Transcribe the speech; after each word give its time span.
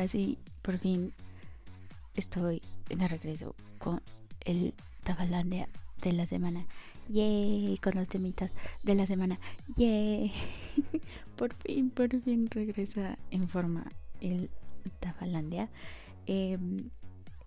ahora 0.00 0.36
por 0.62 0.78
fin 0.78 1.12
estoy 2.14 2.62
de 2.88 3.08
regreso 3.08 3.54
con 3.78 4.00
el 4.44 4.74
Tafalandia 5.02 5.68
de 6.02 6.12
la 6.12 6.26
semana. 6.26 6.66
Yay, 7.08 7.78
con 7.82 7.94
los 7.96 8.08
temitas 8.08 8.52
de 8.82 8.94
la 8.94 9.06
semana. 9.06 9.38
Yay. 9.76 10.32
por 11.36 11.54
fin, 11.54 11.90
por 11.90 12.08
fin 12.22 12.48
regresa 12.50 13.18
en 13.30 13.48
forma 13.48 13.84
el 14.20 14.50
Tafalandia. 15.00 15.68
Em, 16.26 16.90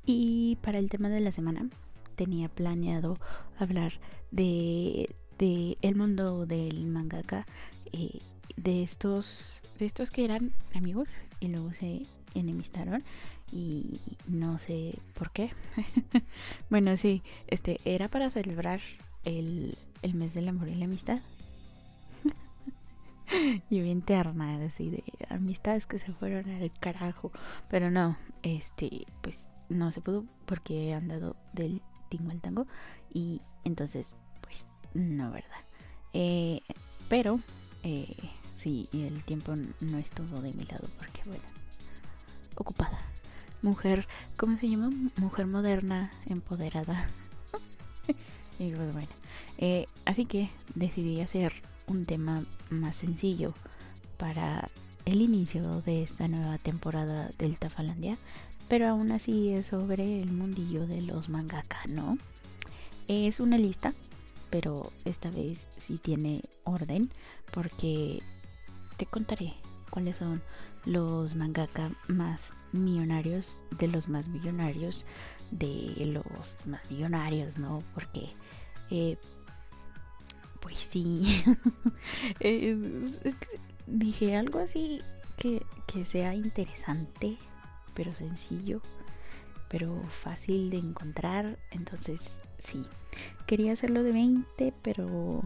y 0.05 0.57
para 0.61 0.79
el 0.79 0.89
tema 0.89 1.09
de 1.09 1.21
la 1.21 1.31
semana 1.31 1.67
tenía 2.15 2.49
planeado 2.49 3.17
hablar 3.57 3.93
de, 4.31 5.15
de 5.39 5.77
el 5.81 5.95
mundo 5.95 6.45
del 6.45 6.85
mangaka. 6.85 7.45
Eh, 7.93 8.19
de 8.55 8.83
estos 8.83 9.61
de 9.79 9.85
estos 9.85 10.11
que 10.11 10.25
eran 10.25 10.53
amigos 10.73 11.09
y 11.39 11.47
luego 11.47 11.73
se 11.73 12.05
enemistaron 12.35 13.03
y 13.51 13.99
no 14.27 14.57
sé 14.57 14.99
por 15.13 15.31
qué. 15.31 15.51
bueno, 16.69 16.97
sí, 16.97 17.21
este 17.47 17.79
era 17.85 18.07
para 18.07 18.29
celebrar 18.29 18.79
el, 19.25 19.77
el 20.01 20.13
mes 20.15 20.33
del 20.33 20.49
amor 20.49 20.67
y 20.69 20.75
la 20.75 20.85
amistad. 20.85 21.19
y 23.69 23.81
bien 23.81 24.01
terna, 24.01 24.57
así 24.65 24.89
de 24.89 25.03
amistades 25.29 25.85
que 25.85 25.99
se 25.99 26.13
fueron 26.13 26.49
al 26.49 26.71
carajo. 26.79 27.31
Pero 27.69 27.91
no, 27.91 28.17
este, 28.41 29.05
pues 29.21 29.45
no 29.69 29.91
se 29.91 30.01
pudo 30.01 30.25
porque 30.45 30.93
han 30.93 31.07
dado 31.07 31.35
del 31.53 31.81
tingo 32.09 32.31
al 32.31 32.41
tango. 32.41 32.67
Y 33.13 33.41
entonces, 33.63 34.15
pues, 34.41 34.65
no, 34.93 35.31
¿verdad? 35.31 35.61
Eh, 36.13 36.61
pero, 37.09 37.39
eh, 37.83 38.15
sí, 38.57 38.87
el 38.93 39.23
tiempo 39.23 39.53
no 39.81 39.97
estuvo 39.97 40.41
de 40.41 40.53
mi 40.53 40.65
lado 40.65 40.87
porque, 40.97 41.21
bueno, 41.25 41.43
ocupada. 42.55 42.99
Mujer, 43.61 44.07
¿cómo 44.37 44.57
se 44.57 44.69
llama? 44.69 44.89
Mujer 45.17 45.47
moderna, 45.47 46.11
empoderada. 46.25 47.07
pues 48.57 49.07
eh, 49.57 49.87
así 50.05 50.25
que 50.25 50.49
decidí 50.75 51.21
hacer 51.21 51.53
un 51.87 52.05
tema 52.05 52.43
más 52.69 52.95
sencillo 52.97 53.53
para 54.17 54.69
el 55.05 55.21
inicio 55.21 55.81
de 55.81 56.03
esta 56.03 56.27
nueva 56.27 56.57
temporada 56.57 57.31
del 57.37 57.57
Tafalandia, 57.57 58.17
pero 58.67 58.87
aún 58.87 59.11
así 59.11 59.49
es 59.49 59.67
sobre 59.67 60.21
el 60.21 60.31
mundillo 60.31 60.87
de 60.87 61.01
los 61.01 61.29
mangaka, 61.29 61.79
¿no? 61.87 62.17
Es 63.07 63.39
una 63.39 63.57
lista, 63.57 63.93
pero 64.49 64.91
esta 65.05 65.29
vez 65.29 65.67
sí 65.77 65.97
tiene 65.97 66.41
orden, 66.63 67.11
porque 67.51 68.21
te 68.97 69.05
contaré 69.05 69.53
cuáles 69.89 70.17
son 70.17 70.41
los 70.85 71.35
mangaka 71.35 71.91
más 72.07 72.53
millonarios 72.71 73.57
de 73.77 73.87
los 73.87 74.09
más 74.09 74.27
millonarios 74.27 75.05
de 75.51 76.05
los 76.07 76.57
más 76.65 76.89
millonarios, 76.89 77.57
¿no? 77.57 77.83
Porque, 77.93 78.29
eh, 78.89 79.17
pues 80.59 80.79
sí, 80.79 81.43
dije 83.87 84.35
algo 84.35 84.59
así 84.59 85.01
que, 85.37 85.65
que 85.87 86.05
sea 86.05 86.33
interesante, 86.33 87.37
pero 87.93 88.13
sencillo, 88.13 88.81
pero 89.69 90.01
fácil 90.09 90.69
de 90.69 90.77
encontrar. 90.77 91.59
Entonces, 91.71 92.21
sí, 92.59 92.81
quería 93.45 93.73
hacerlo 93.73 94.03
de 94.03 94.11
20, 94.11 94.73
pero 94.81 95.43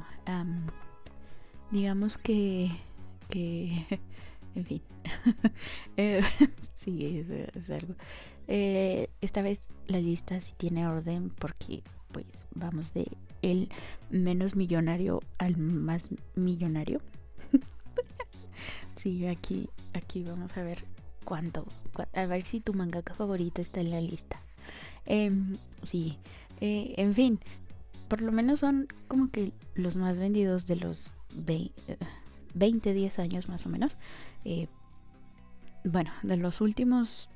digamos 1.71 2.17
que, 2.17 2.71
que 3.29 3.85
en 4.57 4.65
fin. 4.65 4.81
eh, 5.97 6.21
sí, 6.75 7.23
es, 7.29 7.69
algo. 7.69 7.95
Eh, 8.47 9.09
esta 9.21 9.41
vez 9.41 9.59
la 9.87 9.99
lista 9.99 10.39
sí 10.41 10.53
tiene 10.57 10.87
orden 10.87 11.29
porque 11.29 11.83
pues 12.11 12.25
vamos 12.55 12.93
de 12.93 13.07
el 13.41 13.69
menos 14.09 14.55
millonario 14.55 15.21
al 15.37 15.57
más 15.57 16.09
millonario. 16.35 17.01
sí, 18.97 19.27
aquí, 19.27 19.69
aquí 19.93 20.23
vamos 20.23 20.55
a 20.57 20.63
ver 20.63 20.83
cuánto, 21.23 21.65
a 22.13 22.25
ver 22.25 22.45
si 22.45 22.59
tu 22.59 22.73
mangaka 22.73 23.13
favorito 23.13 23.61
está 23.61 23.81
en 23.81 23.91
la 23.91 24.01
lista. 24.01 24.41
Eh, 25.05 25.31
sí, 25.83 26.17
eh, 26.61 26.95
en 26.97 27.13
fin, 27.13 27.39
por 28.07 28.21
lo 28.21 28.31
menos 28.31 28.61
son 28.61 28.87
como 29.07 29.29
que 29.29 29.51
los 29.75 29.95
más 29.95 30.17
vendidos 30.17 30.65
de 30.65 30.77
los 30.77 31.11
20, 32.55 32.93
10 32.93 33.19
años 33.19 33.49
más 33.49 33.65
o 33.65 33.69
menos. 33.69 33.97
Eh, 34.45 34.67
bueno, 35.83 36.11
de 36.23 36.37
los 36.37 36.61
últimos 36.61 37.29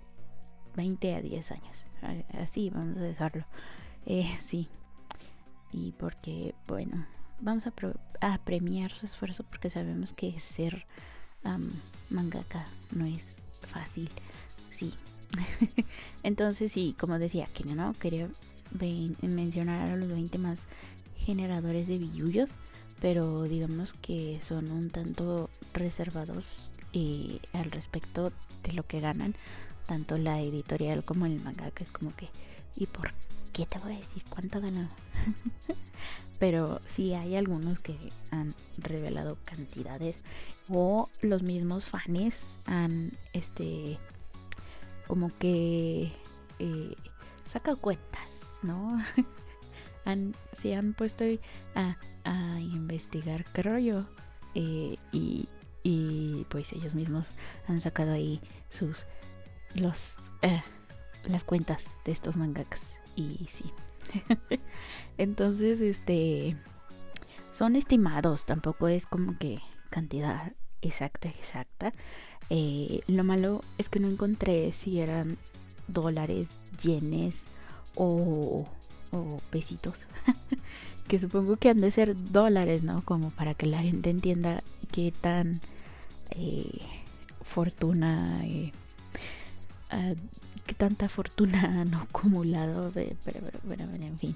20 0.75 1.15
a 1.15 1.21
10 1.21 1.51
años. 1.51 1.85
Así 2.33 2.69
vamos 2.69 2.97
a 2.97 3.01
dejarlo. 3.01 3.45
Eh, 4.05 4.29
sí. 4.41 4.67
Y 5.71 5.93
porque, 5.93 6.53
bueno, 6.67 7.05
vamos 7.39 7.65
a, 7.67 8.37
premiar 8.39 8.91
su 8.91 9.05
esfuerzo 9.05 9.43
porque 9.43 9.69
sabemos 9.69 10.13
que 10.13 10.37
ser 10.39 10.85
mangaka 12.09 12.65
no 12.91 13.05
es 13.05 13.37
fácil. 13.61 14.09
Sí. 14.69 14.93
Entonces, 16.23 16.71
sí, 16.71 16.95
como 16.99 17.19
decía, 17.19 17.47
que 17.53 17.63
no 17.63 17.93
quería 17.93 18.27
mencionar 19.21 19.89
a 19.89 19.95
los 19.95 20.09
20 20.09 20.37
más 20.37 20.67
generadores 21.15 21.87
de 21.87 21.97
billullos, 21.97 22.55
pero 23.01 23.43
digamos 23.43 23.93
que 23.93 24.39
son 24.41 24.71
un 24.71 24.91
tanto 24.91 25.49
reservados 25.73 26.71
y 26.93 27.41
al 27.51 27.71
respecto 27.71 28.31
de 28.63 28.73
lo 28.73 28.83
que 28.83 29.01
ganan 29.01 29.35
tanto 29.87 30.17
la 30.17 30.39
editorial 30.39 31.03
como 31.03 31.25
el 31.25 31.41
mangaka 31.41 31.83
es 31.83 31.91
como 31.91 32.15
que 32.15 32.29
y 32.75 32.85
por 32.85 33.11
qué 33.51 33.65
te 33.65 33.79
voy 33.79 33.95
a 33.95 33.99
decir 33.99 34.23
cuánto 34.29 34.61
ganó 34.61 34.87
pero 36.39 36.79
sí 36.87 37.13
hay 37.13 37.35
algunos 37.35 37.79
que 37.79 37.97
han 38.29 38.53
revelado 38.77 39.37
cantidades 39.45 40.21
o 40.69 41.09
los 41.21 41.41
mismos 41.41 41.87
fans 41.87 42.35
han 42.65 43.11
este 43.33 43.97
como 45.07 45.35
que 45.39 46.11
eh, 46.59 46.95
sacado 47.49 47.77
cuentas 47.77 48.31
no 48.61 49.03
han, 50.05 50.35
se 50.53 50.75
han 50.75 50.93
puesto 50.93 51.23
a, 51.75 51.97
a 52.23 52.59
investigar 52.59 53.45
qué 53.53 53.63
rollo 53.63 54.05
eh, 54.55 54.97
y 55.13 56.45
pues 56.49 56.71
ellos 56.73 56.93
mismos 56.93 57.27
han 57.67 57.81
sacado 57.81 58.13
ahí 58.13 58.39
sus 58.69 59.05
eh, 60.41 60.61
las 61.25 61.43
cuentas 61.43 61.83
de 62.05 62.11
estos 62.11 62.35
mangakas 62.35 62.81
y 63.15 63.47
sí. 63.49 63.71
Entonces 65.17 65.81
este 65.81 66.57
son 67.53 67.75
estimados 67.75 68.45
tampoco 68.45 68.87
es 68.87 69.05
como 69.05 69.37
que 69.37 69.59
cantidad 69.89 70.53
exacta 70.81 71.29
exacta. 71.29 71.93
Eh, 72.49 73.01
lo 73.07 73.23
malo 73.23 73.61
es 73.77 73.87
que 73.87 73.99
no 73.99 74.09
encontré 74.09 74.73
si 74.73 74.99
eran 74.99 75.37
dólares 75.87 76.59
yenes 76.81 77.43
o, 77.95 78.67
o 79.11 79.39
pesitos 79.49 80.05
que 81.07 81.19
supongo 81.19 81.57
que 81.57 81.69
han 81.69 81.81
de 81.81 81.91
ser 81.91 82.15
dólares 82.31 82.83
no 82.83 83.03
como 83.03 83.31
para 83.31 83.53
que 83.53 83.65
la 83.65 83.79
gente 83.79 84.09
entienda 84.09 84.63
qué 84.91 85.13
tan 85.19 85.61
eh, 86.31 86.79
fortuna, 87.43 88.41
eh, 88.45 88.71
ah, 89.89 90.13
qué 90.65 90.73
tanta 90.73 91.09
fortuna 91.09 91.63
han 91.81 91.93
acumulado, 91.93 92.91
pero, 92.93 93.39
bueno, 93.63 93.83
en 93.93 94.17
fin, 94.17 94.35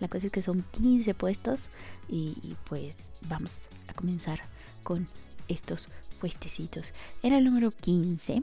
la 0.00 0.08
cosa 0.08 0.26
es 0.26 0.32
que 0.32 0.42
son 0.42 0.64
15 0.72 1.14
puestos 1.14 1.60
y, 2.08 2.56
pues 2.64 2.96
vamos 3.28 3.68
a 3.88 3.94
comenzar 3.94 4.40
con 4.82 5.08
estos 5.48 5.88
puestecitos. 6.20 6.92
En 7.22 7.32
el 7.32 7.44
número 7.44 7.70
15 7.70 8.42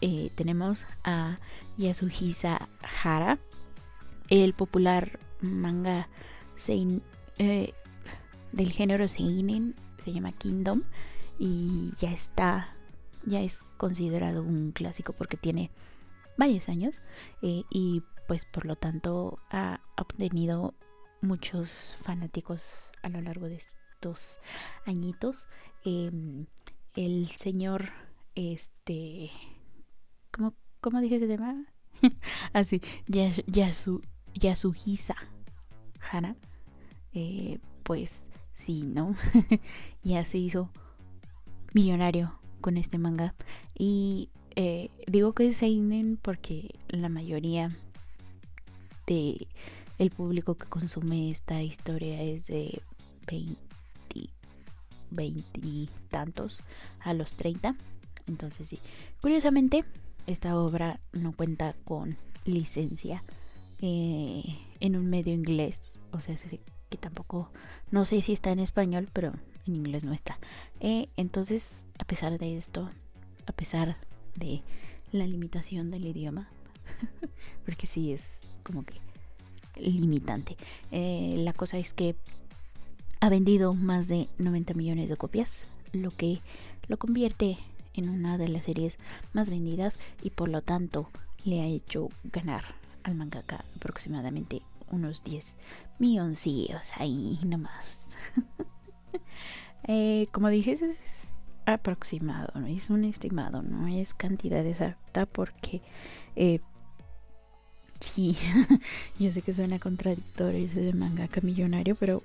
eh, 0.00 0.30
tenemos 0.34 0.84
a 1.04 1.38
Yasuhisa 1.76 2.68
Hara, 3.02 3.38
el 4.30 4.54
popular 4.54 5.18
manga 5.40 6.08
sein, 6.56 7.02
del 7.36 8.70
género 8.70 9.08
seinen 9.08 9.74
se 10.04 10.12
llama 10.12 10.32
Kingdom 10.32 10.82
y 11.38 11.92
ya 11.98 12.12
está, 12.12 12.76
ya 13.24 13.40
es 13.40 13.70
considerado 13.76 14.42
un 14.42 14.72
clásico 14.72 15.12
porque 15.12 15.36
tiene 15.36 15.70
varios 16.36 16.68
años 16.68 17.00
eh, 17.42 17.62
y 17.70 18.02
pues 18.28 18.44
por 18.44 18.66
lo 18.66 18.76
tanto 18.76 19.38
ha 19.50 19.80
obtenido 19.96 20.74
muchos 21.20 21.96
fanáticos 22.00 22.90
a 23.02 23.08
lo 23.08 23.20
largo 23.20 23.46
de 23.46 23.56
estos 23.56 24.38
añitos. 24.86 25.48
Em, 25.84 26.46
el 26.94 27.28
señor, 27.30 27.90
este, 28.34 29.30
¿cómo, 30.30 30.54
cómo 30.80 31.00
dije 31.00 31.18
que 31.18 31.26
se 31.26 31.36
llama? 31.36 31.66
Así, 32.52 32.82
Yasu, 33.06 34.02
Yasuhisa 34.34 35.16
Hana, 36.10 36.36
eh, 37.12 37.58
pues 37.82 38.26
sí, 38.56 38.82
¿no? 38.82 39.16
ya 40.02 40.24
se 40.24 40.38
hizo 40.38 40.70
millonario 41.72 42.38
con 42.60 42.76
este 42.76 42.98
manga. 42.98 43.34
Y 43.74 44.30
eh, 44.56 44.90
digo 45.06 45.32
que 45.32 45.48
es 45.48 45.58
Seinen 45.58 46.16
porque 46.16 46.74
la 46.88 47.08
mayoría 47.08 47.70
de 49.06 49.48
el 49.98 50.10
público 50.10 50.56
que 50.56 50.66
consume 50.66 51.30
esta 51.30 51.62
historia 51.62 52.20
es 52.22 52.46
de 52.46 52.82
20, 53.26 53.56
20 55.10 55.60
y 55.62 55.88
tantos 56.08 56.60
a 57.00 57.14
los 57.14 57.34
30. 57.34 57.76
Entonces 58.26 58.68
sí, 58.68 58.78
curiosamente 59.20 59.84
esta 60.26 60.56
obra 60.56 61.00
no 61.12 61.32
cuenta 61.32 61.74
con 61.84 62.16
licencia 62.44 63.22
eh, 63.86 64.42
en 64.80 64.96
un 64.96 65.10
medio 65.10 65.34
inglés. 65.34 65.98
O 66.10 66.20
sea, 66.20 66.34
que 66.88 66.96
tampoco, 66.96 67.50
no 67.90 68.06
sé 68.06 68.22
si 68.22 68.32
está 68.32 68.50
en 68.50 68.60
español, 68.60 69.08
pero 69.12 69.34
en 69.66 69.76
inglés 69.76 70.04
no 70.04 70.14
está. 70.14 70.38
Eh, 70.80 71.08
entonces, 71.18 71.84
a 71.98 72.04
pesar 72.04 72.38
de 72.38 72.56
esto, 72.56 72.88
a 73.44 73.52
pesar 73.52 73.98
de 74.36 74.62
la 75.12 75.26
limitación 75.26 75.90
del 75.90 76.06
idioma, 76.06 76.48
porque 77.66 77.86
sí 77.86 78.10
es 78.10 78.38
como 78.62 78.84
que 78.84 78.94
limitante. 79.76 80.56
Eh, 80.90 81.34
la 81.36 81.52
cosa 81.52 81.76
es 81.76 81.92
que 81.92 82.16
ha 83.20 83.28
vendido 83.28 83.74
más 83.74 84.08
de 84.08 84.28
90 84.38 84.72
millones 84.72 85.10
de 85.10 85.18
copias, 85.18 85.58
lo 85.92 86.10
que 86.10 86.40
lo 86.88 86.96
convierte 86.96 87.58
en 87.92 88.08
una 88.08 88.38
de 88.38 88.48
las 88.48 88.64
series 88.64 88.96
más 89.34 89.50
vendidas 89.50 89.98
y 90.22 90.30
por 90.30 90.48
lo 90.48 90.62
tanto 90.62 91.10
le 91.44 91.60
ha 91.60 91.66
hecho 91.66 92.08
ganar 92.24 92.82
al 93.04 93.14
mangaka 93.14 93.64
aproximadamente 93.76 94.62
unos 94.90 95.22
10 95.22 95.56
milloncillos 95.98 96.82
ahí 96.96 97.38
nomás. 97.44 98.16
eh, 99.88 100.26
como 100.32 100.48
dije, 100.48 100.72
es 100.72 100.80
aproximado, 101.66 102.60
no 102.60 102.66
es 102.66 102.90
un 102.90 103.04
estimado, 103.04 103.62
no 103.62 103.86
es 103.88 104.12
cantidad 104.14 104.66
exacta 104.66 105.26
porque 105.26 105.80
eh, 106.36 106.60
sí, 108.00 108.36
yo 109.18 109.32
sé 109.32 109.42
que 109.42 109.54
suena 109.54 109.78
contradictorio 109.78 110.66
ese 110.66 110.80
de 110.80 110.92
mangaka 110.92 111.40
millonario, 111.40 111.94
pero 111.94 112.22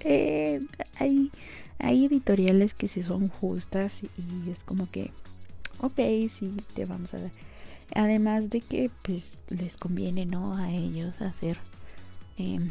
eh, 0.00 0.60
hay, 0.96 1.30
hay 1.78 2.04
editoriales 2.04 2.74
que 2.74 2.88
sí 2.88 3.02
son 3.02 3.28
justas 3.28 4.02
y, 4.02 4.50
es 4.50 4.62
como 4.64 4.90
que, 4.90 5.10
ok, 5.80 5.96
sí, 6.38 6.54
te 6.74 6.84
vamos 6.84 7.12
a 7.14 7.18
dar. 7.18 7.30
Además 7.94 8.50
de 8.50 8.60
que 8.60 8.90
pues 9.02 9.40
les 9.48 9.76
conviene, 9.76 10.26
¿no? 10.26 10.56
A 10.56 10.70
ellos 10.72 11.20
hacer, 11.20 11.58
em, 12.36 12.70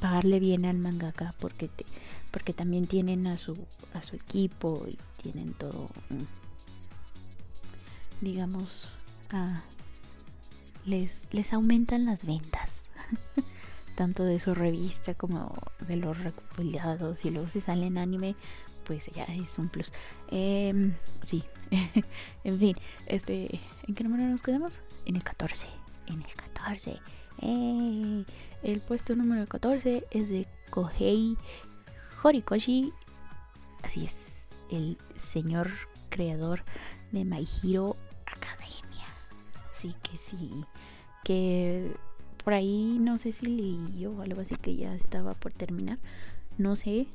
pagarle 0.00 0.40
bien 0.40 0.64
al 0.64 0.78
mangaka 0.78 1.34
porque, 1.40 1.68
te, 1.68 1.84
porque 2.30 2.52
también 2.52 2.86
tienen 2.86 3.26
a 3.26 3.36
su, 3.36 3.56
a 3.94 4.00
su 4.00 4.16
equipo 4.16 4.86
y 4.88 4.98
tienen 5.22 5.52
todo, 5.54 5.88
digamos, 8.20 8.92
les, 10.84 11.26
les 11.32 11.52
aumentan 11.52 12.04
las 12.04 12.24
ventas. 12.24 12.88
tanto 13.96 14.24
de 14.24 14.38
su 14.38 14.54
revista 14.54 15.14
como 15.14 15.52
de 15.88 15.96
los 15.96 16.16
recopilados 16.22 17.24
y 17.24 17.30
luego 17.30 17.48
si 17.48 17.60
sale 17.60 17.86
en 17.86 17.98
anime 17.98 18.36
pues 18.84 19.06
ya 19.06 19.24
es 19.24 19.58
un 19.58 19.68
plus 19.68 19.90
em, 20.30 20.94
sí 21.24 21.42
en 22.44 22.58
fin 22.58 22.76
este 23.06 23.60
en 23.86 23.94
qué 23.94 24.04
número 24.04 24.24
nos 24.24 24.42
quedamos 24.42 24.80
en 25.04 25.16
el 25.16 25.22
14 25.22 25.66
en 26.06 26.22
el 26.22 26.34
14 26.34 26.98
eh, 27.42 28.24
el 28.62 28.80
puesto 28.80 29.14
número 29.14 29.46
14 29.46 30.06
es 30.10 30.28
de 30.28 30.46
Kohei 30.70 31.36
Horikoshi 32.22 32.92
así 33.82 34.04
es 34.04 34.48
el 34.70 34.98
señor 35.16 35.70
creador 36.08 36.62
de 37.12 37.24
My 37.24 37.46
Hero 37.62 37.96
Academia 38.26 39.06
así 39.72 39.94
que 40.02 40.16
sí 40.18 40.64
que 41.24 41.92
por 42.46 42.54
ahí 42.54 42.98
no 43.00 43.18
sé 43.18 43.32
si 43.32 43.46
leí 43.46 44.06
o 44.06 44.22
algo 44.22 44.40
así 44.40 44.54
que 44.54 44.76
ya 44.76 44.94
estaba 44.94 45.34
por 45.34 45.52
terminar. 45.52 45.98
No 46.58 46.76
sé. 46.76 47.08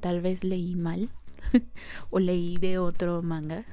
tal 0.00 0.20
vez 0.22 0.42
leí 0.42 0.74
mal. 0.74 1.08
o 2.10 2.18
leí 2.18 2.56
de 2.56 2.78
otro 2.78 3.22
manga. 3.22 3.64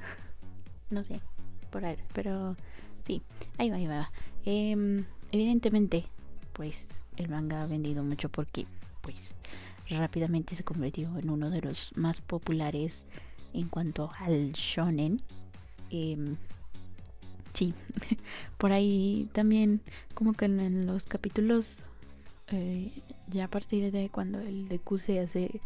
no 0.90 1.04
sé. 1.04 1.22
Por 1.70 1.86
ahí. 1.86 1.98
Pero 2.14 2.56
sí. 3.06 3.22
Ahí 3.58 3.70
va, 3.70 3.78
ahí 3.78 3.88
va. 3.88 4.12
Em, 4.46 5.06
evidentemente, 5.32 6.06
pues 6.54 7.04
el 7.18 7.30
manga 7.30 7.64
ha 7.64 7.68
vendido 7.68 8.04
mucho 8.04 8.30
porque 8.30 8.66
pues 9.02 9.36
rápidamente 9.90 10.56
se 10.56 10.64
convirtió 10.64 11.18
en 11.18 11.30
uno 11.30 11.50
de 11.50 11.62
los 11.62 11.92
más 11.96 12.22
populares 12.22 13.04
en 13.54 13.68
cuanto 13.68 14.10
al 14.20 14.52
shonen. 14.54 15.22
Eh, 15.90 16.36
Sí, 17.54 17.74
por 18.58 18.72
ahí 18.72 19.30
también 19.34 19.82
como 20.14 20.34
que 20.34 20.46
en, 20.46 20.86
los 20.86 21.06
capítulos, 21.06 21.86
eh, 22.48 22.92
ya 23.28 23.46
a 23.46 23.48
partir 23.50 23.92
de 23.92 24.10
cuando 24.10 24.40
el 24.40 24.68
de 24.68 24.80
Q 24.80 24.98
se 24.98 25.20
hace, 25.20 25.62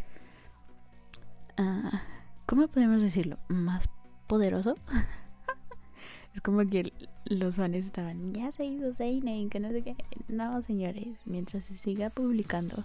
uh, 1.57 1.97
¿cómo 2.45 2.67
podemos 2.67 3.01
decirlo? 3.01 3.37
Más 3.47 3.89
poderoso. 4.27 4.75
es 6.33 6.41
como 6.41 6.67
que 6.69 6.93
los 7.25 7.55
fans 7.55 7.75
estaban, 7.75 8.33
ya 8.33 8.51
se 8.51 8.65
hizo 8.65 8.93
Seinen, 8.93 9.49
que 9.49 9.59
no 9.59 9.71
sé 9.71 9.81
qué. 9.81 9.95
No, 10.27 10.61
señores, 10.63 11.17
mientras 11.25 11.63
se 11.65 11.75
siga 11.75 12.09
publicando 12.09 12.83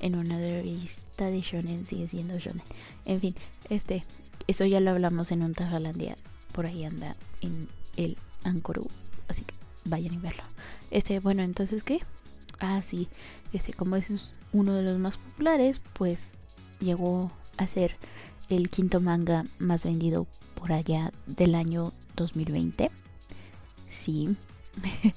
en 0.00 0.16
una 0.16 0.38
revista 0.38 1.26
de 1.26 1.40
shonen, 1.40 1.84
sigue 1.84 2.08
siendo 2.08 2.38
shonen. 2.38 2.62
En 3.04 3.20
fin, 3.20 3.34
este, 3.70 4.04
eso 4.46 4.64
ya 4.64 4.80
lo 4.80 4.90
hablamos 4.90 5.32
en 5.32 5.42
un 5.42 5.54
Tajalandia. 5.54 6.16
Por 6.52 6.66
ahí 6.66 6.84
anda 6.84 7.16
en 7.40 7.68
el 7.96 8.16
Ankoru. 8.44 8.88
Así 9.28 9.42
que 9.44 9.54
vayan 9.84 10.14
y 10.14 10.18
verlo. 10.18 10.42
Este, 10.90 11.20
bueno, 11.20 11.42
entonces, 11.42 11.82
¿qué? 11.82 12.00
Ah, 12.60 12.82
sí. 12.82 13.08
Este, 13.52 13.72
como 13.72 13.96
es 13.96 14.32
uno 14.52 14.74
de 14.74 14.82
los 14.82 14.98
más 14.98 15.16
populares, 15.16 15.80
pues 15.94 16.34
llegó 16.80 17.30
a 17.56 17.66
ser 17.66 17.96
el 18.48 18.70
quinto 18.70 19.00
manga 19.00 19.44
más 19.58 19.84
vendido 19.84 20.26
por 20.54 20.72
allá 20.72 21.12
del 21.26 21.54
año 21.54 21.92
2020. 22.16 22.90
Sí. 23.90 24.36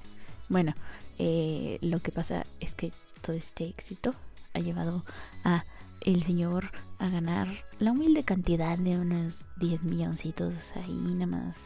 bueno, 0.50 0.74
eh, 1.18 1.78
lo 1.82 2.00
que 2.00 2.12
pasa 2.12 2.46
es 2.60 2.74
que 2.74 2.92
todo 3.22 3.36
este 3.36 3.66
éxito 3.66 4.14
ha 4.54 4.60
llevado 4.60 5.04
a 5.44 5.66
el 6.02 6.24
señor 6.24 6.72
a 6.98 7.10
ganar 7.10 7.50
la 7.78 7.92
humilde 7.92 8.24
cantidad 8.24 8.78
de 8.78 8.98
unos 8.98 9.46
10 9.58 9.84
milloncitos 9.84 10.56
ahí 10.76 11.14
nada 11.14 11.28
más 11.28 11.58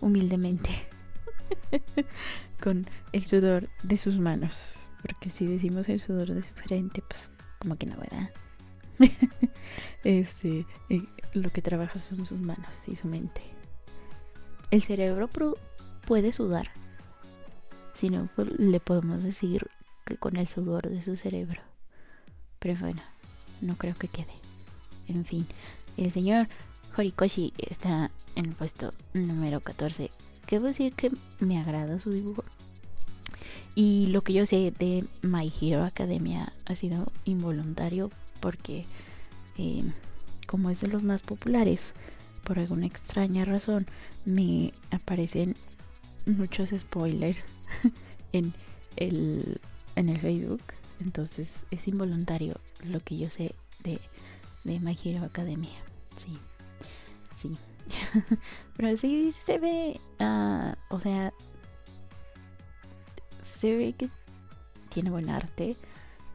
humildemente 0.00 0.70
con 2.62 2.86
el 3.12 3.26
sudor 3.26 3.68
de 3.82 3.96
sus 3.96 4.18
manos. 4.18 4.58
Porque 5.02 5.30
si 5.30 5.46
decimos 5.46 5.88
el 5.88 6.00
sudor 6.00 6.34
de 6.34 6.42
su 6.42 6.52
frente, 6.54 7.02
pues 7.08 7.32
como 7.58 7.76
que 7.76 7.86
no, 7.86 7.96
¿verdad? 7.96 8.30
este, 10.04 10.66
eh, 10.88 11.02
lo 11.34 11.50
que 11.50 11.62
trabaja 11.62 11.98
son 11.98 12.26
sus 12.26 12.38
manos 12.38 12.70
y 12.86 12.96
su 12.96 13.08
mente. 13.08 13.42
El 14.70 14.82
cerebro 14.82 15.28
puede 16.06 16.32
sudar. 16.32 16.70
Si 17.94 18.10
no, 18.10 18.28
pues, 18.36 18.48
le 18.58 18.80
podemos 18.80 19.22
decir 19.22 19.68
que 20.04 20.16
con 20.16 20.36
el 20.36 20.48
sudor 20.48 20.88
de 20.88 21.02
su 21.02 21.16
cerebro. 21.16 21.60
Pero 22.58 22.78
bueno, 22.78 23.02
no 23.60 23.76
creo 23.76 23.94
que 23.96 24.08
quede. 24.08 24.34
En 25.08 25.24
fin, 25.24 25.46
el 25.96 26.12
señor 26.12 26.48
Horikoshi 26.96 27.52
está 27.58 28.10
en 28.36 28.46
el 28.46 28.54
puesto 28.54 28.92
número 29.12 29.60
14 29.60 30.10
Quiero 30.50 30.64
decir 30.64 30.94
que 30.94 31.12
me 31.38 31.60
agrada 31.60 32.00
su 32.00 32.10
dibujo. 32.10 32.42
Y 33.76 34.08
lo 34.08 34.22
que 34.22 34.32
yo 34.32 34.46
sé 34.46 34.72
de 34.76 35.04
My 35.22 35.52
Hero 35.60 35.84
Academia 35.84 36.52
ha 36.64 36.74
sido 36.74 37.12
involuntario 37.24 38.10
porque 38.40 38.84
eh, 39.58 39.84
como 40.46 40.70
es 40.70 40.80
de 40.80 40.88
los 40.88 41.02
más 41.02 41.22
populares, 41.22 41.92
por 42.44 42.58
alguna 42.58 42.86
extraña 42.86 43.44
razón 43.44 43.86
me 44.24 44.72
aparecen 44.90 45.56
muchos 46.26 46.70
spoilers 46.70 47.44
en 48.32 48.52
el, 48.96 49.60
en 49.96 50.08
el 50.08 50.18
Facebook. 50.18 50.62
Entonces 51.00 51.64
es 51.70 51.88
involuntario 51.88 52.60
lo 52.84 53.00
que 53.00 53.16
yo 53.16 53.30
sé 53.30 53.54
de, 53.84 54.00
de 54.64 54.80
My 54.80 54.98
Hero 55.02 55.24
Academia. 55.24 55.78
Sí, 56.16 56.38
sí. 57.36 57.56
Pero 58.76 58.96
sí 58.96 59.32
se 59.46 59.58
ve, 59.58 60.00
uh, 60.20 60.94
o 60.94 61.00
sea, 61.00 61.32
se 63.42 63.76
ve 63.76 63.94
que 63.94 64.10
tiene 64.90 65.10
buen 65.10 65.30
arte 65.30 65.76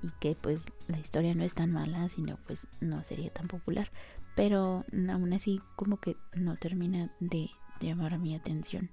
y 0.06 0.12
que 0.20 0.36
pues 0.36 0.68
la 0.88 1.00
historia 1.00 1.34
no 1.34 1.44
es 1.44 1.56
tan 1.56 1.72
mala, 1.72 2.08
sino 2.10 2.38
pues 2.46 2.68
no 2.80 3.04
sería 3.04 3.32
tan 3.32 3.48
popular. 3.48 3.92
Pero 4.36 4.86
aún 5.10 5.34
así 5.34 5.62
como 5.76 5.98
que 5.98 6.16
no 6.36 6.58
termina 6.58 7.12
de 7.20 7.50
llamar 7.80 8.20
mi 8.20 8.36
atención. 8.36 8.92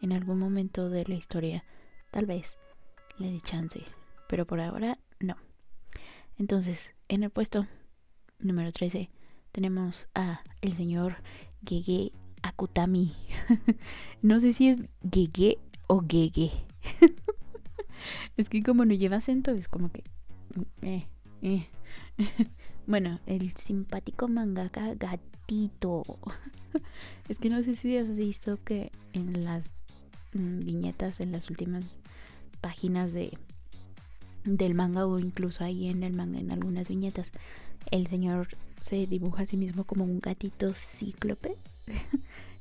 En 0.00 0.12
algún 0.12 0.38
momento 0.38 0.90
de 0.90 1.04
la 1.06 1.14
historia 1.14 1.64
tal 2.12 2.26
vez 2.26 2.58
le 3.18 3.32
dé 3.32 3.40
chance, 3.40 3.82
pero 4.28 4.46
por 4.46 4.60
ahora 4.60 4.98
no. 5.18 5.36
Entonces, 6.38 6.90
en 7.08 7.24
el 7.24 7.30
puesto 7.30 7.66
número 8.38 8.70
13 8.70 9.10
tenemos 9.50 10.06
a 10.14 10.42
el 10.60 10.76
señor 10.76 11.16
Gege 11.66 12.12
Akutami. 12.42 13.12
no 14.22 14.38
sé 14.38 14.52
si 14.52 14.68
es 14.68 14.78
Gege 15.10 15.58
o 15.88 16.04
Gege. 16.06 16.71
es 18.36 18.48
que 18.48 18.62
como 18.62 18.84
no 18.84 18.94
lleva 18.94 19.16
acento 19.16 19.52
es 19.52 19.68
como 19.68 19.90
que... 19.90 20.04
Eh, 20.82 21.06
eh. 21.42 21.66
bueno, 22.86 23.20
el 23.26 23.54
simpático 23.56 24.28
mangaka 24.28 24.94
gatito. 24.94 26.02
es 27.28 27.38
que 27.38 27.50
no 27.50 27.62
sé 27.62 27.74
si 27.74 27.96
has 27.96 28.16
visto 28.16 28.58
que 28.64 28.92
en 29.12 29.44
las 29.44 29.74
mm, 30.32 30.60
viñetas, 30.60 31.20
en 31.20 31.32
las 31.32 31.50
últimas 31.50 31.98
páginas 32.60 33.12
de 33.12 33.36
del 34.44 34.74
manga 34.74 35.06
o 35.06 35.18
incluso 35.18 35.62
ahí 35.62 35.88
en 35.88 36.02
el 36.02 36.12
manga 36.12 36.40
en 36.40 36.50
algunas 36.50 36.88
viñetas 36.88 37.30
el 37.90 38.06
señor 38.08 38.48
se 38.80 39.06
dibuja 39.06 39.42
a 39.42 39.46
sí 39.46 39.56
mismo 39.56 39.84
como 39.84 40.04
un 40.04 40.18
gatito 40.18 40.74
cíclope 40.74 41.56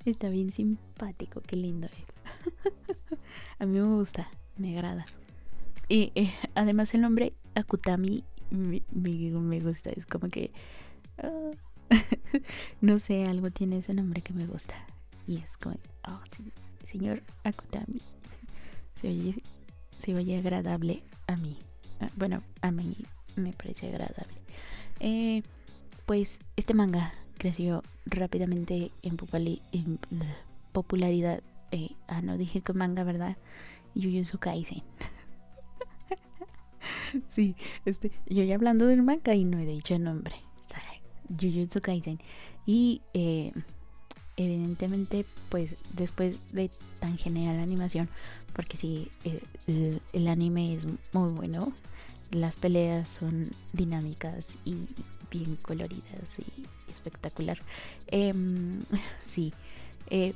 está 0.05 0.29
bien 0.29 0.51
simpático 0.51 1.41
qué 1.41 1.55
lindo 1.55 1.87
a 3.59 3.65
mí 3.65 3.79
me 3.79 3.83
gusta 3.83 4.29
me 4.57 4.75
agrada 4.75 5.05
y 5.91 6.11
eh, 6.15 6.33
además 6.55 6.93
el 6.93 7.01
nombre 7.01 7.33
Akutami 7.55 8.23
me, 8.49 9.59
gusta 9.59 9.89
es 9.91 10.05
como 10.05 10.29
que 10.29 10.51
ah, 11.17 11.51
no 12.81 12.99
sé 12.99 13.25
algo 13.25 13.51
tiene 13.51 13.79
ese 13.79 13.93
nombre 13.93 14.21
que 14.21 14.33
me 14.33 14.45
gusta 14.45 14.75
y 15.27 15.37
es 15.37 15.57
como 15.57 15.75
oh 16.07 16.21
sí 16.35 16.51
señor 16.87 17.21
Akutami 17.43 18.01
se 19.01 19.07
oye 19.09 19.43
se 20.03 20.15
oye 20.15 20.37
agradable 20.37 21.03
a 21.27 21.35
mí 21.35 21.57
Ah, 22.01 22.09
bueno, 22.15 22.41
a 22.61 22.71
mí 22.71 22.97
me 23.35 23.53
parece 23.53 23.87
agradable. 23.87 24.33
Eh, 24.99 25.43
pues 26.07 26.39
este 26.55 26.73
manga 26.73 27.13
creció 27.37 27.83
rápidamente 28.05 28.91
en, 29.03 29.17
popularidad. 30.71 31.43
Eh, 31.71 31.91
ah, 32.07 32.21
no 32.21 32.37
dije 32.37 32.61
que 32.61 32.73
manga, 32.73 33.03
¿verdad? 33.03 33.37
Jujutsu 33.93 34.39
Kaisen. 34.39 34.83
sí, 37.29 37.55
este, 37.85 38.11
yo 38.27 38.43
ya 38.43 38.55
hablando 38.55 38.85
del 38.85 39.03
manga 39.03 39.35
y 39.35 39.45
no 39.45 39.59
he 39.59 39.65
dicho 39.65 39.95
el 39.95 40.03
nombre. 40.03 40.35
Jujutsu 41.29 41.79
Kaisen. 41.79 42.19
Y 42.65 43.01
eh, 43.13 43.53
evidentemente, 44.35 45.25
pues 45.47 45.75
después 45.93 46.35
de 46.51 46.69
tan 46.99 47.17
genial 47.17 47.57
animación, 47.59 48.09
porque 48.53 48.75
sí, 48.75 49.09
el 50.11 50.27
anime 50.27 50.75
es 50.75 50.85
muy 51.13 51.31
bueno 51.31 51.73
las 52.31 52.55
peleas 52.55 53.07
son 53.09 53.51
dinámicas 53.73 54.45
y 54.65 54.75
bien 55.29 55.57
coloridas 55.61 56.23
y 56.37 56.91
espectacular. 56.91 57.59
Em, 58.07 58.81
sí. 59.27 59.53
Eh, 60.09 60.33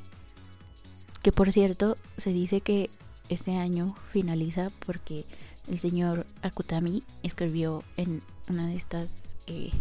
que 1.22 1.32
por 1.32 1.52
cierto, 1.52 1.98
se 2.18 2.32
dice 2.32 2.62
que 2.62 2.90
este 3.30 3.58
año 3.58 3.96
finaliza 4.12 4.70
porque 4.86 5.26
el 5.68 5.80
señor 5.80 6.26
Akutami 6.42 7.04
escribió 7.24 7.84
en 7.98 8.22
una 8.50 8.68
de 8.68 8.76
estas 8.76 9.36
eh, 9.48 9.72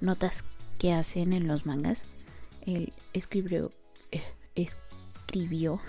notas 0.00 0.44
que 0.78 0.92
hacen 0.92 1.32
en 1.32 1.48
los 1.48 1.66
mangas. 1.66 2.06
Él 2.66 2.92
escribió, 3.12 3.72
eh, 4.10 4.22
escribió 4.54 5.80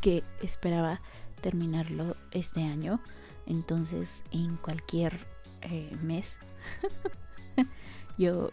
que 0.00 0.22
esperaba 0.42 1.00
terminarlo 1.40 2.16
este 2.32 2.62
año 2.62 3.00
entonces, 3.48 4.22
en 4.30 4.56
cualquier 4.58 5.18
eh, 5.62 5.96
mes, 6.02 6.36
yo 8.18 8.52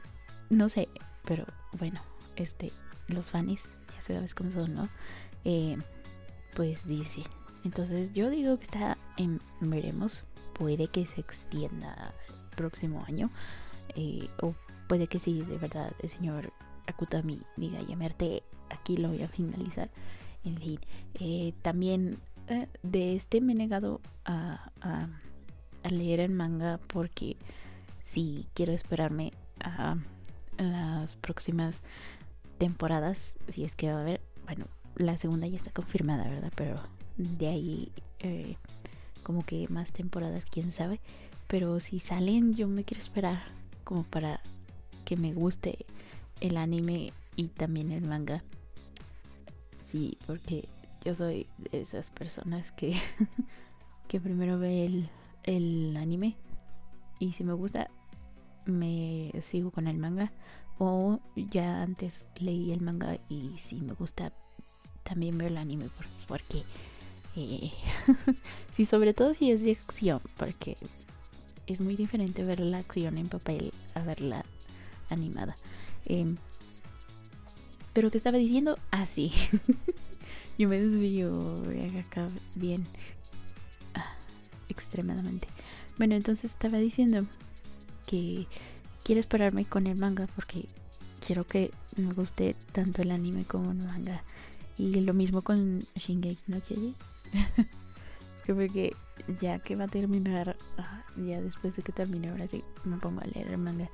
no 0.49 0.69
sé, 0.69 0.87
pero 1.25 1.45
bueno, 1.73 2.01
este, 2.37 2.71
los 3.07 3.29
fans, 3.29 3.59
ya 3.93 4.01
sabes 4.01 4.33
cómo 4.33 4.51
son, 4.51 4.73
¿no? 4.73 4.89
Eh, 5.43 5.77
pues 6.55 6.87
dicen. 6.87 7.25
Entonces, 7.65 8.13
yo 8.13 8.29
digo 8.29 8.57
que 8.57 8.63
está 8.63 8.97
en 9.17 9.41
veremos. 9.59 10.23
Puede 10.53 10.87
que 10.87 11.05
se 11.05 11.19
extienda 11.19 12.13
el 12.29 12.55
próximo 12.55 13.03
año. 13.07 13.31
Eh, 13.95 14.29
o 14.41 14.53
puede 14.87 15.07
que 15.07 15.19
sí, 15.19 15.41
de 15.41 15.57
verdad, 15.57 15.91
el 16.01 16.09
señor 16.09 16.53
Akutami 16.87 17.41
diga, 17.57 17.81
llamarte, 17.81 18.43
aquí 18.69 18.97
lo 18.97 19.09
voy 19.09 19.23
a 19.23 19.27
finalizar. 19.27 19.89
En 20.43 20.57
fin, 20.57 20.79
también 21.63 22.19
eh, 22.47 22.67
de 22.83 23.15
este 23.15 23.41
me 23.41 23.53
he 23.53 23.55
negado 23.55 23.99
a, 24.25 24.69
leer 25.89 26.19
el 26.19 26.31
manga 26.31 26.79
porque 26.87 27.37
si 28.03 28.47
quiero 28.55 28.73
esperarme 28.73 29.31
a 29.59 29.97
las 30.57 31.15
próximas 31.15 31.81
temporadas, 32.57 33.35
si 33.49 33.63
es 33.63 33.75
que 33.75 33.91
va 33.91 33.99
a 33.99 34.01
haber, 34.01 34.21
bueno, 34.45 34.65
la 34.95 35.17
segunda 35.17 35.45
ya 35.47 35.57
está 35.57 35.71
confirmada, 35.71 36.27
¿verdad? 36.27 36.51
Pero 36.55 36.81
de 37.17 37.47
ahí 37.47 37.91
eh, 38.19 38.57
como 39.23 39.45
que 39.45 39.67
más 39.69 39.91
temporadas, 39.91 40.43
quién 40.49 40.71
sabe. 40.71 40.99
Pero 41.47 41.79
si 41.79 41.99
salen, 41.99 42.55
yo 42.55 42.67
me 42.67 42.83
quiero 42.83 43.03
esperar 43.03 43.43
como 43.83 44.03
para 44.03 44.41
que 45.03 45.15
me 45.15 45.33
guste 45.33 45.85
el 46.41 46.57
anime 46.57 47.13
y 47.35 47.47
también 47.47 47.91
el 47.91 48.07
manga. 48.07 48.43
Sí, 49.83 50.17
porque 50.25 50.67
yo 51.03 51.13
soy 51.13 51.47
de 51.57 51.81
esas 51.81 52.09
personas 52.09 52.71
que, 52.71 52.99
que 54.07 54.19
primero 54.19 54.57
ve 54.57 54.85
el, 54.85 55.09
el 55.43 55.95
anime 55.97 56.35
y 57.19 57.33
si 57.33 57.43
me 57.43 57.53
gusta 57.53 57.89
me 58.65 59.31
sigo 59.41 59.69
con 59.69 59.87
el 59.87 59.97
manga 59.97 60.31
o 60.79 61.19
ya 61.35 61.83
antes 61.83 62.31
leí 62.35 62.71
el 62.71 62.81
manga 62.81 63.19
y 63.29 63.57
si 63.59 63.79
me 63.79 63.93
gusta 63.93 64.33
también 65.03 65.37
veo 65.37 65.47
el 65.47 65.57
anime 65.57 65.89
porque 66.27 66.63
eh, 67.35 67.71
sí 68.73 68.85
sobre 68.85 69.13
todo 69.13 69.33
si 69.33 69.51
es 69.51 69.61
de 69.61 69.71
acción 69.71 70.21
porque 70.37 70.77
es 71.67 71.81
muy 71.81 71.95
diferente 71.95 72.43
ver 72.43 72.59
la 72.59 72.79
acción 72.79 73.17
en 73.17 73.27
papel 73.27 73.73
a 73.93 74.01
verla 74.01 74.45
animada 75.09 75.55
em, 76.05 76.37
pero 77.93 78.11
que 78.11 78.17
estaba 78.17 78.37
diciendo 78.37 78.77
así 78.91 79.31
ah, 79.53 79.59
Yo 80.57 80.69
me 80.69 80.79
desvío 80.79 81.63
acá 81.99 82.29
bien. 82.55 82.85
Ah, 83.93 84.15
extremadamente. 84.69 85.49
Bueno, 85.97 86.15
entonces 86.15 86.51
estaba 86.51 86.77
diciendo 86.77 87.25
que 88.07 88.47
quiero 89.03 89.19
esperarme 89.19 89.65
con 89.65 89.87
el 89.87 89.97
manga 89.97 90.27
porque 90.27 90.65
quiero 91.25 91.45
que 91.45 91.71
me 91.97 92.13
guste 92.13 92.55
tanto 92.71 93.01
el 93.01 93.11
anime 93.11 93.43
como 93.43 93.71
el 93.71 93.79
manga. 93.79 94.23
Y 94.77 94.93
lo 95.01 95.13
mismo 95.13 95.41
con 95.41 95.85
Shingeki 95.95 96.39
no 96.47 96.61
Kyojin. 96.61 96.95
Es 97.35 98.43
que 98.43 98.53
porque 98.53 98.95
ya 99.41 99.59
que 99.59 99.75
va 99.75 99.85
a 99.85 99.87
terminar, 99.87 100.57
ah, 100.77 101.03
ya 101.15 101.41
después 101.41 101.75
de 101.75 101.83
que 101.83 101.91
termine, 101.91 102.29
ahora 102.29 102.47
sí 102.47 102.63
me 102.83 102.97
pongo 102.97 103.21
a 103.21 103.25
leer 103.25 103.47
el 103.47 103.57
manga. 103.57 103.89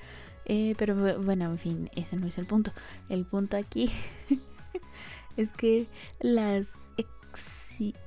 Eh, 0.46 0.76
pero 0.78 0.96
bueno, 1.22 1.46
en 1.46 1.60
fin, 1.60 1.90
ese 1.96 2.16
no 2.18 2.28
es 2.28 2.38
el 2.38 2.46
punto. 2.46 2.72
El 3.10 3.26
punto 3.26 3.58
aquí 3.58 3.92
es 5.38 5.52
que 5.54 5.88
las 6.20 6.78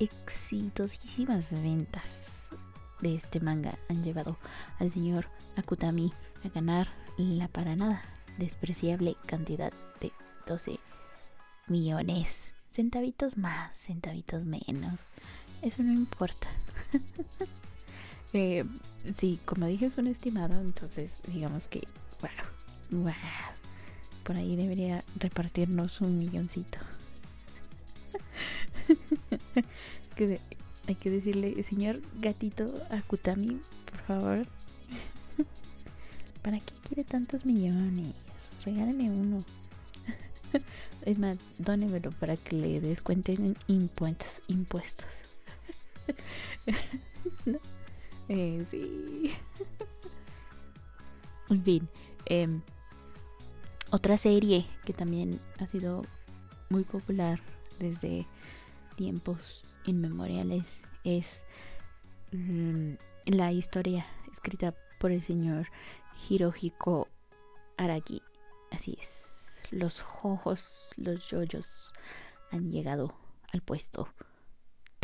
exitosísimas 0.00 1.53
ventas 1.53 2.49
de 3.00 3.14
este 3.17 3.41
manga 3.41 3.79
han 3.88 4.03
llevado 4.03 4.38
al 4.79 4.91
señor 4.91 5.26
Akutami 5.57 6.12
a 6.45 6.49
ganar 6.49 6.88
la 7.19 7.49
para 7.49 7.76
nada 7.76 8.03
despreciable 8.38 9.17
cantidad 9.26 9.73
de 10.00 10.12
12 10.47 10.79
millones. 11.69 12.53
Centavitos 12.75 13.38
más, 13.38 13.71
centavitos 13.76 14.45
menos. 14.45 14.99
Eso 15.62 15.85
no 15.85 15.93
importa. 15.93 16.49
eh, 18.33 18.64
sí, 19.14 19.38
como 19.45 19.66
dije 19.66 19.87
es 19.87 19.97
un 19.97 20.09
estimado, 20.09 20.61
entonces 20.61 21.12
digamos 21.28 21.69
que, 21.69 21.87
wow, 22.21 23.04
wow. 23.04 23.14
Por 24.25 24.35
ahí 24.35 24.57
debería 24.57 25.04
repartirnos 25.21 26.00
un 26.00 26.19
milloncito. 26.19 26.81
hay 30.88 30.95
que 30.97 31.11
decirle, 31.11 31.62
señor 31.62 32.00
gatito 32.19 32.75
Akutami, 32.90 33.61
por 33.88 34.00
favor. 34.00 34.47
¿Para 36.43 36.59
qué 36.59 36.75
quiere 36.88 37.04
tantos 37.04 37.47
millones? 37.47 38.16
Regáleme 38.64 39.11
uno. 39.11 39.45
es 41.02 41.18
más, 41.18 41.38
dónemelo 41.58 42.11
para 42.12 42.37
que 42.37 42.56
le 42.56 42.80
descuenten 42.80 43.56
impuestos. 43.66 44.42
impuestos. 44.49 45.06
Eh, 48.26 48.64
sí. 48.70 49.34
en 51.50 51.62
fin. 51.62 51.88
Em, 52.25 52.62
otra 53.90 54.16
serie 54.16 54.66
que 54.87 54.94
también 54.94 55.40
ha 55.61 55.66
sido 55.66 56.02
muy 56.70 56.84
popular 56.84 57.38
desde 57.78 58.26
tiempos 58.96 59.62
inmemoriales 59.84 60.80
es 61.04 61.42
mm, 62.32 62.94
la 63.26 63.52
historia 63.52 64.06
escrita 64.32 64.75
por 64.99 65.12
el 65.12 65.20
señor 65.20 65.66
Hirohiko 66.28 67.08
Araki 67.76 68.23
así 68.70 68.96
es. 69.00 69.34
Los 69.75 70.02
jojos, 70.02 70.93
los 70.97 71.28
yoyos 71.28 71.93
han 72.52 72.71
llegado 72.71 73.12
al 73.52 73.61
puesto 73.61 74.09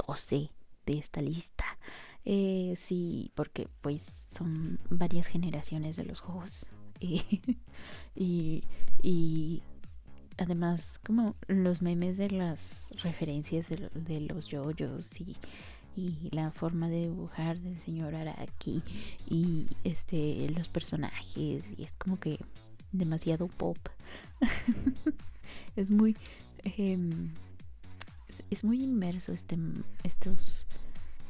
12 0.06 0.48
de 0.86 0.98
esta 0.98 1.20
lista. 1.20 1.64
Eh, 2.24 2.76
sí, 2.78 3.32
porque 3.34 3.66
pues 3.80 4.06
son 4.30 4.78
varias 4.88 5.26
generaciones 5.26 5.96
de 5.96 6.04
los 6.04 6.20
jojos. 6.20 6.66
Y, 8.16 8.64
y, 9.02 9.62
además 10.36 10.98
como 10.98 11.36
los 11.46 11.80
memes 11.80 12.18
de 12.18 12.28
las 12.30 12.92
referencias 13.02 13.68
de, 13.68 14.20
los 14.20 14.48
yoyos 14.48 15.18
y, 15.20 15.36
y 15.96 16.28
la 16.32 16.50
forma 16.50 16.88
de 16.88 17.02
dibujar 17.02 17.58
del 17.60 17.78
señor 17.78 18.14
Araki 18.16 18.82
y 19.28 19.68
este 19.84 20.50
los 20.50 20.68
personajes 20.68 21.64
y 21.76 21.82
es 21.82 21.96
como 21.96 22.18
que 22.18 22.38
demasiado 22.92 23.48
pop 23.48 23.78
es 25.76 25.90
muy 25.90 26.16
em, 26.64 27.32
es, 28.50 28.64
muy 28.64 28.82
inmerso 28.82 29.32
este 29.32 29.56
estos 30.02 30.66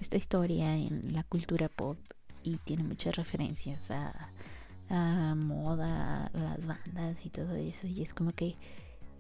esta 0.01 0.17
historia 0.17 0.77
en 0.77 1.13
la 1.13 1.25
cultura 1.25 1.69
pop 1.69 1.99
y 2.43 2.57
tiene 2.57 2.83
muchas 2.85 3.17
referencias 3.17 3.91
a, 3.91 4.33
moda, 5.37 6.31
las 6.35 6.67
bandas 6.67 7.25
y 7.25 7.31
todo 7.31 7.55
eso 7.55 7.87
y 7.87 8.03
es 8.03 8.13
como 8.13 8.33
que 8.33 8.57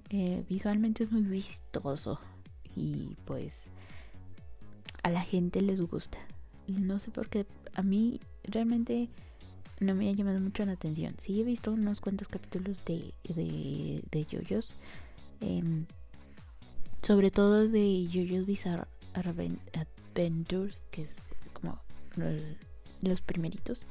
eh, 0.08 0.44
visualmente 0.48 1.04
es 1.04 1.12
muy 1.12 1.22
vistoso 1.22 2.18
y 2.74 3.16
pues 3.24 3.66
a 5.02 5.10
la 5.10 5.22
gente 5.22 5.62
les 5.62 5.80
gusta. 5.80 6.18
No 6.66 6.98
sé 6.98 7.10
por 7.10 7.28
qué 7.28 7.46
a 7.74 7.82
mí 7.82 8.20
realmente 8.44 9.08
no 9.80 9.94
me 9.94 10.08
ha 10.08 10.12
llamado 10.12 10.40
mucho 10.40 10.64
la 10.64 10.72
atención. 10.72 11.14
Sí 11.18 11.40
he 11.40 11.44
visto 11.44 11.72
unos 11.72 12.00
cuantos 12.00 12.28
capítulos 12.28 12.84
de, 12.84 13.14
de, 13.24 14.02
de 14.10 14.24
Yoyos. 14.26 14.76
Em, 15.40 15.86
sobre 17.02 17.30
todo 17.30 17.66
de 17.66 18.06
Yoyos 18.06 18.46
Bizarre 18.46 18.84
Adventures, 19.14 20.82
que 20.90 21.02
es 21.02 21.16
como 21.54 21.80
los 23.00 23.22
primeritos. 23.22 23.86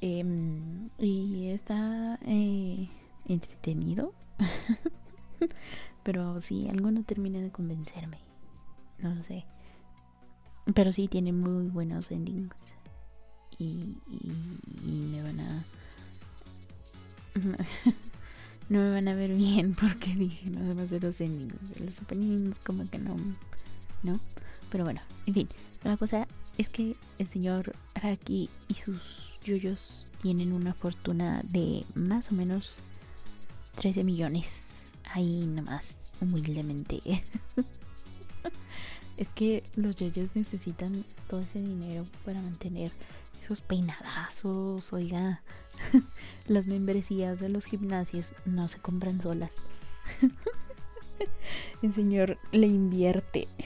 Em, 0.00 0.90
y 0.98 1.48
está 1.48 2.18
eh, 2.26 2.88
entretenido. 3.26 4.12
Pero 6.04 6.40
sí, 6.40 6.68
algo 6.68 6.90
no 6.90 7.02
termina 7.04 7.40
de 7.40 7.50
convencerme. 7.50 8.18
No 8.98 9.14
lo 9.14 9.22
sé. 9.22 9.44
Pero 10.74 10.92
sí 10.92 11.08
tiene 11.08 11.32
muy 11.32 11.68
buenos 11.68 12.10
endings. 12.10 12.74
Y, 13.58 13.96
me 14.84 15.22
van 15.22 15.40
a... 15.40 15.64
no 18.68 18.80
me 18.80 18.90
van 18.90 19.08
a 19.08 19.14
ver 19.14 19.34
bien 19.34 19.74
porque 19.74 20.14
dije 20.16 20.50
nada 20.50 20.74
más 20.74 20.90
de 20.90 21.00
los 21.00 21.20
endings. 21.20 21.80
los 21.80 22.00
openings 22.00 22.58
como 22.64 22.88
que 22.88 22.98
no... 22.98 23.16
¿No? 24.02 24.20
Pero 24.70 24.84
bueno, 24.84 25.00
en 25.26 25.34
fin. 25.34 25.48
La 25.82 25.96
cosa 25.96 26.26
es 26.56 26.68
que 26.68 26.96
el 27.18 27.28
señor 27.28 27.72
Araki 27.94 28.48
y 28.68 28.74
sus 28.74 29.38
yoyos 29.44 30.08
tienen 30.22 30.52
una 30.52 30.74
fortuna 30.74 31.42
de 31.44 31.84
más 31.94 32.30
o 32.30 32.34
menos 32.34 32.78
13 33.76 34.04
millones. 34.04 34.64
Ahí 35.04 35.46
nomás, 35.46 36.12
humildemente. 36.20 37.00
es 39.16 39.28
que 39.30 39.64
los 39.76 39.96
yoyos 39.96 40.28
necesitan 40.34 41.04
todo 41.28 41.40
ese 41.40 41.60
dinero 41.60 42.06
para 42.24 42.42
mantener 42.42 42.92
esos 43.48 43.62
peinadazos. 43.62 44.92
Oiga, 44.92 45.42
las 46.46 46.66
membresías 46.66 47.40
de 47.40 47.48
los 47.48 47.64
gimnasios 47.64 48.34
no 48.44 48.68
se 48.68 48.78
compran 48.78 49.20
solas. 49.22 49.50
El 51.82 51.94
señor 51.94 52.36
le 52.52 52.66
invierte. 52.66 53.48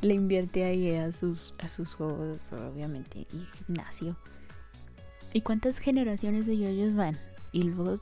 Le 0.00 0.14
invierte 0.14 0.64
ahí 0.64 0.94
a 0.94 1.12
sus, 1.12 1.54
a 1.58 1.68
sus 1.68 1.94
juegos, 1.94 2.40
obviamente, 2.52 3.26
y 3.30 3.46
gimnasio. 3.58 4.16
¿Y 5.34 5.42
cuántas 5.42 5.76
generaciones 5.78 6.46
de 6.46 6.56
yoyos 6.56 6.94
van? 6.94 7.18
y 7.52 7.62
luego 7.62 7.96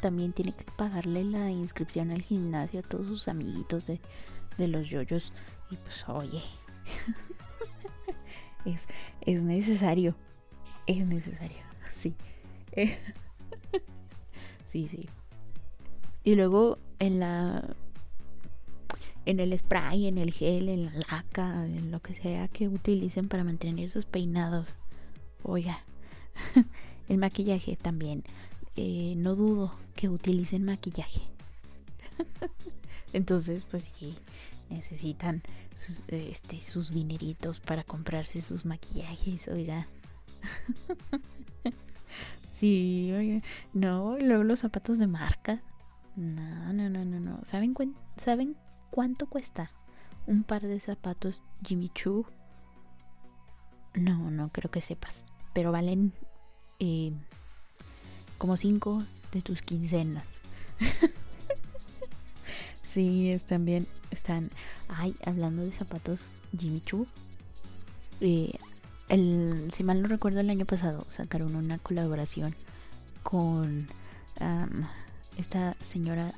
también 0.00 0.32
tiene 0.32 0.52
que 0.52 0.64
pagarle 0.76 1.24
la 1.24 1.50
inscripción 1.50 2.10
al 2.10 2.22
gimnasio 2.22 2.80
a 2.80 2.82
todos 2.82 3.06
sus 3.06 3.28
amiguitos 3.28 3.84
de, 3.84 4.00
los 4.58 4.88
yoyos. 4.88 5.32
Y 5.70 5.76
pues, 5.76 6.08
oye, 6.08 6.42
es, 8.64 8.80
es 9.20 9.42
necesario. 9.42 10.14
Es 10.86 11.04
necesario, 11.06 11.58
sí. 11.96 12.14
sí, 14.72 14.88
sí. 14.88 15.08
Y 16.24 16.34
luego 16.34 16.78
en 16.98 17.20
la 17.20 17.76
en 19.26 19.40
el 19.40 19.58
spray, 19.58 20.06
en 20.06 20.16
el 20.16 20.32
gel, 20.32 20.70
en 20.70 20.86
la 20.86 20.92
laca, 21.10 21.66
en 21.66 21.90
lo 21.90 22.00
que 22.00 22.14
sea 22.14 22.48
que 22.48 22.66
utilicen 22.66 23.28
para 23.28 23.44
mantener 23.44 23.90
sus 23.90 24.06
peinados. 24.06 24.78
Oiga, 25.42 25.84
el 27.08 27.18
maquillaje 27.18 27.76
también. 27.76 28.24
Eh, 28.76 29.14
no 29.18 29.34
dudo 29.34 29.74
que 29.96 30.08
utilicen 30.08 30.64
maquillaje. 30.64 31.20
Entonces, 33.12 33.64
pues 33.64 33.86
sí, 33.98 34.14
necesitan 34.70 35.42
sus, 35.74 36.02
este, 36.08 36.60
sus 36.60 36.92
dineritos 36.92 37.60
para 37.60 37.84
comprarse 37.84 38.42
sus 38.42 38.64
maquillajes, 38.64 39.48
oiga. 39.48 39.88
sí, 42.50 43.10
oiga. 43.12 43.42
No, 43.72 44.18
luego 44.18 44.44
los 44.44 44.60
zapatos 44.60 44.98
de 44.98 45.06
marca. 45.06 45.62
No, 46.16 46.72
no, 46.72 46.90
no, 46.90 47.04
no, 47.04 47.20
no. 47.20 47.40
¿Saben, 47.44 47.74
¿Saben 48.16 48.56
cuánto 48.90 49.26
cuesta 49.26 49.70
un 50.26 50.42
par 50.42 50.62
de 50.62 50.80
zapatos 50.80 51.42
Jimmy 51.64 51.90
Choo? 51.90 52.26
No, 53.94 54.30
no 54.30 54.50
creo 54.50 54.70
que 54.70 54.80
sepas. 54.80 55.24
Pero 55.52 55.72
valen 55.72 56.12
eh, 56.78 57.12
como 58.36 58.56
cinco 58.56 59.04
de 59.32 59.42
tus 59.42 59.62
quincenas. 59.62 60.26
sí, 62.98 63.30
están 63.30 63.64
bien. 63.64 63.86
Están. 64.10 64.50
Ay, 64.88 65.14
hablando 65.24 65.62
de 65.62 65.70
zapatos 65.70 66.32
Jimmy 66.58 66.80
Choo. 66.80 67.06
Eh, 68.20 68.58
el, 69.08 69.70
si 69.72 69.84
mal 69.84 70.02
no 70.02 70.08
recuerdo, 70.08 70.40
el 70.40 70.50
año 70.50 70.66
pasado 70.66 71.06
sacaron 71.08 71.54
una 71.54 71.78
colaboración 71.78 72.56
con 73.22 73.86
esta 75.36 75.76
señora 75.80 76.32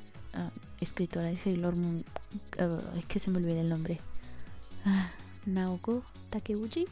escritora 0.79 1.27
de 1.27 1.37
Sailor 1.37 1.75
Moon. 1.75 2.05
es 2.95 3.05
que 3.05 3.19
se 3.19 3.31
me 3.31 3.37
olvida 3.37 3.61
el 3.61 3.69
nombre. 3.69 3.99
Ah, 4.85 5.09
Naoko 5.47 6.03
Takeuchi. 6.29 6.85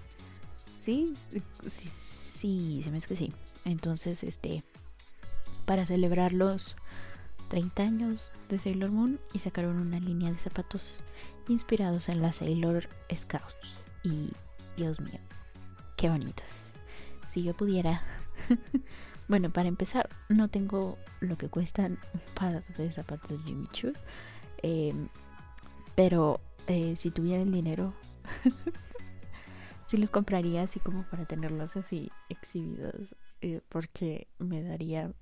Sí, 0.83 1.13
sí, 1.67 1.87
sí, 1.89 2.81
se 2.83 2.89
me 2.89 2.97
es 2.97 3.05
que 3.05 3.15
sí. 3.15 3.31
Entonces, 3.65 4.23
este 4.23 4.63
para 5.65 5.85
celebrar 5.85 6.33
los 6.33 6.75
30 7.49 7.83
años 7.83 8.31
de 8.47 8.59
Sailor 8.59 8.91
Moon 8.91 9.19
y 9.33 9.39
sacaron 9.39 9.79
una 9.79 9.99
línea 9.99 10.29
de 10.29 10.37
zapatos 10.37 11.03
inspirados 11.47 12.07
en 12.07 12.21
las 12.21 12.37
Sailor 12.37 12.87
Scouts. 13.13 13.79
Y 14.03 14.31
Dios 14.77 15.01
mío, 15.01 15.19
qué 15.97 16.09
bonitos. 16.09 16.45
Si 17.27 17.43
yo 17.43 17.53
pudiera... 17.53 18.03
bueno, 19.27 19.51
para 19.51 19.67
empezar, 19.67 20.09
no 20.29 20.47
tengo 20.47 20.97
lo 21.19 21.37
que 21.37 21.49
cuestan 21.49 21.99
un 22.13 22.21
par 22.35 22.63
de 22.77 22.91
zapatos 22.91 23.39
Jimmy 23.43 23.67
Choo. 23.73 23.93
Em, 24.61 25.09
pero 25.95 26.39
eh, 26.67 26.95
si 26.97 27.11
tuviera 27.11 27.41
el 27.41 27.51
dinero, 27.51 27.93
sí 29.85 29.97
los 29.97 30.11
compraría 30.11 30.61
así 30.63 30.79
como 30.79 31.03
para 31.03 31.25
tenerlos 31.25 31.75
así 31.75 32.11
exhibidos. 32.29 33.15
Eh, 33.41 33.61
porque 33.69 34.27
me 34.37 34.61
daría 34.61 35.13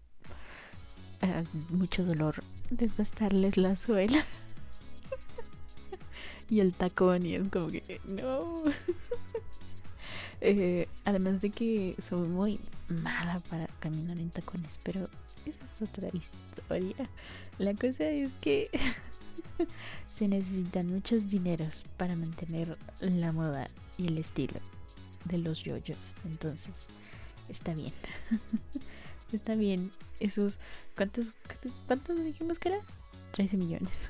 mucho 1.70 2.04
dolor 2.04 2.44
desgastarles 2.70 3.58
la 3.58 3.76
suela. 3.76 4.26
Y 6.50 6.62
el 6.62 6.74
tacón 6.74 7.26
y 7.26 7.36
es 7.36 7.50
como 7.50 7.68
que 7.68 8.00
no. 8.06 8.64
Eh, 10.40 10.88
además 11.04 11.42
de 11.42 11.50
que 11.50 11.96
soy 12.08 12.28
muy 12.28 12.60
mala 12.90 13.40
para 13.50 13.66
caminar 13.80 14.20
en 14.20 14.30
tacones 14.30 14.80
pero 14.84 15.10
esa 15.48 15.66
es 15.66 15.82
otra 15.82 16.10
historia. 16.14 17.10
La 17.58 17.74
cosa 17.74 18.08
es 18.08 18.30
que 18.40 18.70
se 20.14 20.28
necesitan 20.28 20.94
muchos 20.94 21.32
dineros 21.32 21.84
para 21.98 22.16
mantener 22.16 22.78
la 23.00 23.32
moda 23.32 23.68
y 23.98 24.10
el 24.10 24.20
estilo 24.20 24.60
de 25.26 25.40
los 25.40 25.64
yoyos. 25.64 26.14
Entonces 26.24 26.76
está 27.50 27.74
bien. 27.74 27.94
Está 29.34 29.56
bien 29.56 29.92
esos. 30.20 30.60
¿Cuántos, 30.96 31.28
cuántos 31.88 32.24
dijimos 32.24 32.60
que 32.60 32.70
era? 32.70 32.80
13 33.32 33.58
millones. 33.58 34.10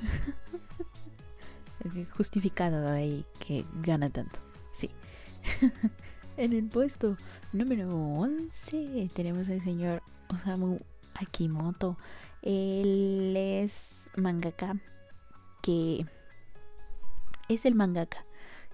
Justificado 2.18 2.90
ahí 2.90 3.26
que 3.40 3.66
gana 3.82 4.10
tanto. 4.10 4.40
Sí. 4.74 4.90
en 6.38 6.54
el 6.54 6.68
puesto 6.68 7.18
número 7.54 7.90
11 7.90 9.10
tenemos 9.14 9.48
al 9.50 9.64
señor 9.64 10.02
Osamu 10.30 10.80
Akimoto. 11.14 11.98
Él 12.42 13.36
es 13.36 14.10
mangaka 14.16 14.78
que 15.62 16.06
es 17.50 17.66
el 17.66 17.76
mangaka 17.76 18.26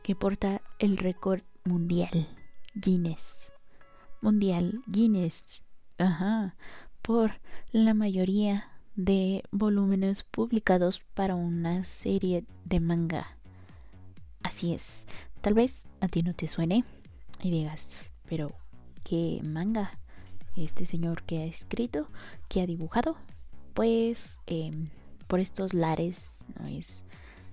que 0.04 0.16
porta 0.16 0.62
el 0.80 0.98
récord 0.98 1.42
mundial 1.64 2.28
Guinness. 2.76 3.50
Mundial 4.22 4.82
Guinness. 4.88 5.64
Ajá. 5.98 6.56
Por 7.04 7.34
la 7.74 7.94
mayoría 7.94 8.70
de 8.96 9.44
volúmenes 9.52 10.24
publicados 10.24 11.02
para 11.14 11.36
una 11.36 11.84
serie 11.84 12.46
de 12.64 12.80
manga. 12.80 13.38
Así 14.42 14.74
es. 14.74 15.06
Tal 15.42 15.54
vez 15.54 15.84
a 16.00 16.08
ti 16.08 16.24
no 16.24 16.34
te 16.34 16.48
suene 16.48 16.86
y 17.42 17.52
digas, 17.52 18.10
pero 18.30 18.56
¿qué 19.04 19.42
manga? 19.44 20.00
Este 20.56 20.86
señor 20.86 21.24
que 21.24 21.40
ha 21.40 21.46
escrito, 21.46 22.08
que 22.48 22.62
ha 22.62 22.68
dibujado, 22.68 23.18
pues 23.74 24.40
em, 24.46 24.88
por 25.28 25.42
estos 25.42 25.74
lares 25.74 26.32
no 26.58 26.68
es 26.68 27.02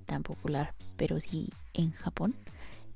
tan 0.06 0.22
popular, 0.22 0.74
pero 0.96 1.18
sí 1.18 1.48
en 1.74 1.90
Japón. 1.90 2.36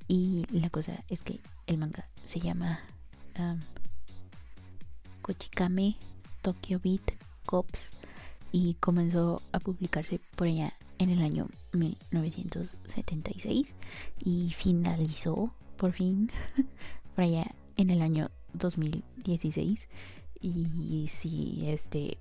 Y 0.07 0.45
la 0.51 0.69
cosa 0.69 1.03
es 1.09 1.21
que 1.21 1.41
el 1.67 1.79
manga 1.79 2.07
se 2.25 2.39
llama 2.39 2.79
Kochikame 5.21 5.97
Tokyo 6.45 6.79
Beat 6.83 7.13
Cops 7.47 7.89
y 8.51 8.75
comenzó 8.75 9.41
a 9.51 9.59
publicarse 9.59 10.21
por 10.35 10.45
allá 10.45 10.73
en 10.99 11.09
el 11.09 11.23
año 11.23 11.47
1976 11.73 13.73
y 14.23 14.53
finalizó 14.55 15.51
por 15.75 15.93
fin 15.93 16.29
por 17.15 17.23
allá 17.23 17.55
en 17.77 17.89
el 17.89 18.03
año 18.03 18.29
2016 18.53 19.87
y 20.39 21.09
si 21.17 21.67
este 21.67 22.19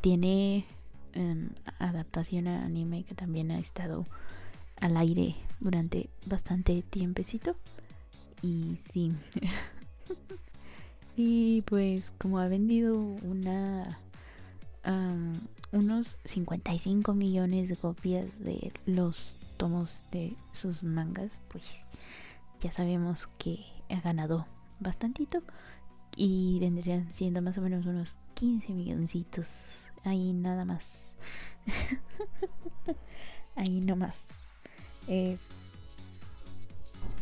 tiene 0.00 0.64
em, 1.12 1.50
adaptación 1.78 2.48
a 2.48 2.64
anime 2.64 3.04
que 3.04 3.14
también 3.14 3.52
ha 3.52 3.60
estado 3.60 4.06
al 4.80 4.96
aire 4.96 5.36
durante 5.60 6.10
bastante 6.26 6.82
tiempecito. 6.82 7.54
Y 8.42 8.78
sí 8.92 9.12
y 11.16 11.62
pues 11.62 12.12
como 12.18 12.38
ha 12.38 12.48
vendido 12.48 12.96
una 12.96 13.98
unos 15.72 16.16
55 16.24 17.14
millones 17.14 17.68
de 17.68 17.76
copias 17.76 18.26
de 18.40 18.72
los 18.84 19.38
tomos 19.56 20.04
de 20.10 20.36
sus 20.52 20.82
mangas, 20.82 21.40
pues 21.48 21.82
ya 22.60 22.72
sabemos 22.72 23.28
que 23.38 23.60
ha 23.88 24.00
ganado 24.00 24.46
bastantito 24.80 25.42
y 26.16 26.58
vendrían 26.60 27.12
siendo 27.12 27.40
más 27.42 27.58
o 27.58 27.62
menos 27.62 27.86
unos 27.86 28.18
15 28.34 28.72
milloncitos. 28.72 29.88
Ahí 30.04 30.32
nada 30.32 30.64
más. 30.64 31.14
Ahí 33.56 33.80
no 33.80 33.96
más. 33.96 34.28
Eh, 35.08 35.38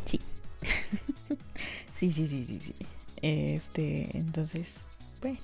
sí, 0.07 0.21
sí, 1.99 2.13
sí, 2.13 2.27
sí, 2.27 2.61
sí. 2.61 2.75
Este, 3.23 4.17
entonces, 4.17 4.75
bueno. 5.21 5.39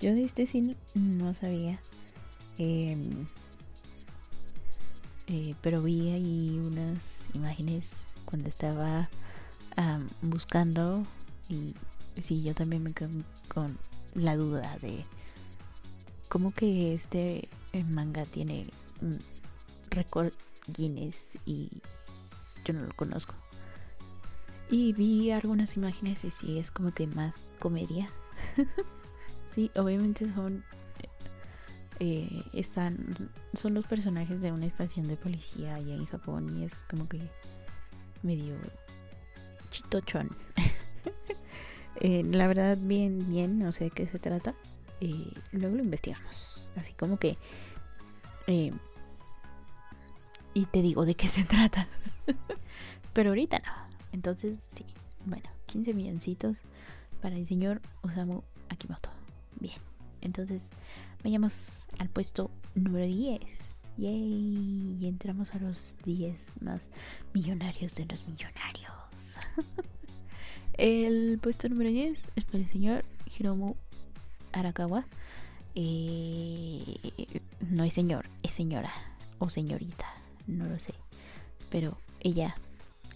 Yo 0.00 0.14
de 0.14 0.24
este 0.24 0.46
cine 0.46 0.76
no 0.94 1.32
sabía. 1.32 1.80
Em, 2.58 3.26
eh, 5.26 5.54
pero 5.62 5.82
vi 5.82 6.10
ahí 6.10 6.60
unas 6.62 6.98
imágenes 7.34 7.88
cuando 8.24 8.48
estaba 8.48 9.08
buscando 10.22 11.04
y 11.48 11.74
sí, 12.22 12.42
yo 12.42 12.54
también 12.54 12.82
me 12.82 12.92
quedé 12.92 13.10
con 13.48 13.78
la 14.14 14.36
duda 14.36 14.78
de 14.80 15.04
cómo 16.28 16.50
que 16.50 16.94
este 16.94 17.48
eh, 17.72 17.84
manga 17.84 18.24
tiene 18.24 18.66
un 19.02 19.20
récord 19.90 20.32
Guinness 20.66 21.38
y 21.44 21.70
yo 22.64 22.72
no 22.74 22.82
lo 22.82 22.94
conozco. 22.94 23.34
Y 24.70 24.92
vi 24.92 25.30
algunas 25.30 25.76
imágenes 25.76 26.24
y 26.24 26.30
sí, 26.30 26.58
es 26.58 26.70
como 26.70 26.92
que 26.92 27.06
más 27.06 27.46
comedia. 27.58 28.08
Sí, 29.54 29.70
obviamente 29.74 30.28
son 30.28 30.62
eh, 31.98 32.42
están 32.52 33.30
son 33.58 33.72
los 33.72 33.86
personajes 33.86 34.42
de 34.42 34.52
una 34.52 34.66
estación 34.66 35.08
de 35.08 35.16
policía 35.16 35.76
allá 35.76 35.94
en 35.94 36.04
Japón 36.04 36.58
y 36.58 36.64
es 36.64 36.74
como 36.90 37.08
que 37.08 37.18
medio 38.22 38.54
chitochón. 39.70 40.30
eh, 42.00 42.22
la 42.24 42.46
verdad, 42.46 42.76
bien, 42.78 43.26
bien, 43.30 43.58
no 43.58 43.72
sé 43.72 43.84
de 43.84 43.90
qué 43.90 44.06
se 44.06 44.18
trata. 44.18 44.54
Eh, 45.00 45.32
luego 45.52 45.76
lo 45.76 45.82
investigamos. 45.82 46.68
Así 46.76 46.92
como 46.92 47.18
que. 47.18 47.38
Eh, 48.46 48.72
y 50.54 50.66
te 50.66 50.82
digo 50.82 51.04
de 51.04 51.14
qué 51.14 51.28
se 51.28 51.44
trata. 51.54 51.88
Pero 53.12 53.30
ahorita 53.30 53.58
no. 53.58 53.85
Entonces, 54.12 54.60
sí. 54.74 54.84
Bueno, 55.24 55.48
15 55.66 55.92
milloncitos 55.92 56.56
para 57.20 57.36
el 57.36 57.46
señor 57.46 57.80
Osamu 58.02 58.42
Akimoto. 58.68 59.10
Bien, 59.58 59.78
entonces 60.20 60.70
vayamos 61.24 61.86
al 61.98 62.08
puesto 62.08 62.50
número 62.74 63.06
10. 63.06 63.40
Yay, 63.98 64.98
y 65.00 65.06
entramos 65.06 65.54
a 65.54 65.58
los 65.58 65.96
10 66.04 66.60
más 66.60 66.90
millonarios 67.32 67.94
de 67.94 68.04
los 68.06 68.26
millonarios. 68.28 68.92
el 70.74 71.38
puesto 71.40 71.68
número 71.68 71.90
10 71.90 72.18
es 72.36 72.44
para 72.44 72.58
el 72.58 72.68
señor 72.68 73.04
Hiromu 73.36 73.74
Arakawa. 74.52 75.06
Eh, 75.74 76.96
no 77.60 77.84
es 77.84 77.94
señor, 77.94 78.26
es 78.42 78.52
señora 78.52 78.92
o 79.38 79.50
señorita, 79.50 80.06
no 80.46 80.66
lo 80.66 80.78
sé. 80.78 80.94
Pero 81.70 81.98
ella 82.20 82.56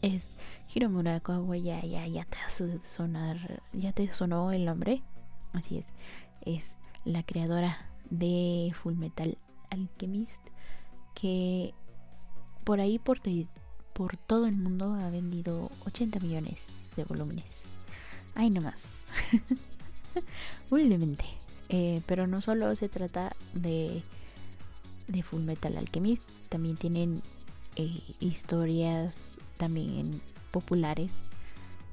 es 0.03 0.37
Hiromu 0.73 1.01
Arakawa. 1.01 1.57
Ya, 1.57 1.81
ya, 1.83 2.25
te 2.25 2.39
sonar, 2.85 3.63
ya 3.73 3.93
te 3.93 4.13
sonó 4.13 4.53
el 4.53 4.65
nombre. 4.65 5.03
Así 5.53 5.79
es 5.79 5.87
es 6.43 6.79
la 7.05 7.23
creadora 7.23 7.79
de 8.11 8.73
Full 8.75 8.95
Metal 8.95 9.37
Alchemist 9.71 10.49
que 11.15 11.75
por 12.65 12.81
ahí 12.81 12.99
por, 12.99 13.21
por 13.93 14.17
todo 14.17 14.47
el 14.47 14.57
mundo 14.57 14.95
ha 14.95 15.11
vendido 15.11 15.71
80 15.87 16.21
millones 16.21 16.91
de 16.97 17.05
volúmenes. 17.05 17.63
Ay, 18.35 18.51
nomás. 18.51 19.05
Humildemente. 20.71 21.25
Eh, 21.69 22.03
pero 22.07 22.27
no 22.27 22.41
solo 22.41 22.75
se 22.75 22.89
trata 22.89 23.35
de, 23.55 24.03
de 25.07 25.23
Full 25.23 25.43
Metal 25.43 25.77
Alchemist, 25.77 26.23
también 26.49 26.77
tienen 26.77 27.23
eh, 27.77 28.01
historias 28.19 29.39
también 29.57 30.21
populares 30.51 31.13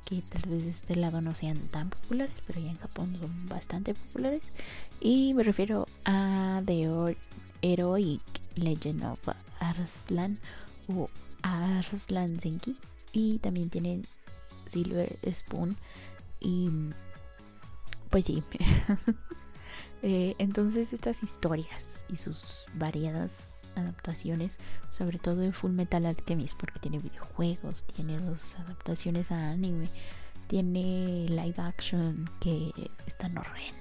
que 0.08 0.22
tal 0.22 0.50
vez 0.50 0.64
de 0.64 0.72
este 0.72 0.96
lado 0.96 1.20
no 1.20 1.36
sean 1.36 1.58
tan 1.68 1.90
populares, 1.90 2.34
pero 2.46 2.62
ya 2.62 2.70
en 2.70 2.78
Japón 2.78 3.18
son 3.20 3.50
bastante 3.50 3.94
populares. 3.94 4.44
Y 5.02 5.34
me 5.34 5.44
refiero 5.44 5.86
a 6.06 6.62
The 6.66 7.16
Heroic 7.62 8.22
Legend 8.56 9.04
of 9.04 9.20
Arslan 9.60 10.40
o 10.88 11.10
Arslan 11.42 12.40
Zenki. 12.40 12.78
Y 13.12 13.40
también 13.40 13.70
tienen 13.70 14.08
Silver 14.66 15.18
Spoon. 15.34 15.76
Y 16.40 16.70
pues 18.10 18.26
sí. 18.26 18.44
Eh, 20.04 20.36
entonces 20.38 20.94
estas 20.94 21.24
historias 21.24 22.06
y 22.08 22.18
sus 22.18 22.68
variadas 22.76 23.57
adaptaciones, 23.78 24.58
sobre 24.90 25.20
todo 25.20 25.38
de 25.38 25.52
Full 25.52 25.72
Metal 25.72 26.06
Alchemist, 26.06 26.58
porque 26.58 26.80
tiene 26.80 27.00
videojuegos, 27.00 27.86
tiene 27.86 28.18
dos 28.20 28.56
adaptaciones 28.56 29.32
a 29.32 29.52
anime, 29.52 29.90
tiene 30.48 31.26
live 31.30 31.56
action 31.58 32.30
que 32.40 32.72
están 33.06 33.38
horrendos. 33.38 33.78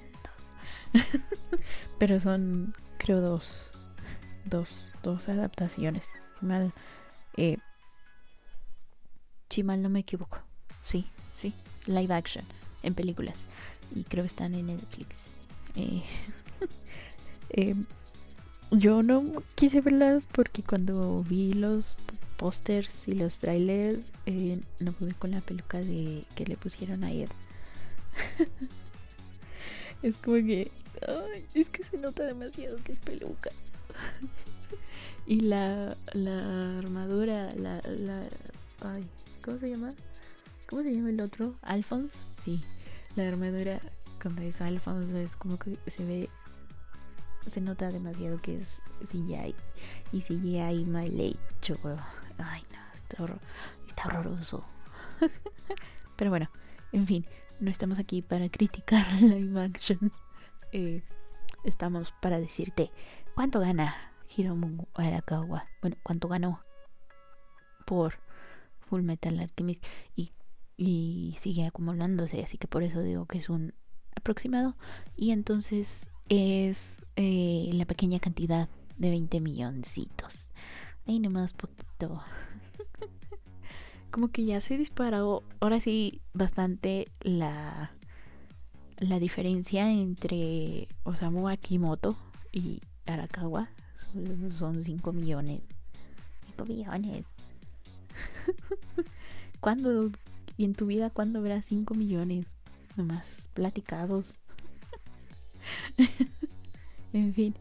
Pero 1.99 2.21
son, 2.21 2.75
creo, 2.99 3.21
dos, 3.21 3.71
dos, 4.45 4.71
dos 5.03 5.29
adaptaciones. 5.29 6.09
Mal, 6.41 6.73
eh, 7.37 7.59
si 9.49 9.63
mal 9.63 9.83
no 9.83 9.89
me 9.89 10.01
equivoco. 10.01 10.39
Sí, 10.85 11.11
sí, 11.39 11.55
live 11.87 12.15
action 12.15 12.45
en 12.83 12.95
películas. 12.95 13.45
Y 13.95 14.05
creo 14.05 14.25
que 14.25 14.29
están 14.29 14.55
en 14.55 14.67
Netflix. 14.67 15.25
Eh, 15.77 16.03
eh, 17.51 17.75
yo 18.71 19.03
no 19.03 19.43
quise 19.55 19.81
verlas 19.81 20.25
porque 20.33 20.63
cuando 20.63 21.23
vi 21.23 21.53
los 21.53 21.97
pósters 22.37 23.09
y 23.09 23.13
los 23.13 23.39
trailers 23.39 24.01
eh, 24.27 24.61
no 24.81 24.93
pude 24.93 25.15
con 25.15 25.31
la 25.31 25.41
peluca 25.41 25.79
de 25.79 26.25
que 26.35 26.47
le 26.47 26.57
pusieron 26.57 27.05
a 27.05 27.13
Ed. 27.13 27.29
es 30.03 30.17
como 30.17 30.37
que 30.37 30.71
ay, 31.07 31.45
es 31.55 31.69
que 31.69 31.85
se 31.85 31.99
nota 31.99 32.25
demasiado 32.25 32.77
que 32.85 32.93
es 32.93 32.99
peluca. 32.99 33.51
y 35.27 35.41
la, 35.41 35.97
la 36.13 36.79
armadura, 36.79 37.55
la, 37.55 37.81
la 37.83 38.23
ay, 38.83 39.05
¿cómo 39.43 39.59
se 39.59 39.71
llama? 39.71 39.95
¿Cómo 40.69 40.83
se 40.83 40.95
llama 40.95 41.11
el 41.11 41.21
otro? 41.21 41.55
Alphonse, 41.63 42.19
sí. 42.45 42.63
La 43.15 43.29
armadura 43.29 43.81
cuando 44.21 44.43
es 44.43 44.61
Alphonse 44.61 45.23
es 45.23 45.37
como 45.37 45.59
que 45.59 45.79
se 45.87 46.05
ve 46.05 46.29
se 47.47 47.61
nota 47.61 47.91
demasiado 47.91 48.41
que 48.41 48.57
es 48.59 48.79
CGI 49.11 49.55
y 50.13 50.23
CGI 50.23 50.85
mal 50.87 51.21
hecho. 51.21 51.77
Ay 52.39 52.63
no 52.73 52.97
está, 52.97 53.39
está 53.87 54.07
horroroso. 54.09 54.65
Pero 56.17 56.31
bueno 56.31 56.51
en 56.93 57.07
fin 57.07 57.27
no 57.61 57.71
estamos 57.71 57.99
aquí 57.99 58.23
para 58.23 58.49
criticar 58.49 59.07
live 59.21 59.61
action. 59.61 60.13
Eh, 60.73 61.03
estamos 61.65 62.13
para 62.21 62.39
decirte 62.39 62.91
cuánto 63.35 63.61
gana 63.61 63.95
Hiromu 64.37 64.87
Arakawa 64.95 65.67
bueno 65.81 65.97
cuánto 66.03 66.29
ganó 66.29 66.61
por 67.87 68.15
Full 68.81 69.03
Metal 69.03 69.39
Alchemist 69.39 69.87
y, 70.17 70.33
y 70.77 71.37
sigue 71.41 71.67
acumulándose 71.67 72.43
así 72.43 72.59
que 72.59 72.67
por 72.67 72.83
eso 72.83 73.01
digo 73.01 73.27
que 73.27 73.39
es 73.39 73.49
un 73.49 73.75
aproximado. 74.17 74.77
Y 75.15 75.31
entonces 75.31 76.11
es 76.29 77.03
eh, 77.17 77.71
la 77.73 77.85
pequeña 77.85 78.19
cantidad 78.19 78.69
de 78.99 79.11
20 79.11 79.41
milloncitos. 79.41 80.51
Ahí 81.07 81.19
nomás 81.19 81.53
poquito. 81.53 82.23
Como 84.11 84.29
que 84.29 84.45
ya 84.45 84.61
se 84.61 84.79
disparó 84.79 85.43
ahora 85.61 85.81
sí 85.81 86.21
bastante 86.33 87.07
la, 87.21 87.93
la 88.99 89.19
diferencia 89.19 89.91
entre 89.91 90.89
Osamu 91.05 91.49
Akimoto 91.49 92.17
y 92.53 92.81
Arakawa. 93.07 93.69
Son 94.53 94.83
5 94.83 95.13
millones. 95.13 95.61
5 96.57 96.65
millones. 96.65 97.25
¿Cuándo? 99.61 100.11
¿Y 100.57 100.65
en 100.65 100.75
tu 100.75 100.87
vida 100.87 101.11
cuándo 101.11 101.43
verás 101.43 101.67
5 101.67 101.95
millones? 101.95 102.47
Nomás 102.97 103.49
platicados. 103.53 104.39
en 107.13 107.35
fin, 107.35 107.55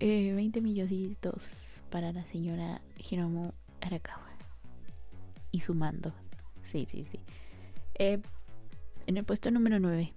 20 0.00 0.58
eh, 0.58 0.62
milloncitos 0.62 1.48
para 1.90 2.12
la 2.12 2.24
señora 2.24 2.80
Hiromu 2.98 3.52
Arakawa. 3.80 4.26
Y 5.52 5.60
sumando. 5.60 6.12
Sí, 6.70 6.86
sí, 6.90 7.06
sí. 7.10 7.20
Eh, 7.94 8.20
en 9.06 9.16
el 9.16 9.24
puesto 9.24 9.50
número 9.50 9.80
9. 9.80 10.12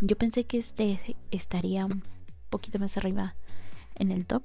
Yo 0.00 0.16
pensé 0.16 0.44
que 0.44 0.58
este 0.58 1.16
estaría 1.30 1.84
un 1.86 2.02
poquito 2.50 2.78
más 2.78 2.96
arriba 2.96 3.34
en 3.96 4.10
el 4.10 4.26
top. 4.26 4.42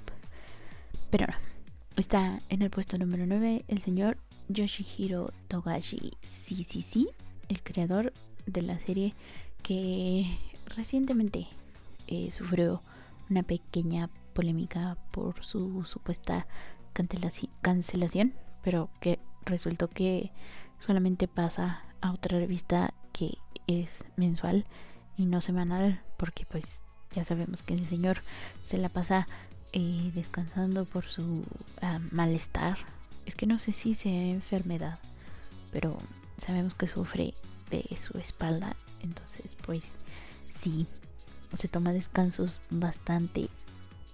Pero 1.10 1.28
no. 1.28 1.34
Está 1.98 2.40
en 2.50 2.62
el 2.62 2.70
puesto 2.70 3.00
número 3.00 3.26
9 3.26 3.66
el 3.68 3.80
señor 3.80 4.18
Yoshihiro 4.50 5.34
Togashi. 5.48 6.12
Sí, 6.22 6.64
sí, 6.64 6.84
sí. 6.84 7.10
El 7.50 7.64
creador 7.64 8.14
de 8.46 8.62
la 8.62 8.78
serie 8.78 9.16
que 9.64 10.28
recientemente 10.76 11.48
eh, 12.08 12.32
sufrió 12.32 12.82
una 13.30 13.44
pequeña 13.44 14.10
polémica 14.34 14.98
por 15.12 15.44
su 15.44 15.84
supuesta 15.86 16.48
cancelación, 17.62 18.34
pero 18.64 18.90
que 19.00 19.20
resultó 19.46 19.88
que 19.88 20.32
solamente 20.80 21.28
pasa 21.28 21.84
a 22.02 22.12
otra 22.12 22.38
revista 22.38 22.94
que 23.14 23.38
es 23.68 24.04
mensual 24.16 24.66
y 25.16 25.26
no 25.26 25.42
semanal, 25.42 26.02
porque 26.18 26.46
pues 26.46 26.82
ya 27.14 27.26
sabemos 27.26 27.64
que 27.64 27.74
el 27.74 27.88
señor 27.88 28.22
se 28.64 28.78
la 28.78 28.90
pasa 28.90 29.28
eh, 29.74 30.12
descansando 30.14 30.86
por 30.86 31.06
su 31.06 31.44
ah, 31.82 32.00
malestar. 32.12 32.78
Es 33.26 33.36
que 33.36 33.48
no 33.48 33.60
sé 33.60 33.72
si 33.72 33.94
sea 33.94 34.30
enfermedad, 34.30 35.00
pero 35.72 35.98
sabemos 36.44 36.74
que 36.76 36.88
sufre 36.88 37.34
de 37.70 37.84
su 37.98 38.18
espalda, 38.18 38.76
entonces 39.02 39.56
pues 39.66 39.84
sí, 40.58 40.88
se 41.56 41.68
toma 41.68 41.94
descansos 41.94 42.62
bastante, 42.70 43.50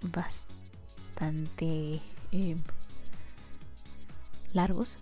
bastante 0.02 2.02
eh, 2.32 2.56
largos. 4.54 4.98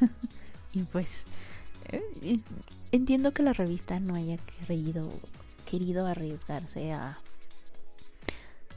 y 0.72 0.82
pues 0.84 1.22
eh, 1.88 2.40
entiendo 2.92 3.32
que 3.32 3.42
la 3.42 3.52
revista 3.52 4.00
no 4.00 4.14
haya 4.14 4.36
querido, 4.36 5.12
querido 5.64 6.06
arriesgarse 6.06 6.92
a, 6.92 7.18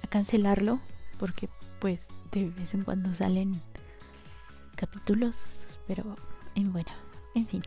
a 0.03 0.07
cancelarlo, 0.09 0.79
porque 1.19 1.49
pues 1.79 2.01
de 2.31 2.49
vez 2.49 2.73
en 2.73 2.83
cuando 2.83 3.13
salen 3.13 3.61
capítulos, 4.75 5.37
pero 5.87 6.15
bueno, 6.55 6.89
en 7.35 7.47
fin. 7.47 7.63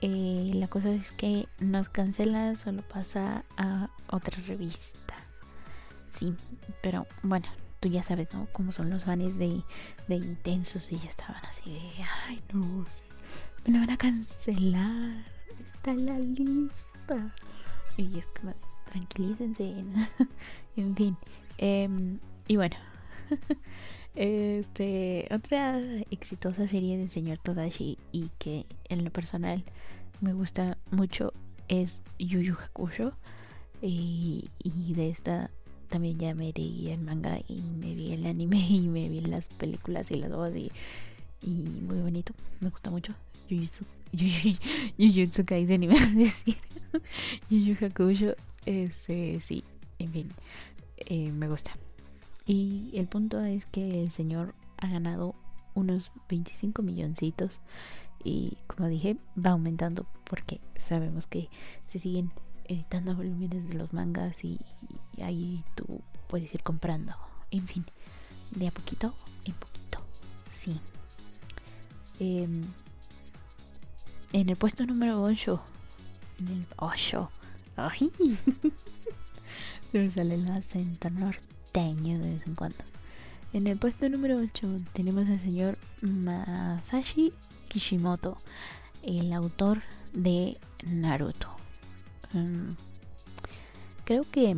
Eh, 0.00 0.52
la 0.54 0.68
cosa 0.68 0.90
es 0.90 1.10
que 1.12 1.46
nos 1.58 1.88
cancela, 1.88 2.56
solo 2.56 2.82
pasa 2.82 3.44
a 3.56 3.90
otra 4.08 4.40
revista. 4.46 5.14
Sí, 6.10 6.34
pero 6.82 7.06
bueno, 7.22 7.46
tú 7.80 7.88
ya 7.88 8.02
sabes, 8.02 8.32
¿no? 8.32 8.46
Cómo 8.52 8.72
son 8.72 8.90
los 8.90 9.04
fans 9.04 9.38
de, 9.38 9.62
de 10.08 10.16
intensos 10.16 10.92
y 10.92 10.98
ya 10.98 11.08
estaban 11.08 11.44
así 11.46 11.72
de, 11.72 12.04
ay, 12.28 12.40
no, 12.52 12.84
me 13.64 13.72
la 13.72 13.80
van 13.80 13.90
a 13.90 13.96
cancelar, 13.96 15.24
está 15.64 15.90
en 15.92 16.06
la 16.06 16.18
lista. 16.18 17.34
Y 17.96 18.18
es 18.18 18.26
como, 18.38 18.54
tranquilícense. 18.90 19.84
en 20.76 20.96
fin, 20.96 21.16
em, 21.58 22.18
y 22.48 22.56
bueno. 22.56 22.76
Este, 24.14 25.26
otra 25.30 25.80
exitosa 26.10 26.68
serie 26.68 26.98
del 26.98 27.08
señor 27.08 27.38
Todashi 27.38 27.98
y 28.12 28.30
que 28.38 28.66
en 28.90 29.04
lo 29.04 29.10
personal 29.10 29.64
me 30.20 30.34
gusta 30.34 30.76
mucho 30.90 31.32
es 31.68 32.02
Yu 32.18 32.40
Yu 32.40 32.54
Hakusho. 32.54 33.12
Y, 33.80 34.48
de 34.62 35.10
esta 35.10 35.50
también 35.88 36.18
ya 36.18 36.34
me 36.34 36.52
leí 36.52 36.90
el 36.90 37.00
manga 37.00 37.40
y 37.48 37.60
me 37.62 37.94
vi 37.94 38.12
el 38.12 38.26
anime 38.26 38.58
y 38.68 38.86
me 38.88 39.08
vi 39.08 39.20
las 39.20 39.48
películas 39.48 40.10
y 40.10 40.14
las 40.14 40.30
dos 40.30 40.52
y, 40.54 40.70
muy 41.44 42.00
bonito, 42.00 42.32
me 42.60 42.70
gusta 42.70 42.90
mucho. 42.90 43.14
Jujutsu, 43.50 43.84
Jujutsu 44.98 45.44
Kaisen 45.44 45.82
iba 45.82 45.94
a 45.94 46.06
decir. 46.06 46.56
Yu 47.50 47.58
Yu 47.58 47.76
Hakusho, 47.80 48.36
este, 48.66 49.40
sí, 49.40 49.64
en 49.98 50.12
fin, 50.12 50.28
eh, 50.98 51.32
me 51.32 51.48
gusta. 51.48 51.72
Y 52.52 52.90
el 52.92 53.06
punto 53.06 53.40
es 53.40 53.64
que 53.64 54.02
el 54.02 54.10
señor 54.10 54.54
ha 54.76 54.86
ganado 54.86 55.34
unos 55.72 56.12
25 56.28 56.82
milloncitos 56.82 57.60
y 58.22 58.58
como 58.66 58.88
dije 58.88 59.16
va 59.34 59.52
aumentando 59.52 60.04
porque 60.24 60.60
sabemos 60.86 61.26
que 61.26 61.48
se 61.86 61.98
siguen 61.98 62.30
editando 62.66 63.16
volúmenes 63.16 63.70
de 63.70 63.74
los 63.74 63.94
mangas 63.94 64.44
y, 64.44 64.60
ahí 65.22 65.64
tú 65.74 66.02
puedes 66.28 66.52
ir 66.52 66.62
comprando. 66.62 67.14
En 67.50 67.66
fin 67.66 67.86
de 68.50 68.68
a 68.68 68.70
poquito 68.70 69.14
en 69.46 69.54
poquito 69.54 70.00
sí. 70.50 70.78
Em, 72.20 72.64
en 74.34 74.48
el 74.50 74.56
puesto 74.56 74.84
número 74.84 75.22
8 75.22 75.62
en 76.40 76.48
el 76.48 76.66
8 76.76 77.30
ay 77.76 78.12
se 79.90 79.98
me 79.98 80.10
sale 80.10 80.34
el 80.34 80.50
acento 80.50 81.08
norte 81.08 81.61
de 81.72 82.18
vez 82.18 82.46
en 82.46 82.54
cuando. 82.54 82.84
En 83.54 83.66
el 83.66 83.78
puesto 83.78 84.08
número 84.08 84.36
8 84.36 84.80
tenemos 84.92 85.26
al 85.28 85.40
señor 85.40 85.78
Masashi 86.02 87.32
Kishimoto, 87.68 88.36
el 89.02 89.32
autor 89.32 89.80
de 90.12 90.58
Naruto. 90.84 91.48
Mm, 92.32 92.72
creo 94.04 94.24
que, 94.30 94.56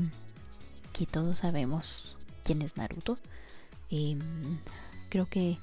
que 0.92 1.06
todos 1.06 1.38
sabemos 1.38 2.16
quién 2.42 2.62
es 2.62 2.76
Naruto. 2.76 3.16
Em, 3.90 4.20
creo 5.08 5.26
que 5.26 5.58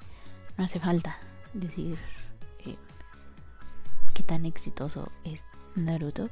no 0.58 0.64
hace 0.64 0.80
falta 0.80 1.18
decir 1.54 1.98
eh, 2.66 2.78
qué 4.14 4.24
tan 4.24 4.46
exitoso 4.46 5.12
es 5.26 5.42
Naruto. 5.76 6.30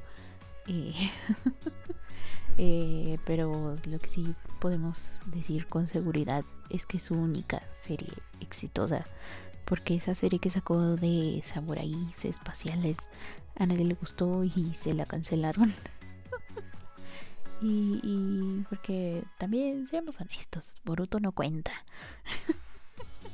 Eh, 0.67 0.93
Eh, 2.61 3.19
pero 3.23 3.77
lo 3.85 3.99
que 3.99 4.09
sí 4.09 4.35
podemos 4.59 5.13
decir 5.27 5.65
con 5.67 5.87
seguridad 5.87 6.43
es 6.69 6.85
que 6.85 6.97
es 6.97 7.05
su 7.05 7.13
única 7.13 7.63
serie 7.81 8.11
exitosa. 8.41 9.05
Porque 9.63 9.95
esa 9.95 10.13
serie 10.13 10.39
que 10.39 10.49
sacó 10.49 10.97
de 10.97 11.41
samuráis 11.45 12.25
espaciales 12.25 12.97
a 13.55 13.65
nadie 13.65 13.85
le 13.85 13.93
gustó 13.93 14.43
y 14.43 14.73
se 14.73 14.93
la 14.93 15.05
cancelaron. 15.05 15.73
y, 17.61 18.65
porque 18.69 19.23
también, 19.37 19.87
seamos 19.87 20.19
honestos, 20.19 20.75
Boruto 20.83 21.21
no 21.21 21.31
cuenta. 21.31 21.71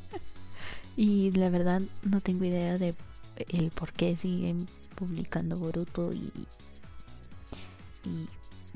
y 0.96 1.32
la 1.32 1.50
verdad 1.50 1.82
no 2.04 2.22
tengo 2.22 2.46
idea 2.46 2.78
de 2.78 2.94
el 3.50 3.72
por 3.72 3.92
qué 3.92 4.18
siguen 4.18 4.68
publicando 4.96 5.58
Boruto 5.58 6.14
y 6.14 6.32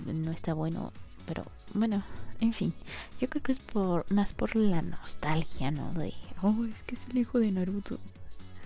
no 0.05 0.31
está 0.31 0.53
bueno, 0.53 0.91
pero 1.25 1.43
bueno, 1.73 2.03
en 2.39 2.53
fin, 2.53 2.73
yo 3.19 3.29
creo 3.29 3.43
que 3.43 3.51
es 3.51 3.59
por 3.59 4.11
más 4.11 4.33
por 4.33 4.55
la 4.55 4.81
nostalgia, 4.81 5.71
¿no? 5.71 5.93
De, 5.93 6.13
oh, 6.41 6.65
es 6.65 6.83
que 6.83 6.95
es 6.95 7.05
el 7.09 7.17
hijo 7.17 7.39
de 7.39 7.51
Naruto. 7.51 7.99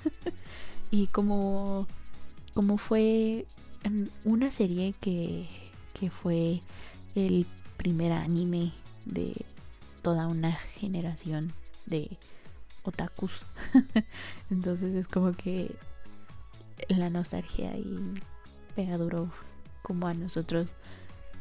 y 0.91 1.07
como 1.07 1.87
como 2.53 2.77
fue 2.77 3.45
una 4.23 4.51
serie 4.51 4.93
que 5.01 5.47
que 5.93 6.09
fue 6.09 6.61
el 7.15 7.45
primer 7.77 8.11
anime 8.11 8.71
de 9.05 9.45
toda 10.01 10.27
una 10.27 10.51
generación 10.51 11.53
de 11.85 12.17
otakus. 12.83 13.45
Entonces 14.49 14.93
es 14.95 15.07
como 15.07 15.31
que 15.31 15.75
la 16.89 17.09
nostalgia 17.09 17.75
y 17.77 18.19
pega 18.75 18.97
duro 18.97 19.31
como 19.81 20.07
a 20.07 20.13
nosotros 20.13 20.69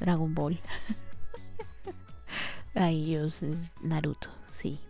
Dragon 0.03 0.35
Ball. 0.35 0.61
a 2.75 2.91
ellos 2.91 3.43
es 3.43 3.57
Naruto, 3.81 4.29
sí. 4.53 4.81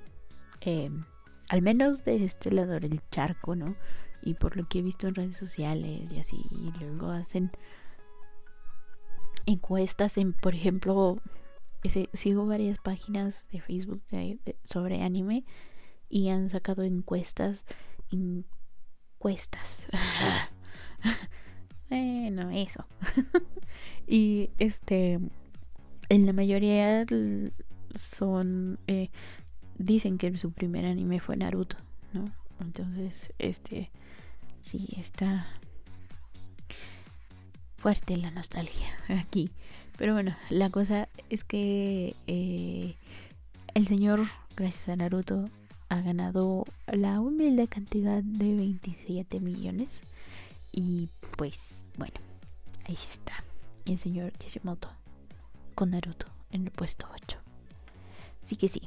Em, 0.60 1.04
al 1.48 1.62
menos 1.62 2.04
de 2.04 2.24
este 2.24 2.50
lado 2.50 2.80
del 2.80 3.00
charco, 3.10 3.54
¿no? 3.54 3.76
Y 4.22 4.34
por 4.34 4.56
lo 4.56 4.68
que 4.68 4.78
he 4.78 4.82
visto 4.82 5.06
en 5.06 5.14
redes 5.14 5.36
sociales 5.36 6.12
y 6.12 6.18
así, 6.18 6.46
y 6.50 6.72
luego 6.78 7.10
hacen 7.10 7.50
encuestas 9.46 10.16
en, 10.16 10.32
por 10.32 10.54
ejemplo, 10.54 11.20
sigo 12.12 12.46
varias 12.46 12.78
páginas 12.78 13.46
de 13.50 13.60
Facebook 13.60 14.02
sobre 14.64 15.02
anime 15.02 15.44
y 16.08 16.28
han 16.28 16.48
sacado 16.48 16.84
encuestas, 16.84 17.64
encuestas. 18.10 19.86
bueno, 21.90 22.50
eso. 22.50 22.86
y 24.06 24.50
este, 24.58 25.18
en 26.08 26.26
la 26.26 26.32
mayoría 26.32 27.06
son, 27.94 28.78
eh, 28.86 29.10
dicen 29.78 30.18
que 30.18 30.36
su 30.38 30.52
primer 30.52 30.84
anime 30.84 31.20
fue 31.20 31.36
Naruto, 31.36 31.76
¿no? 32.12 32.24
Entonces, 32.60 33.32
este, 33.38 33.90
sí, 34.62 34.88
está 34.98 35.46
fuerte 37.76 38.16
la 38.16 38.30
nostalgia 38.30 38.86
aquí. 39.08 39.50
Pero 39.98 40.14
bueno, 40.14 40.36
la 40.50 40.70
cosa 40.70 41.08
es 41.30 41.44
que 41.44 42.14
eh, 42.26 42.94
el 43.74 43.86
señor, 43.86 44.20
gracias 44.56 44.88
a 44.88 44.96
Naruto, 44.96 45.48
ha 45.88 46.00
ganado 46.00 46.64
la 46.86 47.20
humilde 47.20 47.68
cantidad 47.68 48.22
de 48.22 48.54
27 48.54 49.40
millones. 49.40 50.00
Y 50.72 51.10
pues, 51.36 51.58
bueno, 51.98 52.14
ahí 52.86 52.98
está. 53.10 53.44
El 53.84 53.98
señor 53.98 54.32
Kishimoto 54.32 54.88
con 55.74 55.90
Naruto 55.90 56.26
en 56.50 56.64
el 56.64 56.70
puesto 56.70 57.06
8. 57.24 57.38
Así 58.44 58.56
que 58.56 58.68
sí. 58.68 58.82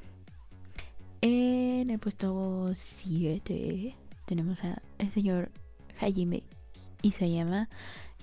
En 1.22 1.90
el 1.90 2.00
puesto 2.00 2.72
7 2.74 3.96
tenemos 4.26 4.64
a 4.64 4.82
el 4.98 5.10
señor 5.10 5.52
Hajime 6.00 6.44
Isayama. 7.02 7.70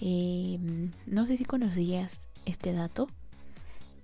Eh, 0.01 0.59
no 1.07 1.27
sé 1.27 1.37
si 1.37 1.45
conocías 1.45 2.29
este 2.45 2.73
dato. 2.73 3.07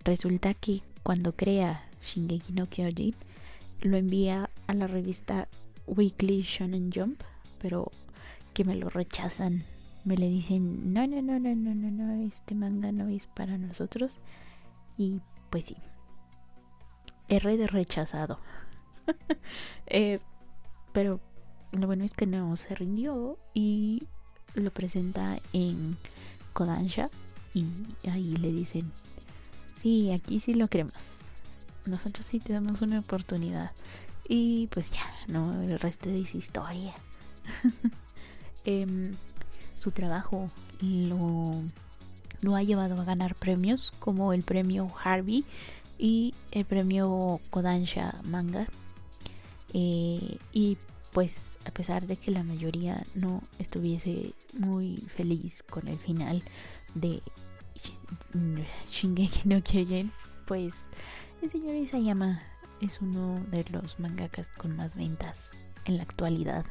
Resulta 0.04 0.54
que 0.54 0.82
cuando 1.02 1.34
crea 1.34 1.88
Shingeki 2.02 2.52
no 2.52 2.68
Kyojin 2.68 3.14
lo 3.80 3.96
envía 3.96 4.50
a 4.66 4.74
la 4.74 4.86
revista 4.86 5.48
Weekly 5.86 6.42
Shonen 6.42 6.90
Jump, 6.92 7.22
pero 7.60 7.90
que 8.54 8.64
me 8.64 8.74
lo 8.74 8.88
rechazan. 8.88 9.64
Me 10.08 10.16
le 10.16 10.30
dicen, 10.30 10.94
no, 10.94 11.06
no, 11.06 11.20
no, 11.20 11.38
no, 11.38 11.54
no, 11.54 11.74
no, 11.74 11.90
no, 11.90 12.26
este 12.26 12.54
manga 12.54 12.92
no 12.92 13.08
es 13.08 13.26
para 13.26 13.58
nosotros. 13.58 14.20
Y 14.96 15.20
pues 15.50 15.66
sí. 15.66 15.76
R 17.28 17.56
de 17.58 17.66
rechazado. 17.66 18.40
Eh, 19.86 20.20
pero 20.92 21.20
lo 21.72 21.86
bueno 21.86 22.04
es 22.04 22.12
que 22.12 22.26
no 22.26 22.56
se 22.56 22.74
rindió 22.74 23.38
y 23.52 24.02
lo 24.54 24.70
presenta 24.70 25.38
en 25.52 25.96
Kodansha 26.54 27.10
y 27.52 27.66
ahí 28.08 28.34
le 28.36 28.50
dicen, 28.50 28.90
sí, 29.80 30.10
aquí 30.12 30.40
sí 30.40 30.54
lo 30.54 30.68
queremos. 30.68 30.94
Nosotros 31.84 32.24
sí 32.24 32.40
te 32.40 32.54
damos 32.54 32.80
una 32.80 33.00
oportunidad. 33.00 33.72
Y 34.26 34.68
pues 34.68 34.90
ya, 34.90 35.04
no, 35.26 35.62
el 35.62 35.78
resto 35.78 36.08
es 36.08 36.34
historia. 36.34 36.94
Em, 38.64 39.14
su 39.78 39.92
trabajo 39.92 40.50
lo, 40.80 41.62
ha 42.54 42.62
llevado 42.62 43.00
a 43.00 43.04
ganar 43.04 43.34
premios 43.34 43.92
como 43.98 44.32
el 44.32 44.42
premio 44.42 44.90
Harvey 45.02 45.44
y 45.98 46.34
el 46.50 46.64
premio 46.64 47.40
Kodansha 47.50 48.14
Manga. 48.24 48.66
Eh, 49.72 50.38
y 50.52 50.78
pues 51.12 51.58
a 51.64 51.70
pesar 51.70 52.06
de 52.06 52.16
que 52.16 52.30
la 52.30 52.42
mayoría 52.42 53.04
no 53.14 53.42
estuviese 53.58 54.34
muy 54.52 54.96
feliz 55.16 55.62
con 55.62 55.88
el 55.88 55.98
final 55.98 56.42
de 56.94 57.22
Shingeki 58.90 59.48
no 59.48 59.62
Kyojin, 59.62 60.12
pues 60.46 60.74
el 61.42 61.50
señor 61.50 61.74
Isayama 61.74 62.40
es 62.80 63.00
uno 63.00 63.40
de 63.50 63.64
los 63.70 63.98
mangakas 63.98 64.48
con 64.56 64.76
más 64.76 64.96
ventas 64.96 65.50
en 65.84 65.96
la 65.96 66.02
actualidad 66.02 66.64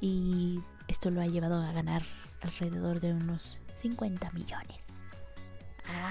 y 0.00 0.60
esto 0.88 1.10
lo 1.10 1.20
ha 1.20 1.26
llevado 1.26 1.62
a 1.62 1.72
ganar 1.72 2.02
alrededor 2.42 3.00
de 3.00 3.12
unos 3.12 3.60
50 3.80 4.30
millones. 4.32 4.78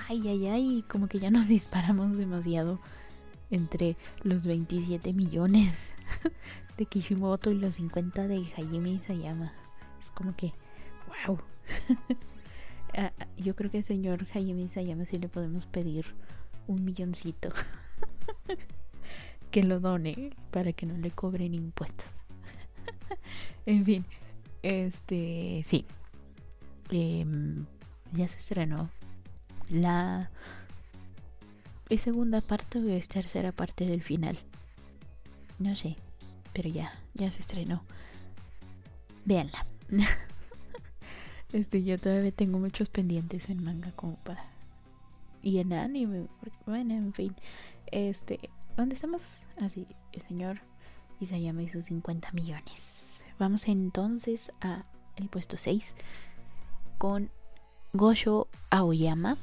Ay, 0.08 0.28
ay, 0.28 0.48
ay, 0.48 0.86
como 0.88 1.08
que 1.08 1.20
ya 1.20 1.32
nos 1.32 1.48
disparamos 1.48 2.18
demasiado 2.18 2.80
entre 3.50 3.96
los 4.24 4.46
27 4.46 5.14
millones 5.14 5.74
de 6.78 6.86
Kishimoto 6.86 7.52
y 7.52 7.56
los 7.56 7.76
50 7.76 8.28
de 8.28 8.38
Hajime 8.38 8.92
Isayama. 8.92 9.54
Es 10.02 10.12
como 10.12 10.36
que, 10.36 10.54
wow. 11.28 11.40
Ah, 12.94 13.14
ah, 13.20 13.28
yo 13.38 13.56
creo 13.56 13.72
que 13.72 13.78
al 13.78 13.84
señor 13.86 14.28
Hajime 14.34 14.64
Isayama 14.64 15.06
sí 15.06 15.18
le 15.18 15.30
podemos 15.30 15.66
pedir 15.66 16.06
un 16.68 16.84
milloncito. 16.84 17.54
que 19.50 19.64
lo 19.64 19.80
done 19.80 20.32
para 20.52 20.74
que 20.74 20.86
no 20.86 20.98
le 20.98 21.10
cobren 21.10 21.54
impuestos. 21.54 22.10
en 23.66 23.86
fin, 23.86 24.06
este, 24.62 25.64
sí. 25.66 25.86
Em, 26.92 27.66
ya 28.14 28.28
se 28.28 28.40
estrenó 28.40 28.90
la 29.70 30.30
¿Es 31.92 32.04
segunda 32.04 32.40
parte 32.40 32.80
o 32.80 32.88
es 32.88 33.10
tercera 33.10 33.52
parte 33.52 33.86
del 33.86 34.02
final? 34.02 34.38
No 35.60 35.76
sé, 35.76 35.98
pero 36.54 36.70
ya, 36.70 36.94
ya 37.14 37.30
se 37.32 37.42
estrenó. 37.42 37.84
Véanla. 39.26 39.66
este, 41.52 41.84
yo 41.84 41.98
todavía 41.98 42.32
tengo 42.32 42.60
muchos 42.60 42.88
pendientes 42.88 43.50
en 43.50 43.66
manga 43.66 43.92
como 43.92 44.16
para. 44.16 44.46
Y 45.44 45.58
en 45.58 45.74
anime, 45.74 46.28
bueno, 46.66 46.94
en 46.94 47.12
fin. 47.12 47.36
Este, 47.88 48.40
¿dónde 48.78 48.96
estamos? 48.96 49.34
Así, 49.60 49.86
el 50.14 50.22
señor 50.30 50.62
Isayama 51.20 51.64
y 51.64 51.68
sus 51.68 51.84
50 51.84 52.32
millones. 52.32 52.82
Vamos 53.38 53.68
entonces 53.68 54.54
a 54.62 54.86
el 55.18 55.28
puesto 55.28 55.58
6 55.58 55.94
con 57.02 57.32
Gosho 57.94 58.48
Aoyama 58.70 59.36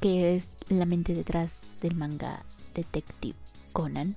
que 0.00 0.34
es 0.34 0.56
la 0.68 0.84
mente 0.84 1.14
detrás 1.14 1.76
del 1.80 1.94
manga 1.94 2.44
Detective 2.74 3.36
Conan. 3.72 4.16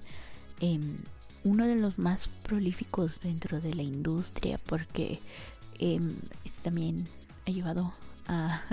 Em, 0.59 0.97
uno 1.43 1.67
de 1.67 1.75
los 1.75 1.99
más 1.99 2.29
prolíficos 2.29 3.19
dentro 3.19 3.61
de 3.61 3.75
la 3.75 3.83
industria 3.83 4.59
porque 4.65 5.19
em, 5.77 6.15
también 6.63 7.07
ha 7.45 7.51
llevado 7.51 7.93
a, 8.25 8.63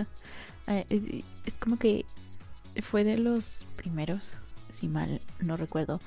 es, 0.89 1.55
como 1.59 1.77
que 1.77 2.07
fue 2.81 3.05
de 3.05 3.19
los 3.19 3.67
primeros, 3.77 4.33
si 4.73 4.89
mal 4.89 5.21
no 5.39 5.59
recuerdo, 5.59 6.01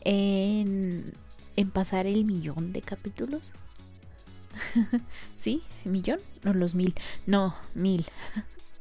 en, 0.00 1.12
en 1.54 1.70
pasar 1.70 2.08
el 2.08 2.24
millón 2.24 2.72
de 2.72 2.82
capítulos. 2.82 3.52
¿Sí? 5.36 5.62
¿Millón? 5.84 6.20
No, 6.44 6.54
los 6.54 6.74
mil. 6.74 6.94
No, 7.26 7.54
mil 7.74 8.06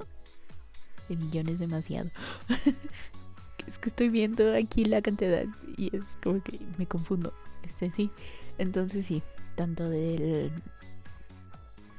de 1.09 1.15
millones 1.15 1.59
demasiado. 1.59 2.09
es 3.67 3.77
que 3.79 3.89
estoy 3.89 4.09
viendo 4.09 4.55
aquí 4.55 4.85
la 4.85 5.01
cantidad 5.01 5.45
y 5.77 5.95
es 5.95 6.03
como 6.23 6.41
que 6.41 6.59
me 6.77 6.85
confundo. 6.85 7.33
Este 7.63 7.91
sí. 7.91 8.11
Entonces 8.57 9.05
sí, 9.05 9.21
tanto 9.55 9.89
del 9.89 10.51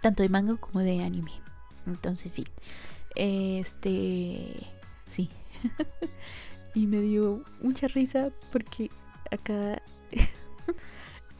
tanto 0.00 0.22
de 0.22 0.28
manga 0.28 0.56
como 0.56 0.80
de 0.80 1.02
anime. 1.02 1.32
Entonces 1.86 2.32
sí. 2.32 2.46
Este 3.14 4.66
sí. 5.08 5.30
y 6.74 6.86
me 6.86 7.00
dio 7.00 7.42
mucha 7.62 7.88
risa 7.88 8.30
porque 8.52 8.90
acá 9.30 9.82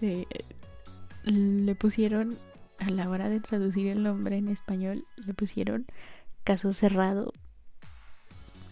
eh, 0.01 0.27
le 1.27 1.75
pusieron 1.75 2.39
a 2.79 2.91
la 2.91 3.09
hora 3.09 3.29
de 3.29 3.41
traducir 3.41 3.89
el 3.89 4.03
nombre 4.03 4.37
en 4.37 4.49
español 4.49 5.05
le 5.17 5.35
pusieron 5.35 5.87
caso 6.45 6.73
cerrado 6.73 7.33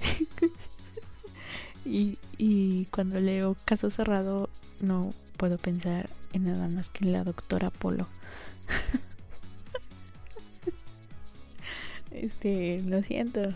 y, 1.85 2.87
cuando 2.87 3.21
leo 3.21 3.57
caso 3.65 3.91
cerrado 3.91 4.49
no 4.81 5.13
puedo 5.37 5.59
pensar 5.59 6.09
en 6.33 6.45
nada 6.45 6.69
más 6.69 6.89
que 6.89 7.05
en 7.05 7.13
la 7.13 7.25
doctora 7.25 7.71
Polo. 7.71 8.09
este, 12.11 12.81
lo 12.83 13.03
siento. 13.03 13.41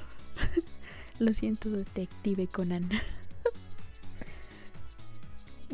Lo 1.18 1.32
siento, 1.32 1.70
detective 1.70 2.46
Conan. 2.46 2.88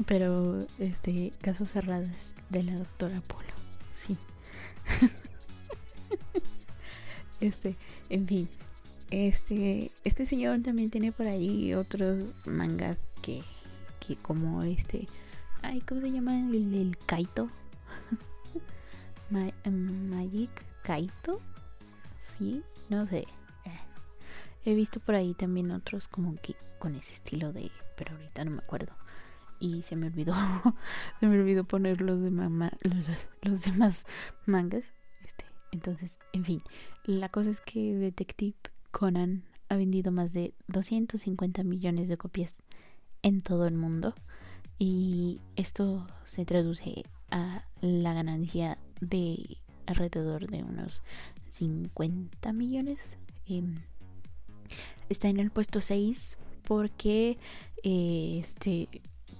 Pero, 0.06 0.66
este, 0.78 1.32
casos 1.40 1.70
cerrados 1.70 2.34
de 2.50 2.64
la 2.64 2.76
doctora 2.76 3.20
Polo. 3.22 3.48
Sí. 3.94 4.16
este, 7.40 7.76
en 8.08 8.26
fin. 8.26 8.48
Este, 9.10 9.92
este 10.02 10.26
señor 10.26 10.60
también 10.62 10.90
tiene 10.90 11.12
por 11.12 11.26
ahí 11.26 11.74
otros 11.74 12.34
mangas 12.46 12.98
que, 13.22 13.42
que 14.00 14.16
como 14.16 14.64
este, 14.64 15.06
ay, 15.62 15.80
¿cómo 15.82 16.00
se 16.00 16.10
llama? 16.10 16.36
El, 16.36 16.74
el 16.74 16.98
Kaito. 17.06 17.48
Em, 19.64 20.10
Magic 20.10 20.50
Kaito. 20.82 21.40
Sí, 22.36 22.62
no 22.88 23.06
sé. 23.06 23.26
Eh, 23.64 23.80
he 24.64 24.74
visto 24.74 25.00
por 25.00 25.14
ahí 25.14 25.34
también 25.34 25.70
otros 25.70 26.08
como 26.08 26.36
que 26.40 26.56
con 26.78 26.94
ese 26.94 27.14
estilo 27.14 27.52
de, 27.52 27.70
pero 27.96 28.12
ahorita 28.12 28.44
no 28.44 28.52
me 28.52 28.58
acuerdo. 28.58 28.92
Y 29.60 29.82
se 29.82 29.96
me 29.96 30.08
olvidó, 30.08 30.34
se 31.20 31.26
me 31.26 31.38
olvidó 31.38 31.64
poner 31.64 32.00
los 32.00 32.20
de 32.20 32.30
mamá, 32.30 32.72
los, 33.42 33.62
demás 33.62 34.04
mangas. 34.46 34.84
Este, 35.24 35.44
entonces, 35.72 36.18
en 36.32 36.44
fin, 36.44 36.62
la 37.04 37.28
cosa 37.28 37.50
es 37.50 37.60
que 37.60 37.94
Detective 37.94 38.56
Conan 38.90 39.44
ha 39.68 39.76
vendido 39.76 40.12
más 40.12 40.32
de 40.32 40.54
250 40.68 41.64
millones 41.64 42.08
de 42.08 42.16
copias 42.16 42.62
en 43.22 43.40
todo 43.40 43.66
el 43.66 43.74
mundo 43.74 44.14
y 44.78 45.40
esto 45.56 46.06
se 46.24 46.44
traduce 46.44 47.04
a 47.30 47.64
la 47.80 48.12
ganancia 48.12 48.78
de 49.00 49.58
alrededor 49.86 50.48
de 50.48 50.62
unos 50.62 51.02
50 51.48 52.52
millones. 52.52 52.98
Em, 53.46 53.74
está 55.08 55.28
en 55.28 55.38
el 55.38 55.50
puesto 55.50 55.80
6 55.80 56.36
porque 56.66 57.38
eh, 57.82 58.40
este 58.42 58.88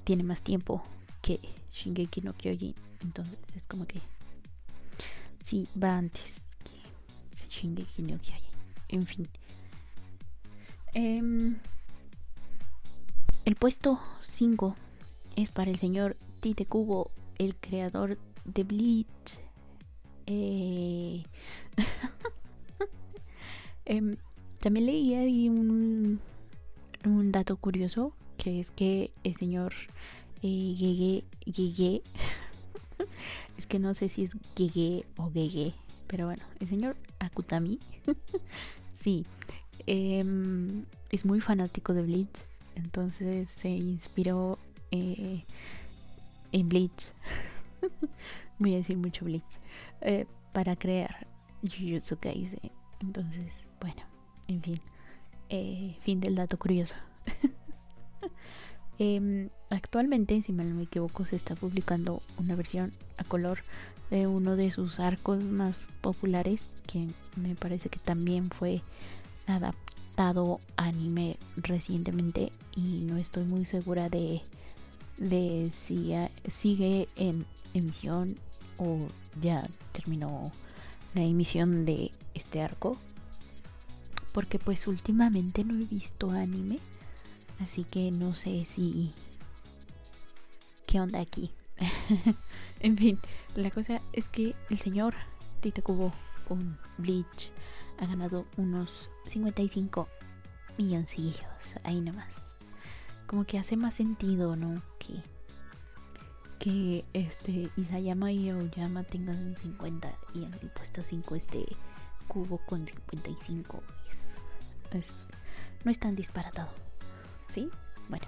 tiene 0.04 0.22
más 0.22 0.42
tiempo 0.42 0.84
que 1.22 1.40
Shingeki 1.72 2.20
no 2.20 2.34
Kyojin. 2.34 2.74
Entonces 3.02 3.38
es 3.56 3.66
como 3.66 3.86
que 3.86 4.00
sí 5.44 5.66
va 5.82 5.98
antes 5.98 6.42
que 6.64 7.48
Shingeki 7.48 8.02
no 8.02 8.18
Kyojin. 8.18 8.44
En 8.88 9.06
fin. 9.06 9.28
Em, 10.92 11.56
el 13.44 13.56
puesto 13.56 14.00
5 14.22 14.76
es 15.36 15.50
para 15.50 15.70
el 15.70 15.76
señor 15.76 16.16
Tite 16.40 16.66
Kubo, 16.66 17.10
el 17.38 17.56
creador 17.56 18.18
de 18.44 18.64
Bleach. 18.64 19.40
Eh... 20.26 21.22
Em, 23.86 24.16
también 24.60 24.86
leí 24.86 25.12
ahí 25.12 25.50
un, 25.50 26.18
un 27.04 27.32
dato 27.32 27.58
curioso, 27.58 28.14
es 28.46 28.70
que 28.70 29.10
el 29.24 29.36
señor 29.36 29.72
eh, 30.42 30.74
Gege, 30.76 31.24
Gege 31.46 32.02
es 33.58 33.66
que 33.66 33.78
no 33.78 33.94
sé 33.94 34.08
si 34.08 34.24
es 34.24 34.32
Gege 34.56 35.04
o 35.16 35.30
Gege, 35.30 35.72
pero 36.06 36.26
bueno, 36.26 36.42
el 36.60 36.68
señor 36.68 36.96
Akutami, 37.18 37.78
sí, 38.94 39.24
em, 39.86 40.84
es 41.10 41.24
muy 41.24 41.40
fanático 41.40 41.94
de 41.94 42.02
Bleach, 42.02 42.42
entonces 42.74 43.48
se 43.56 43.68
inspiró 43.68 44.58
eh, 44.90 45.44
en 46.52 46.68
Bleach, 46.68 47.12
voy 48.58 48.74
a 48.74 48.78
decir 48.78 48.96
mucho 48.96 49.24
Bleach, 49.24 49.58
eh, 50.02 50.26
para 50.52 50.76
crear 50.76 51.26
Jujutsu 51.62 52.18
Kaisen. 52.18 52.70
Entonces, 53.00 53.66
bueno, 53.80 54.02
en 54.48 54.62
fin, 54.62 54.80
fin 56.00 56.20
del 56.20 56.36
dato 56.36 56.58
curioso. 56.58 56.94
Em, 58.98 59.48
actualmente, 59.70 60.40
si 60.42 60.52
mal 60.52 60.68
no 60.68 60.76
me 60.76 60.84
equivoco, 60.84 61.24
se 61.24 61.36
está 61.36 61.54
publicando 61.54 62.22
una 62.38 62.54
versión 62.54 62.92
a 63.16 63.24
color 63.24 63.58
de 64.10 64.26
uno 64.26 64.56
de 64.56 64.70
sus 64.70 65.00
arcos 65.00 65.42
más 65.42 65.84
populares, 66.00 66.70
que 66.86 67.08
me 67.36 67.54
parece 67.54 67.88
que 67.88 67.98
también 67.98 68.50
fue 68.50 68.82
adaptado 69.46 70.60
a 70.76 70.86
anime 70.86 71.36
recientemente 71.56 72.52
y 72.76 73.04
no 73.04 73.16
estoy 73.16 73.44
muy 73.44 73.64
segura 73.64 74.08
de, 74.08 74.42
de 75.18 75.70
si 75.72 76.14
sigue 76.48 77.08
en 77.16 77.44
emisión 77.72 78.36
o 78.76 79.08
ya 79.42 79.68
terminó 79.92 80.52
la 81.14 81.22
emisión 81.22 81.84
de 81.84 82.12
este 82.34 82.62
arco. 82.62 82.96
Porque 84.32 84.58
pues 84.58 84.86
últimamente 84.86 85.64
no 85.64 85.74
he 85.74 85.84
visto 85.84 86.30
anime 86.30 86.78
así 87.60 87.84
que 87.84 88.10
no 88.10 88.34
sé 88.34 88.64
si 88.64 89.12
qué 90.86 91.00
onda 91.00 91.20
aquí 91.20 91.50
en 92.80 92.96
fin 92.96 93.18
la 93.54 93.70
cosa 93.70 94.00
es 94.12 94.28
que 94.28 94.54
el 94.70 94.78
señor 94.78 95.14
Tite 95.60 95.82
Kubo 95.82 96.12
con 96.46 96.78
Bleach 96.98 97.50
ha 97.98 98.06
ganado 98.06 98.46
unos 98.56 99.10
55 99.26 100.08
milloncillos 100.76 101.38
ahí 101.84 102.00
nomás. 102.00 102.56
Como 103.26 103.44
que 103.44 103.58
hace 103.58 103.76
más 103.76 103.94
sentido 103.94 104.56
no 104.56 104.82
que 104.98 105.22
que 106.58 107.04
este 107.12 107.70
Isayama 107.76 108.32
y 108.32 108.50
Oyama 108.50 109.04
tengan 109.04 109.56
50 109.56 110.14
y 110.34 110.44
en 110.44 110.54
el 110.54 110.70
puesto 110.70 111.02
5 111.02 111.34
este 111.34 111.64
Cubo 112.28 112.58
con 112.58 112.86
55 112.86 113.82
es, 114.92 115.28
no 115.84 115.90
es 115.90 115.98
tan 115.98 116.16
disparatado 116.16 116.70
¿sí? 117.48 117.68
bueno 118.08 118.26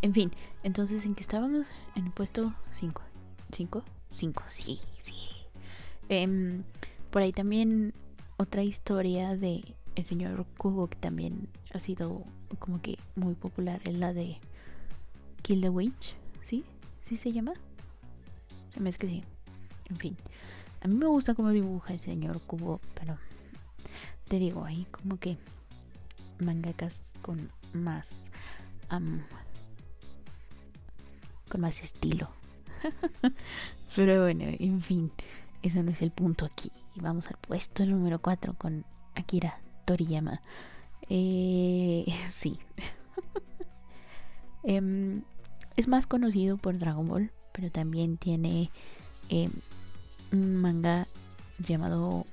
en 0.00 0.12
fin, 0.14 0.32
entonces 0.62 1.04
en 1.06 1.14
que 1.14 1.22
estábamos 1.22 1.68
en 1.94 2.06
el 2.06 2.12
puesto 2.12 2.54
5 2.72 3.02
¿5? 3.52 3.82
5, 4.10 4.44
sí, 4.50 4.80
sí 4.90 5.14
em, 6.08 6.64
por 7.10 7.22
ahí 7.22 7.32
también 7.32 7.94
otra 8.36 8.62
historia 8.62 9.36
de 9.36 9.62
el 9.94 10.04
señor 10.04 10.46
Kubo 10.56 10.88
que 10.88 10.96
también 10.96 11.48
ha 11.74 11.80
sido 11.80 12.24
como 12.58 12.80
que 12.80 12.98
muy 13.14 13.34
popular 13.34 13.80
es 13.84 13.96
la 13.96 14.12
de 14.12 14.38
Kill 15.42 15.60
the 15.60 15.68
Witch, 15.68 16.14
¿sí? 16.44 16.64
¿Sí 17.04 17.16
se 17.16 17.32
llama? 17.32 17.52
Se 18.70 18.80
me 18.80 18.90
es 18.90 18.98
que 18.98 19.08
sí. 19.08 19.22
En 19.90 19.96
fin. 19.96 20.16
A 20.80 20.88
mí 20.88 20.94
me 20.94 21.06
gusta 21.06 21.34
cómo 21.34 21.50
dibuja 21.50 21.92
el 21.92 22.00
señor 22.00 22.40
Kubo, 22.42 22.80
pero 22.94 23.18
te 24.28 24.38
digo, 24.38 24.64
ahí 24.64 24.86
como 24.90 25.18
que 25.18 25.36
mangakas 26.38 27.00
con 27.20 27.50
más 27.74 28.06
con 31.52 31.60
más 31.60 31.82
estilo. 31.82 32.30
pero 33.96 34.22
bueno, 34.22 34.44
en 34.46 34.80
fin, 34.80 35.12
eso 35.62 35.82
no 35.82 35.90
es 35.90 36.00
el 36.00 36.10
punto 36.10 36.46
aquí. 36.46 36.72
Vamos 36.96 37.28
al 37.28 37.36
puesto 37.36 37.84
número 37.84 38.20
4 38.20 38.54
con 38.54 38.86
Akira 39.14 39.60
Toriyama. 39.84 40.40
Eh, 41.10 42.06
sí. 42.32 42.58
eh, 44.64 45.20
es 45.76 45.88
más 45.88 46.06
conocido 46.06 46.56
por 46.56 46.78
Dragon 46.78 47.06
Ball, 47.06 47.32
pero 47.52 47.70
también 47.70 48.16
tiene 48.16 48.70
eh, 49.28 49.50
un 50.32 50.56
manga 50.56 51.06
llamado 51.58 52.24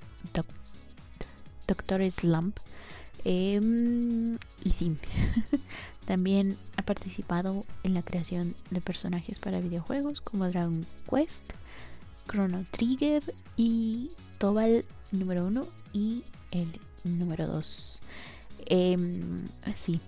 Doctor 1.68 2.10
Slump. 2.10 2.58
Em, 3.24 4.38
y 4.64 4.72
sí, 4.72 4.96
también 6.06 6.58
ha 6.78 6.82
participado 6.82 7.66
en 7.84 7.94
la 7.94 8.02
creación 8.02 8.56
de 8.70 8.82
personajes 8.82 9.40
para 9.40 9.60
videojuegos 9.60 10.22
como 10.22 10.50
Dragon 10.50 10.86
Quest, 11.10 11.44
Chrono 12.30 12.66
Trigger 12.72 13.34
y 13.58 14.12
Tobal 14.38 14.86
número 15.12 15.46
1 15.46 15.68
y 15.94 16.24
el 16.52 16.80
número 17.04 17.48
2. 17.48 18.00
Em, 18.66 19.48
sí. 19.78 20.00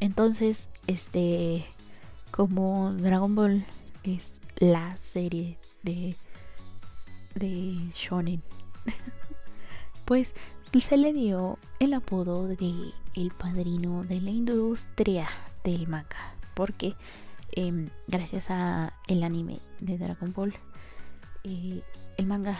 Entonces, 0.00 0.68
este 0.86 1.64
como 2.30 2.92
Dragon 2.92 3.34
Ball 3.34 3.64
es 4.02 4.32
la 4.56 4.96
serie 4.98 5.58
de 5.82 6.16
de 7.34 7.78
shonen 7.94 8.42
pues 10.04 10.32
se 10.80 10.96
le 10.96 11.12
dio 11.12 11.58
el 11.80 11.94
apodo 11.94 12.46
de 12.46 12.92
el 13.14 13.30
padrino 13.30 14.04
de 14.04 14.20
la 14.20 14.30
industria 14.30 15.28
del 15.64 15.88
manga 15.88 16.34
porque 16.54 16.94
em, 17.52 17.88
gracias 18.06 18.50
a 18.50 18.92
el 19.08 19.22
anime 19.22 19.60
de 19.80 19.96
Dragon 19.96 20.32
Ball 20.34 20.54
eh, 21.44 21.82
el 22.18 22.26
manga 22.26 22.58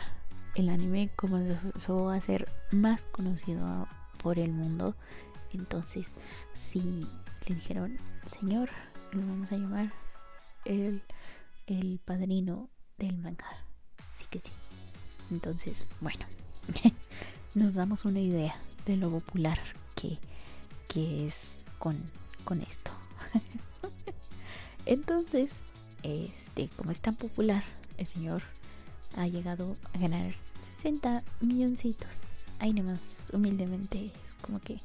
el 0.54 0.70
anime 0.70 1.10
comenzó 1.14 2.08
a 2.08 2.20
ser 2.20 2.48
más 2.72 3.04
conocido 3.04 3.86
por 4.22 4.38
el 4.38 4.52
mundo 4.52 4.96
entonces 5.52 6.16
si 6.54 7.06
le 7.46 7.54
dijeron 7.54 7.98
señor 8.24 8.70
lo 9.12 9.20
vamos 9.20 9.52
a 9.52 9.56
llamar 9.56 9.92
el, 10.64 11.02
el 11.66 12.00
padrino 12.04 12.68
del 12.98 13.16
manga. 13.18 13.46
Sí 14.12 14.24
que 14.30 14.40
sí. 14.40 14.52
Entonces, 15.30 15.86
bueno, 16.00 16.24
nos 17.56 17.74
damos 17.74 18.04
una 18.04 18.20
idea 18.20 18.54
de 18.84 18.96
lo 18.96 19.10
popular 19.10 19.58
que 19.94 20.18
que 20.88 21.26
es 21.26 21.58
con, 21.78 21.96
con 22.44 22.62
esto. 22.62 22.92
Entonces, 24.86 25.60
este, 26.02 26.68
como 26.76 26.92
es 26.92 27.00
tan 27.00 27.16
popular, 27.16 27.64
el 27.98 28.06
señor 28.06 28.42
ha 29.16 29.26
llegado 29.26 29.76
a 29.92 29.98
ganar 29.98 30.34
60 30.76 31.22
milloncitos. 31.40 32.44
Ahí 32.58 32.72
nomás, 32.72 33.26
humildemente, 33.32 34.12
es 34.24 34.34
como 34.34 34.60
que 34.60 34.78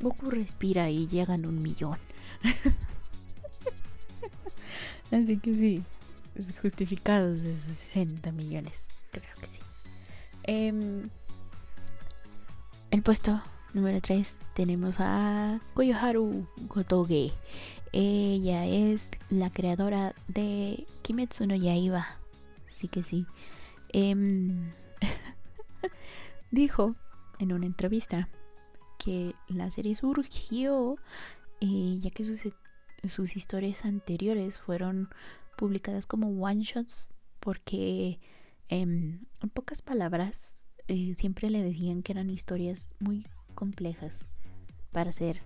Goku 0.00 0.30
respira 0.30 0.88
y 0.88 1.06
llegan 1.06 1.44
un 1.44 1.62
millón. 1.62 1.98
Así 5.10 5.36
que 5.38 5.54
sí, 5.54 5.82
justificados 6.62 7.42
de 7.42 7.56
60 7.56 8.32
millones, 8.32 8.86
creo 9.10 9.34
que 9.40 9.46
sí. 9.46 9.60
Em, 10.44 11.10
el 12.90 13.02
puesto 13.02 13.40
número 13.72 14.00
3 14.00 14.38
tenemos 14.54 14.96
a 14.98 15.60
Koyoharu 15.74 16.46
Gotoge. 16.68 17.32
Ella 17.92 18.66
es 18.66 19.12
la 19.28 19.50
creadora 19.50 20.14
de 20.28 20.86
Kimetsu 21.02 21.46
no 21.46 21.54
Yaiba. 21.54 22.06
Así 22.68 22.88
que 22.88 23.02
sí. 23.02 23.26
Em, 23.92 24.72
dijo 26.50 26.96
en 27.38 27.52
una 27.52 27.66
entrevista 27.66 28.28
que 28.98 29.34
la 29.48 29.70
serie 29.70 29.94
surgió 29.94 30.96
eh, 31.60 31.98
ya 32.00 32.10
que 32.10 32.24
sus, 32.24 33.36
historias 33.36 33.84
anteriores 33.84 34.58
fueron 34.58 35.08
publicadas 35.56 36.06
como 36.06 36.28
one 36.28 36.62
shots 36.62 37.10
porque 37.38 38.18
em, 38.68 39.20
en 39.40 39.48
pocas 39.50 39.80
palabras 39.80 40.59
eh, 40.90 41.14
siempre 41.16 41.50
le 41.50 41.62
decían 41.62 42.02
que 42.02 42.10
eran 42.10 42.30
historias 42.30 42.96
muy 42.98 43.24
complejas 43.54 44.26
para 44.90 45.12
ser 45.12 45.40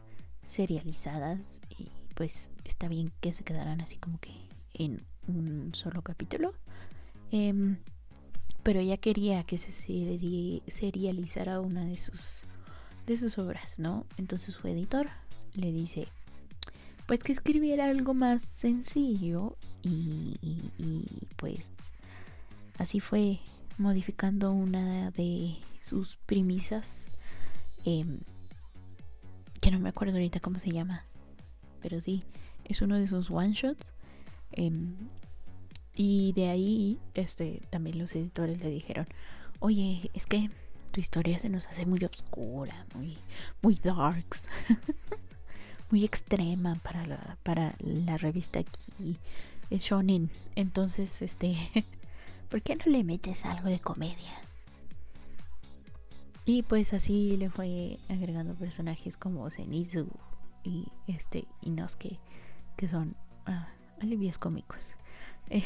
serializadas 0.47 1.61
y 1.79 1.89
pues 2.15 2.51
está 2.65 2.89
bien 2.89 3.13
que 3.21 3.35
se 3.35 3.45
quedaran 3.45 3.83
así 3.83 3.99
como 3.99 4.19
que 4.21 4.33
en 4.73 5.03
un 5.29 5.75
solo 5.75 6.01
capítulo. 6.01 6.55
Em, 7.31 7.77
pero 8.63 8.81
ella 8.81 8.97
quería 8.97 9.45
que 9.45 9.59
se 9.59 9.71
serializara 10.67 11.61
una 11.61 11.85
de 11.85 11.99
sus, 11.99 12.45
de 13.07 13.19
sus 13.19 13.37
obras, 13.37 13.79
¿no? 13.79 14.07
Entonces 14.17 14.55
su 14.55 14.67
editor 14.67 15.11
le 15.53 15.73
dice, 15.73 16.09
pues 17.05 17.21
que 17.21 17.33
escribiera 17.33 17.91
algo 17.91 18.15
más 18.15 18.41
sencillo 18.41 19.59
y, 19.83 20.39
pues 21.37 21.67
así 22.79 23.01
fue 23.01 23.41
modificando 23.79 24.53
una 24.53 25.11
de 25.11 25.57
sus 25.83 26.17
premisas, 26.27 27.11
em, 27.85 28.21
que 29.61 29.71
no 29.71 29.79
me 29.79 29.89
acuerdo 29.89 30.15
ahorita 30.15 30.41
cómo 30.41 30.59
se 30.59 30.71
llama, 30.71 31.05
pero 31.81 32.01
sí, 32.01 32.23
es 32.65 32.83
uno 32.83 32.99
de 32.99 33.09
sus 33.09 33.31
one 33.31 33.53
shots. 33.53 33.89
Em, 34.53 34.95
y 35.95 36.33
de 36.35 36.49
ahí, 36.49 36.99
este, 37.15 37.63
también 37.71 37.99
los 37.99 38.15
editores 38.15 38.59
le 38.61 38.71
dijeron, 38.71 39.07
oye, 39.61 40.11
es 40.15 40.27
que 40.27 40.51
tu 40.91 41.01
historia 41.01 41.39
se 41.39 41.49
nos 41.49 41.67
hace 41.67 41.87
muy 41.87 42.05
oscura, 42.05 42.87
muy, 42.95 43.17
muy 43.63 43.75
darks, 43.77 44.49
muy 45.91 46.05
extrema 46.05 46.77
para 46.77 47.07
la, 47.07 47.37
para 47.43 47.75
la 47.79 48.17
revista 48.17 48.61
aquí, 48.61 49.19
es 49.71 49.83
shonen. 49.83 50.31
Entonces, 50.57 51.23
este, 51.23 51.57
¿por 52.55 52.63
qué 52.63 52.77
no 52.77 52.85
le 52.87 53.03
metes 53.03 53.45
algo 53.47 53.69
de 53.69 53.81
comedia? 53.81 54.33
Y 56.45 56.63
pues 56.63 56.95
así 56.95 57.37
le 57.37 57.51
fue 57.51 57.99
agregando 58.09 58.55
personajes 58.55 59.17
como 59.17 59.51
Zenitsu, 59.51 60.07
y 60.63 60.87
este 61.09 61.49
Inosuke 61.63 62.21
que 62.77 62.87
son 62.87 63.17
ah, 63.47 63.67
alivios 64.01 64.39
cómicos 64.39 64.95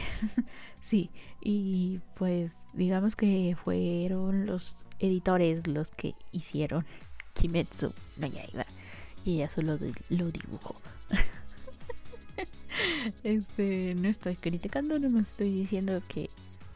sí 0.80 1.11
y 1.43 2.01
pues 2.14 2.55
digamos 2.72 3.16
que 3.16 3.55
fueron 3.62 4.47
los 4.47 4.86
editores 4.99 5.66
los 5.66 5.91
que 5.91 6.14
hicieron 6.32 6.86
Kimetsu 7.34 7.93
no 8.16 8.28
Yaiba 8.28 8.64
y 9.26 9.34
ella 9.34 9.51
solo 9.51 9.78
lo 10.09 10.30
dibujó 10.30 10.74
este 13.24 13.95
no 13.95 14.09
estoy 14.09 14.36
criticando 14.36 14.99
no 14.99 15.11
me 15.11 15.20
estoy 15.20 15.53
diciendo 15.53 16.01
que 16.09 16.30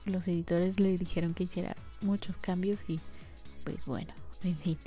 los 0.04 0.26
editores 0.28 0.80
le 0.80 0.98
dijeron 0.98 1.34
que 1.34 1.44
hiciera 1.44 1.76
muchos 2.00 2.36
cambios 2.36 2.80
y 2.88 3.00
pues 3.64 3.84
bueno 3.84 4.12
en 4.42 4.56
fin 4.56 4.78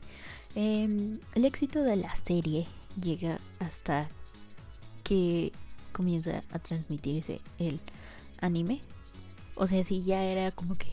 em, 0.55 1.19
el 1.33 1.45
éxito 1.45 1.81
de 1.81 1.95
la 1.95 2.13
serie 2.15 2.67
llega 3.01 3.39
hasta 3.59 4.09
que 5.03 5.51
comienza 5.95 6.43
a 6.51 6.59
transmitirse 6.59 7.39
el 7.57 7.79
anime. 8.41 8.81
O 9.55 9.65
sea, 9.65 9.83
si 9.85 10.03
ya 10.03 10.23
era 10.23 10.51
como 10.51 10.75
que. 10.75 10.91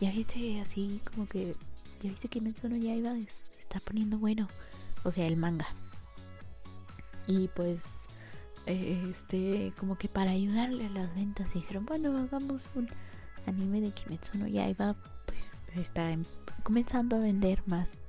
ya 0.00 0.10
viste 0.10 0.60
así 0.60 1.00
como 1.12 1.28
que. 1.28 1.54
Ya 2.02 2.10
viste 2.10 2.28
que 2.28 2.40
Metsuno 2.40 2.76
ya 2.76 2.94
iba. 2.94 3.12
Se 3.12 3.60
está 3.60 3.78
poniendo 3.80 4.18
bueno. 4.18 4.48
O 5.04 5.12
sea, 5.12 5.26
el 5.26 5.36
manga. 5.36 5.68
Y 7.28 7.48
pues. 7.48 8.05
Este, 8.66 9.72
como 9.78 9.96
que 9.96 10.08
para 10.08 10.32
ayudarle 10.32 10.86
a 10.86 10.90
las 10.90 11.14
ventas 11.14 11.54
dijeron, 11.54 11.86
bueno, 11.86 12.16
hagamos 12.18 12.68
un 12.74 12.88
anime 13.46 13.80
de 13.80 13.92
Kimetsu 13.92 14.38
no 14.38 14.48
Yaiba, 14.48 14.96
pues 15.24 15.50
está 15.76 16.10
em, 16.10 16.24
comenzando 16.64 17.16
a 17.16 17.20
vender 17.20 17.62
más, 17.66 18.04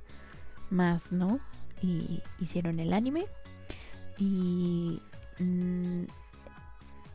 más, 0.70 1.12
¿no? 1.12 1.38
y 1.82 2.22
hicieron 2.40 2.80
el 2.80 2.92
anime. 2.92 3.26
Y 4.18 5.00
mm, 5.38 6.04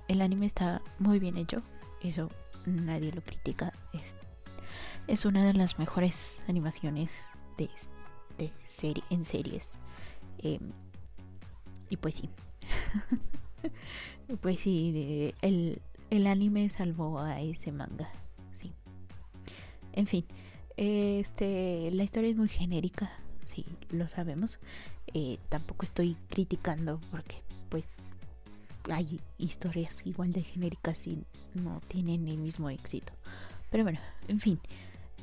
el 0.07 0.21
anime 0.21 0.45
está 0.45 0.81
muy 0.99 1.19
bien 1.19 1.37
hecho. 1.37 1.61
Eso 2.01 2.29
nadie 2.65 3.11
lo 3.11 3.21
critica. 3.21 3.73
Es, 3.93 4.17
es 5.07 5.25
una 5.25 5.45
de 5.45 5.53
las 5.53 5.79
mejores 5.79 6.37
animaciones 6.47 7.25
de, 7.57 7.69
de 8.37 8.51
serie, 8.65 9.03
en 9.09 9.25
series. 9.25 9.73
Em, 10.39 10.71
y 11.89 11.97
pues 11.97 12.15
sí. 12.15 12.29
pues 14.41 14.59
sí, 14.59 15.33
el, 15.41 15.81
el 16.09 16.27
anime 16.27 16.69
salvó 16.69 17.19
a 17.19 17.41
ese 17.41 17.71
manga. 17.71 18.09
Sí. 18.53 18.73
En 19.93 20.07
fin. 20.07 20.25
Este, 20.75 21.91
la 21.91 22.03
historia 22.03 22.31
es 22.31 22.35
muy 22.35 22.49
genérica 22.49 23.11
sí, 23.53 23.65
lo 23.91 24.07
sabemos. 24.07 24.59
Eh, 25.13 25.37
tampoco 25.49 25.83
estoy 25.83 26.15
criticando 26.29 26.99
porque 27.11 27.41
pues 27.69 27.85
hay 28.89 29.19
historias 29.37 30.05
igual 30.05 30.33
de 30.33 30.43
genéricas 30.43 31.07
y 31.07 31.23
no 31.53 31.81
tienen 31.87 32.27
el 32.27 32.37
mismo 32.37 32.69
éxito. 32.69 33.13
Pero 33.69 33.83
bueno, 33.83 33.99
en 34.27 34.39
fin. 34.39 34.59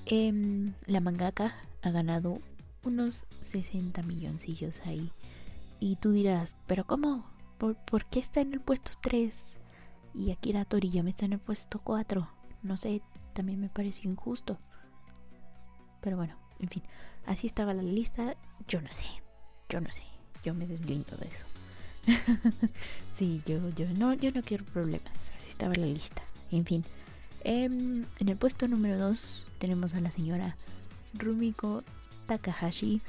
Em, 0.06 0.72
la 0.86 1.00
mangaka 1.00 1.56
ha 1.82 1.90
ganado 1.90 2.40
unos 2.84 3.26
60 3.42 4.02
milloncillos 4.02 4.80
ahí. 4.86 5.12
Y 5.78 5.96
tú 5.96 6.12
dirás, 6.12 6.54
¿pero 6.66 6.84
cómo? 6.84 7.26
¿Por, 7.60 7.76
¿Por, 7.76 8.06
qué 8.06 8.20
está 8.20 8.40
en 8.40 8.54
el 8.54 8.60
puesto 8.60 8.92
3? 9.02 9.34
Y 10.14 10.30
Akira 10.30 10.64
Toriyama 10.64 11.10
está 11.10 11.26
en 11.26 11.34
el 11.34 11.38
puesto 11.38 11.78
4. 11.78 12.26
No 12.62 12.78
sé, 12.78 13.02
también 13.34 13.60
me 13.60 13.68
pareció 13.68 14.10
injusto. 14.10 14.58
Pero 16.00 16.16
bueno, 16.16 16.36
en 16.58 16.70
fin, 16.70 16.82
así 17.26 17.46
estaba 17.46 17.74
la 17.74 17.82
lista. 17.82 18.34
Yo 18.66 18.80
no 18.80 18.90
sé, 18.90 19.04
yo 19.68 19.78
no 19.78 19.92
sé, 19.92 20.02
yo 20.42 20.54
me 20.54 20.66
deslindo 20.66 21.14
de 21.18 21.28
eso. 21.28 21.44
sí, 23.14 23.42
yo, 23.44 23.58
yo 23.76 23.86
no, 23.98 24.14
yo 24.14 24.32
no 24.32 24.40
quiero 24.40 24.64
problemas. 24.64 25.30
Así 25.36 25.50
estaba 25.50 25.74
la 25.74 25.86
lista. 25.86 26.22
En 26.50 26.64
fin. 26.64 26.82
Em, 27.44 28.06
en 28.18 28.28
el 28.30 28.36
puesto 28.38 28.68
número 28.68 28.98
2 28.98 29.48
tenemos 29.58 29.94
a 29.94 30.00
la 30.00 30.10
señora 30.10 30.56
Rumiko 31.12 31.84
Takahashi. 32.26 33.02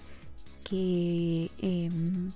Que 0.66 1.49
em, 1.60 2.34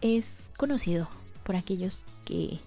es 0.00 0.50
conocido 0.56 1.08
por 1.44 1.56
aquellos 1.56 2.04
que 2.24 2.58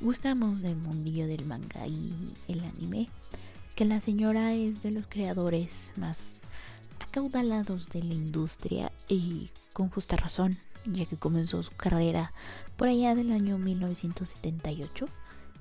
gustamos 0.00 0.62
del 0.62 0.76
mundillo 0.76 1.26
del 1.26 1.44
manga 1.44 1.86
y 1.86 2.12
el 2.48 2.60
anime 2.60 3.08
que 3.74 3.84
la 3.84 4.00
señora 4.00 4.54
es 4.54 4.82
de 4.82 4.90
los 4.90 5.06
creadores 5.06 5.90
más 5.96 6.40
acaudalados 7.00 7.88
de 7.90 8.02
la 8.02 8.14
industria 8.14 8.92
y 9.08 9.50
con 9.72 9.88
justa 9.88 10.16
razón, 10.16 10.58
ya 10.84 11.06
que 11.06 11.16
comenzó 11.16 11.62
su 11.62 11.70
carrera 11.72 12.32
por 12.76 12.88
allá 12.88 13.14
del 13.14 13.32
año 13.32 13.58
1978 13.58 15.06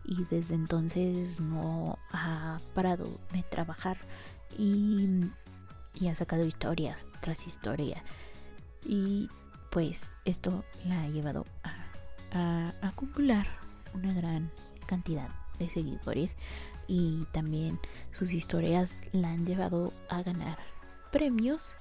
y 0.06 0.26
desde 0.30 0.56
entonces 0.56 1.40
no 1.40 1.98
ha 2.12 2.60
parado 2.74 3.20
de 3.32 3.44
trabajar 3.44 3.98
y, 4.58 5.30
ha 6.10 6.16
sacado 6.16 6.46
historia 6.46 6.98
tras 7.22 7.46
historia. 7.46 8.04
Y 8.86 9.30
pues 9.70 10.16
esto 10.26 10.64
la 10.86 11.02
ha 11.04 11.08
llevado 11.10 11.46
a 12.32 12.74
acumular 12.82 13.48
una 13.94 14.14
gran 14.14 14.52
cantidad 14.86 15.30
de 15.58 15.70
seguidores 15.70 16.36
y 16.88 17.26
también 17.32 17.80
sus 18.12 18.32
historias 18.32 19.00
la 19.12 19.30
han 19.30 19.46
llevado 19.46 19.94
a 20.10 20.24
ganar 20.24 20.58
premios 21.12 21.76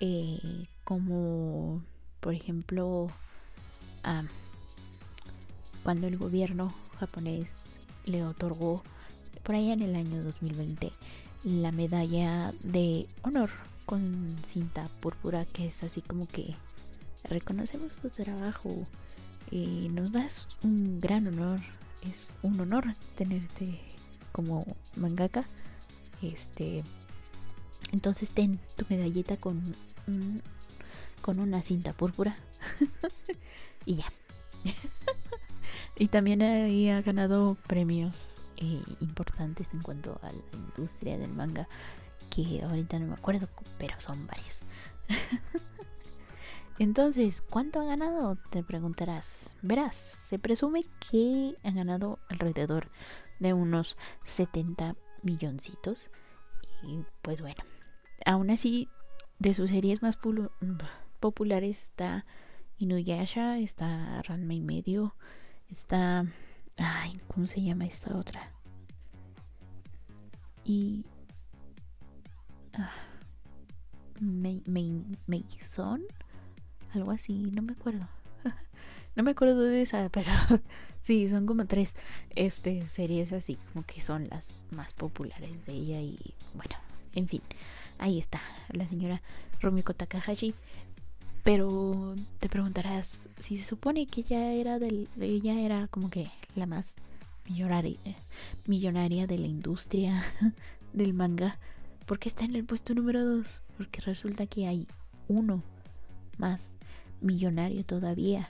eh, 0.00 0.66
como 0.84 1.82
por 2.20 2.34
ejemplo 2.34 3.08
cuando 5.82 6.06
el 6.06 6.16
gobierno 6.18 6.72
japonés 6.98 7.78
le 8.04 8.24
otorgó 8.24 8.82
por 9.42 9.54
allá 9.54 9.72
en 9.72 9.82
el 9.82 9.96
año 9.96 10.22
2020 10.22 10.92
la 11.44 11.72
medalla 11.72 12.52
de 12.62 13.06
honor 13.22 13.50
con 13.86 14.36
cinta 14.46 14.88
púrpura 15.00 15.46
que 15.46 15.66
es 15.66 15.82
así 15.82 16.02
como 16.02 16.26
que 16.28 16.54
reconocemos 17.24 17.96
tu 17.96 18.10
trabajo 18.10 18.86
y 19.50 19.88
nos 19.90 20.12
das 20.12 20.48
un 20.62 21.00
gran 21.00 21.26
honor. 21.26 21.60
Es 22.02 22.34
un 22.42 22.60
honor 22.60 22.94
tenerte 23.16 23.80
como 24.32 24.64
mangaka. 24.96 25.44
Este 26.22 26.84
entonces 27.92 28.30
ten 28.30 28.58
tu 28.76 28.84
medallita 28.88 29.36
con 29.36 29.74
con 31.22 31.40
una 31.40 31.62
cinta 31.62 31.92
púrpura. 31.92 32.36
Y 33.86 33.96
ya. 33.96 34.12
Y 35.96 36.08
también 36.08 36.42
ha 36.42 37.00
ganado 37.02 37.56
premios 37.66 38.38
eh, 38.56 38.82
importantes 39.00 39.72
en 39.74 39.82
cuanto 39.82 40.18
a 40.22 40.32
la 40.32 40.42
industria 40.52 41.18
del 41.18 41.32
manga, 41.32 41.68
que 42.30 42.62
ahorita 42.62 42.98
no 42.98 43.08
me 43.08 43.14
acuerdo, 43.14 43.48
pero 43.78 44.00
son 44.00 44.26
varios. 44.26 44.64
Entonces, 46.80 47.42
¿cuánto 47.42 47.78
ha 47.78 47.84
ganado? 47.84 48.38
Te 48.48 48.62
preguntarás. 48.62 49.54
Verás, 49.60 49.96
se 49.96 50.38
presume 50.38 50.86
que 51.10 51.54
ha 51.62 51.72
ganado 51.72 52.18
alrededor 52.30 52.90
de 53.38 53.52
unos 53.52 53.98
70 54.24 54.96
milloncitos. 55.22 56.08
Y 56.82 57.04
pues 57.20 57.42
bueno, 57.42 57.62
aún 58.24 58.48
así, 58.50 58.88
de 59.38 59.52
sus 59.52 59.68
series 59.68 60.00
más 60.00 60.18
populares 61.20 61.82
está 61.82 62.24
Inuyasha, 62.78 63.58
está 63.58 64.22
Ranma 64.22 64.54
y 64.54 64.62
medio, 64.62 65.14
Está. 65.68 66.24
Ay, 66.78 67.12
¿cómo 67.28 67.46
se 67.46 67.60
llama 67.62 67.84
esta 67.84 68.16
otra? 68.16 68.54
Y. 70.64 71.04
Ah, 72.72 72.90
Mason. 75.26 76.06
Algo 76.94 77.10
así, 77.10 77.50
no 77.52 77.62
me 77.62 77.72
acuerdo. 77.72 78.08
no 79.16 79.22
me 79.22 79.32
acuerdo 79.32 79.60
de 79.62 79.82
esa, 79.82 80.08
pero 80.08 80.30
sí, 81.02 81.28
son 81.28 81.46
como 81.46 81.66
tres 81.66 81.94
este, 82.34 82.86
series 82.88 83.32
así, 83.32 83.58
como 83.72 83.84
que 83.84 84.00
son 84.00 84.28
las 84.28 84.50
más 84.70 84.94
populares 84.94 85.64
de 85.66 85.72
ella. 85.72 86.00
Y 86.00 86.18
bueno, 86.54 86.76
en 87.14 87.28
fin, 87.28 87.42
ahí 87.98 88.18
está, 88.18 88.40
la 88.70 88.86
señora 88.88 89.22
Rumiko 89.60 89.94
Takahashi. 89.94 90.54
Pero 91.42 92.16
te 92.38 92.50
preguntarás 92.50 93.26
si 93.40 93.56
se 93.56 93.64
supone 93.64 94.06
que 94.06 94.20
ella 94.20 94.52
era 94.52 94.78
del, 94.78 95.08
ella 95.18 95.58
era 95.58 95.88
como 95.88 96.10
que 96.10 96.30
la 96.54 96.66
más 96.66 96.94
millonaria, 97.48 97.98
millonaria 98.66 99.26
de 99.26 99.38
la 99.38 99.46
industria 99.46 100.22
del 100.92 101.14
manga. 101.14 101.58
¿Por 102.06 102.18
qué 102.18 102.28
está 102.28 102.44
en 102.44 102.56
el 102.56 102.64
puesto 102.64 102.94
número 102.94 103.24
2? 103.24 103.60
Porque 103.78 104.00
resulta 104.02 104.46
que 104.46 104.66
hay 104.66 104.86
uno 105.28 105.62
más 106.36 106.60
millonario 107.20 107.84
todavía. 107.84 108.48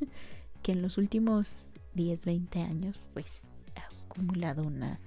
que 0.62 0.72
en 0.72 0.82
los 0.82 0.98
últimos 0.98 1.66
10, 1.94 2.24
20 2.24 2.62
años 2.62 2.96
pues 3.12 3.26
ha 3.76 3.86
acumulado 4.06 4.62
una 4.62 4.98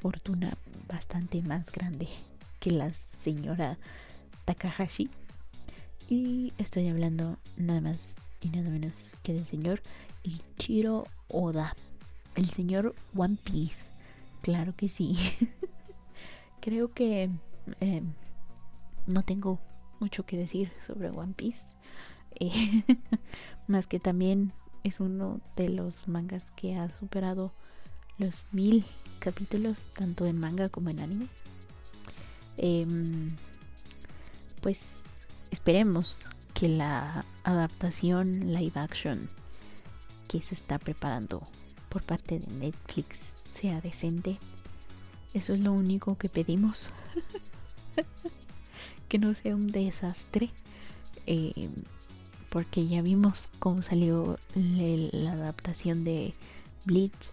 fortuna 0.00 0.56
bastante 0.88 1.42
más 1.42 1.70
grande 1.70 2.08
que 2.60 2.70
la 2.70 2.92
señora 3.22 3.78
Takahashi. 4.44 5.10
Y 6.08 6.52
estoy 6.58 6.88
hablando 6.88 7.38
nada 7.56 7.80
más 7.80 7.98
y 8.40 8.48
nada 8.50 8.68
menos 8.68 8.94
que 9.22 9.32
del 9.32 9.46
señor 9.46 9.80
Ichiro 10.22 11.06
Oda. 11.28 11.74
El 12.34 12.50
señor 12.50 12.94
One 13.16 13.36
Piece. 13.42 13.90
Claro 14.42 14.74
que 14.76 14.88
sí. 14.88 15.16
Creo 16.60 16.92
que 16.92 17.30
eh, 17.80 18.02
no 19.06 19.22
tengo 19.22 19.58
mucho 20.00 20.26
que 20.26 20.36
decir 20.36 20.72
sobre 20.86 21.10
One 21.10 21.34
Piece. 21.34 21.73
Eh, 22.40 22.84
más 23.66 23.86
que 23.86 24.00
también 24.00 24.52
es 24.82 25.00
uno 25.00 25.40
de 25.56 25.68
los 25.68 26.08
mangas 26.08 26.44
que 26.56 26.76
ha 26.76 26.90
superado 26.92 27.52
los 28.18 28.44
mil 28.52 28.84
capítulos, 29.18 29.78
tanto 29.96 30.26
en 30.26 30.38
manga 30.38 30.68
como 30.68 30.90
en 30.90 31.00
anime. 31.00 31.28
Em, 32.56 33.34
pues 34.60 34.94
esperemos 35.50 36.16
que 36.52 36.68
la 36.68 37.24
adaptación 37.42 38.52
live 38.52 38.78
action 38.78 39.28
que 40.28 40.40
se 40.40 40.54
está 40.54 40.78
preparando 40.78 41.42
por 41.88 42.02
parte 42.02 42.38
de 42.38 42.46
Netflix 42.46 43.20
sea 43.52 43.80
decente. 43.80 44.38
Eso 45.32 45.54
es 45.54 45.60
lo 45.60 45.72
único 45.72 46.16
que 46.16 46.28
pedimos. 46.28 46.90
que 49.08 49.18
no 49.18 49.34
sea 49.34 49.54
un 49.54 49.70
desastre. 49.70 50.50
Eh, 51.26 51.70
porque 52.54 52.86
ya 52.86 53.02
vimos 53.02 53.48
cómo 53.58 53.82
salió 53.82 54.38
la 54.54 55.32
adaptación 55.32 56.04
de 56.04 56.34
Bleach. 56.84 57.32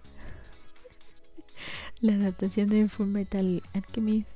la 2.01 2.13
adaptación 2.13 2.69
de 2.69 2.89
Full 2.89 3.05
Metal 3.05 3.61
Alchemist 3.73 4.27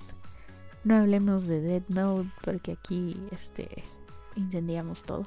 no 0.83 0.97
hablemos 0.97 1.47
de 1.47 1.59
Dead 1.59 1.81
Note 1.87 2.29
porque 2.43 2.73
aquí 2.73 3.17
este 3.31 3.83
incendiamos 4.35 5.01
todo. 5.01 5.25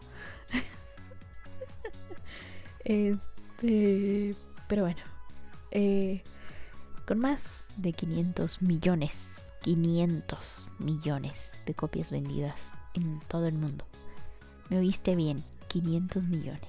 este, 2.84 4.36
pero 4.68 4.82
bueno, 4.82 5.00
eh, 5.72 6.22
con 7.04 7.18
más 7.18 7.66
de 7.76 7.94
500 7.94 8.62
millones, 8.62 9.52
500 9.62 10.68
millones 10.78 11.50
de 11.66 11.74
copias 11.74 12.12
vendidas 12.12 12.60
en 12.94 13.18
todo 13.26 13.48
el 13.48 13.54
mundo. 13.54 13.84
Me 14.68 14.78
oíste 14.78 15.16
bien, 15.16 15.44
500 15.68 16.24
millones. 16.24 16.62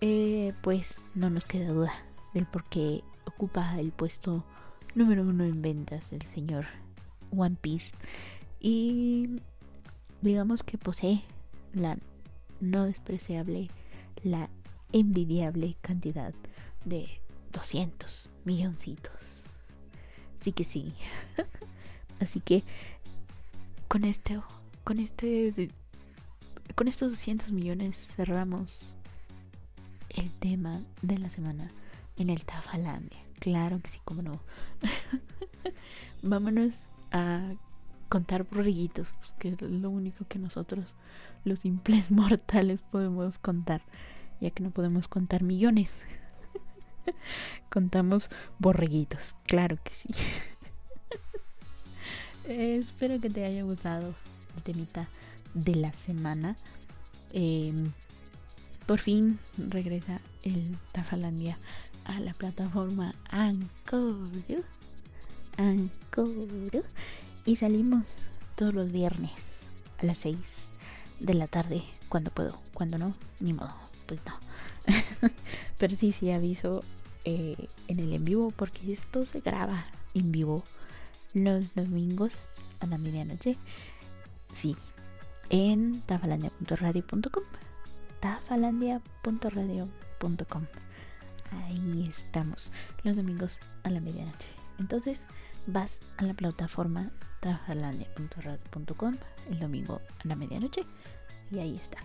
Eh, 0.00 0.52
pues 0.62 0.86
no 1.14 1.30
nos 1.30 1.44
queda 1.44 1.72
duda 1.72 1.92
del 2.34 2.46
por 2.46 2.64
qué 2.64 3.02
ocupa 3.24 3.78
el 3.78 3.92
puesto 3.92 4.44
número 4.94 5.22
uno 5.22 5.44
en 5.44 5.62
ventas 5.62 6.12
el 6.12 6.22
señor 6.22 6.66
One 7.30 7.56
Piece 7.60 7.92
y 8.60 9.40
digamos 10.20 10.62
que 10.62 10.76
posee 10.76 11.22
la 11.72 11.98
no 12.60 12.84
despreciable, 12.84 13.68
la 14.22 14.50
envidiable 14.92 15.76
cantidad 15.80 16.34
de 16.84 17.20
200 17.52 18.30
milloncitos. 18.44 19.12
Sí 20.40 20.52
que 20.52 20.64
sí. 20.64 20.94
Así 22.20 22.40
que 22.40 22.62
con 23.88 24.04
este 24.04 24.40
con 24.84 24.98
este 24.98 25.70
con 26.74 26.88
estos 26.88 27.10
200 27.10 27.52
millones 27.52 27.96
cerramos 28.16 28.92
el 30.10 30.30
tema 30.32 30.82
de 31.02 31.18
la 31.18 31.30
semana 31.30 31.70
en 32.16 32.30
el 32.30 32.44
Tafalandia. 32.44 33.18
Claro 33.38 33.80
que 33.80 33.90
sí, 33.90 34.00
como 34.04 34.22
no. 34.22 34.40
Vámonos 36.22 36.72
a 37.10 37.54
contar 38.08 38.44
borreguitos, 38.44 39.12
pues, 39.18 39.32
que 39.38 39.48
es 39.48 39.60
lo 39.62 39.90
único 39.90 40.26
que 40.26 40.38
nosotros, 40.38 40.94
los 41.44 41.60
simples 41.60 42.10
mortales, 42.12 42.82
podemos 42.82 43.38
contar, 43.38 43.82
ya 44.40 44.50
que 44.50 44.62
no 44.62 44.70
podemos 44.70 45.08
contar 45.08 45.42
millones. 45.42 45.90
Contamos 47.70 48.30
borreguitos, 48.58 49.34
claro 49.46 49.78
que 49.82 49.94
sí. 49.94 50.08
espero 52.46 53.20
que 53.20 53.30
te 53.30 53.44
haya 53.44 53.62
gustado 53.62 54.14
el 54.56 54.62
temita 54.62 55.08
de 55.54 55.74
la 55.74 55.92
semana. 55.92 56.56
Em, 57.32 57.92
por 58.86 58.98
fin 58.98 59.38
regresa 59.56 60.20
el 60.42 60.76
Tafalandia 60.92 61.58
a 62.04 62.20
la 62.20 62.34
plataforma 62.34 63.14
Anchor. 63.30 64.16
Anchor. 65.56 66.84
Y 67.44 67.56
salimos 67.56 68.18
todos 68.56 68.74
los 68.74 68.92
viernes 68.92 69.30
a 69.98 70.06
las 70.06 70.18
6 70.18 70.36
de 71.20 71.34
la 71.34 71.46
tarde. 71.46 71.82
Cuando 72.08 72.30
puedo, 72.30 72.58
cuando 72.74 72.98
no, 72.98 73.14
ni 73.40 73.52
modo, 73.52 73.74
pues 74.06 74.20
no. 74.26 74.34
Pero 75.78 75.96
sí, 75.96 76.12
sí 76.12 76.30
aviso 76.30 76.84
eh, 77.24 77.68
en 77.88 78.00
el 78.00 78.12
en 78.12 78.24
vivo 78.24 78.50
porque 78.50 78.92
esto 78.92 79.24
se 79.26 79.40
graba 79.40 79.86
en 80.14 80.32
vivo 80.32 80.64
los 81.34 81.74
domingos 81.74 82.32
a 82.80 82.86
la 82.86 82.98
medianoche. 82.98 83.56
Sí, 84.54 84.76
en 85.52 86.02
tafalandia.radio.com. 86.02 87.44
Tafalandia.radio.com. 88.20 90.66
Ahí 91.64 92.06
estamos, 92.08 92.72
los 93.04 93.16
domingos 93.16 93.58
a 93.84 93.90
la 93.90 94.00
medianoche. 94.00 94.48
Entonces 94.80 95.20
vas 95.66 96.00
a 96.16 96.24
la 96.24 96.34
plataforma 96.34 97.12
tafalandia.radio.com 97.40 99.14
el 99.50 99.60
domingo 99.60 100.00
a 100.24 100.28
la 100.28 100.34
medianoche. 100.34 100.86
Y 101.50 101.58
ahí 101.58 101.76
está. 101.76 101.98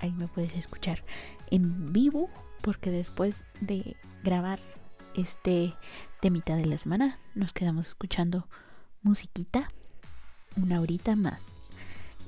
Ahí 0.00 0.10
me 0.12 0.26
puedes 0.26 0.54
escuchar 0.54 1.04
en 1.50 1.92
vivo 1.92 2.28
porque 2.60 2.90
después 2.90 3.36
de 3.60 3.96
grabar 4.24 4.58
este 5.14 5.74
temita 6.20 6.56
de 6.56 6.66
la 6.66 6.78
semana 6.78 7.20
nos 7.34 7.52
quedamos 7.52 7.86
escuchando 7.88 8.48
musiquita 9.02 9.70
una 10.56 10.80
horita 10.80 11.14
más. 11.14 11.57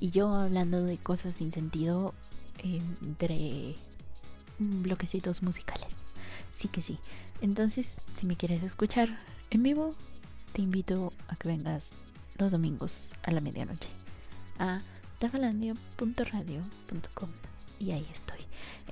Y 0.01 0.11
yo 0.11 0.35
hablando 0.35 0.85
de 0.85 0.99
cosas 0.99 1.37
sin 1.37 1.53
sentido 1.53 2.15
entre 2.63 3.77
bloquecitos 4.59 5.43
musicales. 5.43 5.89
Sí 6.57 6.69
que 6.69 6.83
sí. 6.83 6.99
Entonces, 7.41 8.01
si 8.15 8.27
me 8.27 8.37
quieres 8.37 8.63
escuchar 8.63 9.09
en 9.51 9.63
vivo, 9.63 9.95
te 10.53 10.63
invito 10.63 11.13
a 11.29 11.37
que 11.37 11.49
vengas 11.49 12.03
los 12.39 12.53
domingos 12.53 13.13
a 13.23 13.31
la 13.31 13.41
medianoche 13.41 13.89
a 14.59 14.83
tafalandia.radio.com 15.19 17.31
y 17.79 17.93
ahí 17.93 18.07
estoy. 18.13 18.41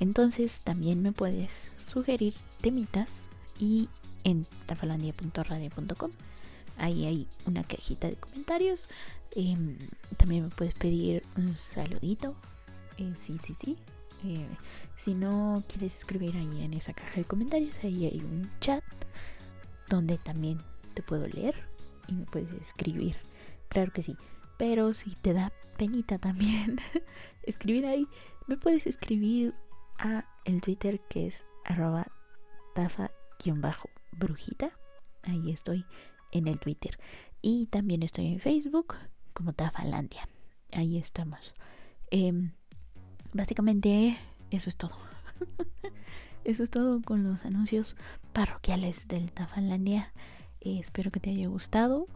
Entonces 0.00 0.60
también 0.62 1.02
me 1.02 1.12
puedes 1.12 1.52
sugerir 1.92 2.34
temitas 2.60 3.20
y 3.58 3.88
en 4.24 4.46
tafalandia.radio.com 4.66 6.10
ahí 6.78 7.06
hay 7.06 7.28
una 7.46 7.62
cajita 7.64 8.08
de 8.08 8.16
comentarios. 8.16 8.88
Em, 9.32 9.76
también 10.16 10.44
me 10.44 10.50
puedes 10.50 10.74
pedir 10.74 11.24
un 11.36 11.54
saludito. 11.54 12.34
Eh, 12.96 13.12
sí, 13.18 13.38
sí, 13.44 13.54
sí. 13.62 13.76
Eh, 14.24 14.48
si 14.96 15.14
no 15.14 15.62
quieres 15.68 15.96
escribir 15.96 16.36
ahí 16.36 16.62
en 16.62 16.74
esa 16.74 16.92
caja 16.92 17.16
de 17.16 17.24
comentarios, 17.24 17.76
ahí 17.82 18.06
hay 18.06 18.20
un 18.20 18.50
chat 18.60 18.82
donde 19.88 20.18
también 20.18 20.58
te 20.94 21.02
puedo 21.02 21.26
leer 21.28 21.54
y 22.08 22.14
me 22.14 22.24
puedes 22.26 22.52
escribir. 22.54 23.16
Claro 23.68 23.92
que 23.92 24.02
sí. 24.02 24.16
Pero 24.56 24.94
si 24.94 25.14
te 25.14 25.32
da 25.32 25.52
penita 25.76 26.18
también 26.18 26.80
escribir 27.44 27.86
ahí, 27.86 28.08
me 28.46 28.56
puedes 28.56 28.86
escribir 28.86 29.54
a 29.98 30.24
el 30.44 30.60
Twitter 30.60 31.00
que 31.08 31.28
es 31.28 31.44
arroba 31.64 32.06
tafa-brujita. 32.74 34.72
Ahí 35.22 35.50
estoy 35.50 35.84
en 36.32 36.48
el 36.48 36.58
Twitter. 36.58 36.98
Y 37.42 37.66
también 37.66 38.02
estoy 38.02 38.26
en 38.26 38.40
Facebook 38.40 38.94
como 39.32 39.52
Tafalandia. 39.52 40.28
Ahí 40.72 40.98
estamos. 40.98 41.54
Em, 42.10 42.52
básicamente 43.32 44.16
eso 44.50 44.68
es 44.68 44.76
todo. 44.76 44.96
eso 46.44 46.62
es 46.62 46.70
todo 46.70 47.00
con 47.02 47.24
los 47.24 47.44
anuncios 47.44 47.96
parroquiales 48.32 49.06
del 49.08 49.30
Tafalandia. 49.32 50.12
Eh, 50.60 50.78
espero 50.80 51.10
que 51.10 51.20
te 51.20 51.30
haya 51.30 51.48
gustado. 51.48 52.06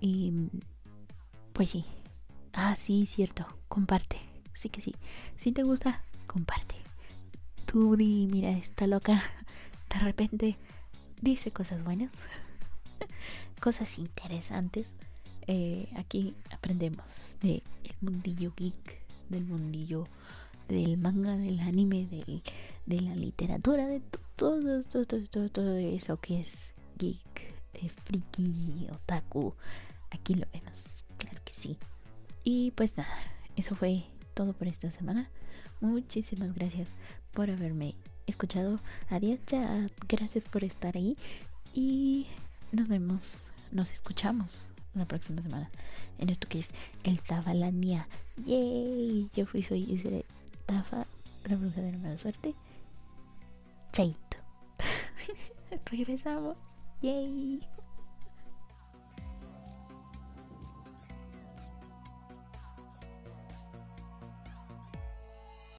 Y 0.00 0.32
pues 1.52 1.70
sí. 1.70 1.84
Ah, 2.52 2.76
sí, 2.76 3.06
cierto. 3.06 3.46
Comparte. 3.68 4.20
Sí 4.54 4.68
que 4.68 4.80
sí. 4.80 4.94
Si 5.36 5.52
te 5.52 5.62
gusta, 5.62 6.02
comparte. 6.26 6.76
Tú 7.66 7.96
di, 7.96 8.28
mira, 8.30 8.50
esta 8.50 8.86
loca 8.86 9.22
de 9.92 9.98
repente 10.00 10.56
dice 11.20 11.50
cosas 11.50 11.82
buenas. 11.84 12.10
Cosas 13.60 13.98
interesantes. 13.98 14.86
Eh, 15.46 15.88
aquí 15.96 16.34
aprendemos 16.50 17.36
del 17.40 17.62
mundillo 18.00 18.52
geek, 18.56 19.00
del 19.28 19.44
mundillo 19.44 20.06
del 20.68 20.96
manga, 20.96 21.36
del 21.36 21.60
anime, 21.60 22.06
de 22.86 23.00
la 23.00 23.14
literatura, 23.14 23.86
de 23.86 24.00
todo, 24.36 24.82
todo, 24.84 25.04
todo, 25.04 25.48
todo, 25.48 25.76
eso 25.76 26.18
que 26.18 26.40
es 26.40 26.74
geek, 26.98 27.54
eh, 27.74 27.90
friki, 28.04 28.86
otaku. 28.92 29.54
Aquí 30.10 30.34
lo 30.34 30.46
vemos, 30.52 31.04
claro 31.18 31.40
que 31.44 31.52
sí. 31.52 31.78
Y 32.44 32.70
pues 32.72 32.96
nada, 32.96 33.16
eso 33.56 33.74
fue 33.74 34.04
todo 34.34 34.52
por 34.52 34.68
esta 34.68 34.90
semana. 34.90 35.28
Muchísimas 35.80 36.54
gracias 36.54 36.88
por 37.32 37.50
haberme 37.50 37.94
escuchado. 38.26 38.80
Adiós, 39.10 39.38
ya. 39.46 39.86
Gracias 40.08 40.44
por 40.44 40.64
estar 40.64 40.96
ahí. 40.96 41.16
Y 41.74 42.26
nos 42.72 42.88
vemos, 42.88 43.42
nos 43.70 43.92
escuchamos 43.92 44.66
la 44.94 45.06
próxima 45.06 45.42
semana 45.42 45.70
en 46.18 46.30
esto 46.30 46.48
que 46.48 46.60
es 46.60 46.70
el 47.04 47.22
Tabalania. 47.22 48.08
Yay, 48.44 49.30
yo 49.34 49.46
fui, 49.46 49.62
soy 49.62 49.94
ese 49.94 50.24
Tafa, 50.66 51.06
la 51.44 51.56
bruja 51.56 51.80
de 51.80 51.92
la 51.92 51.98
mala 51.98 52.18
suerte. 52.18 52.54
Chaito. 53.92 54.36
Regresamos. 55.86 56.56
Yay. 57.02 57.60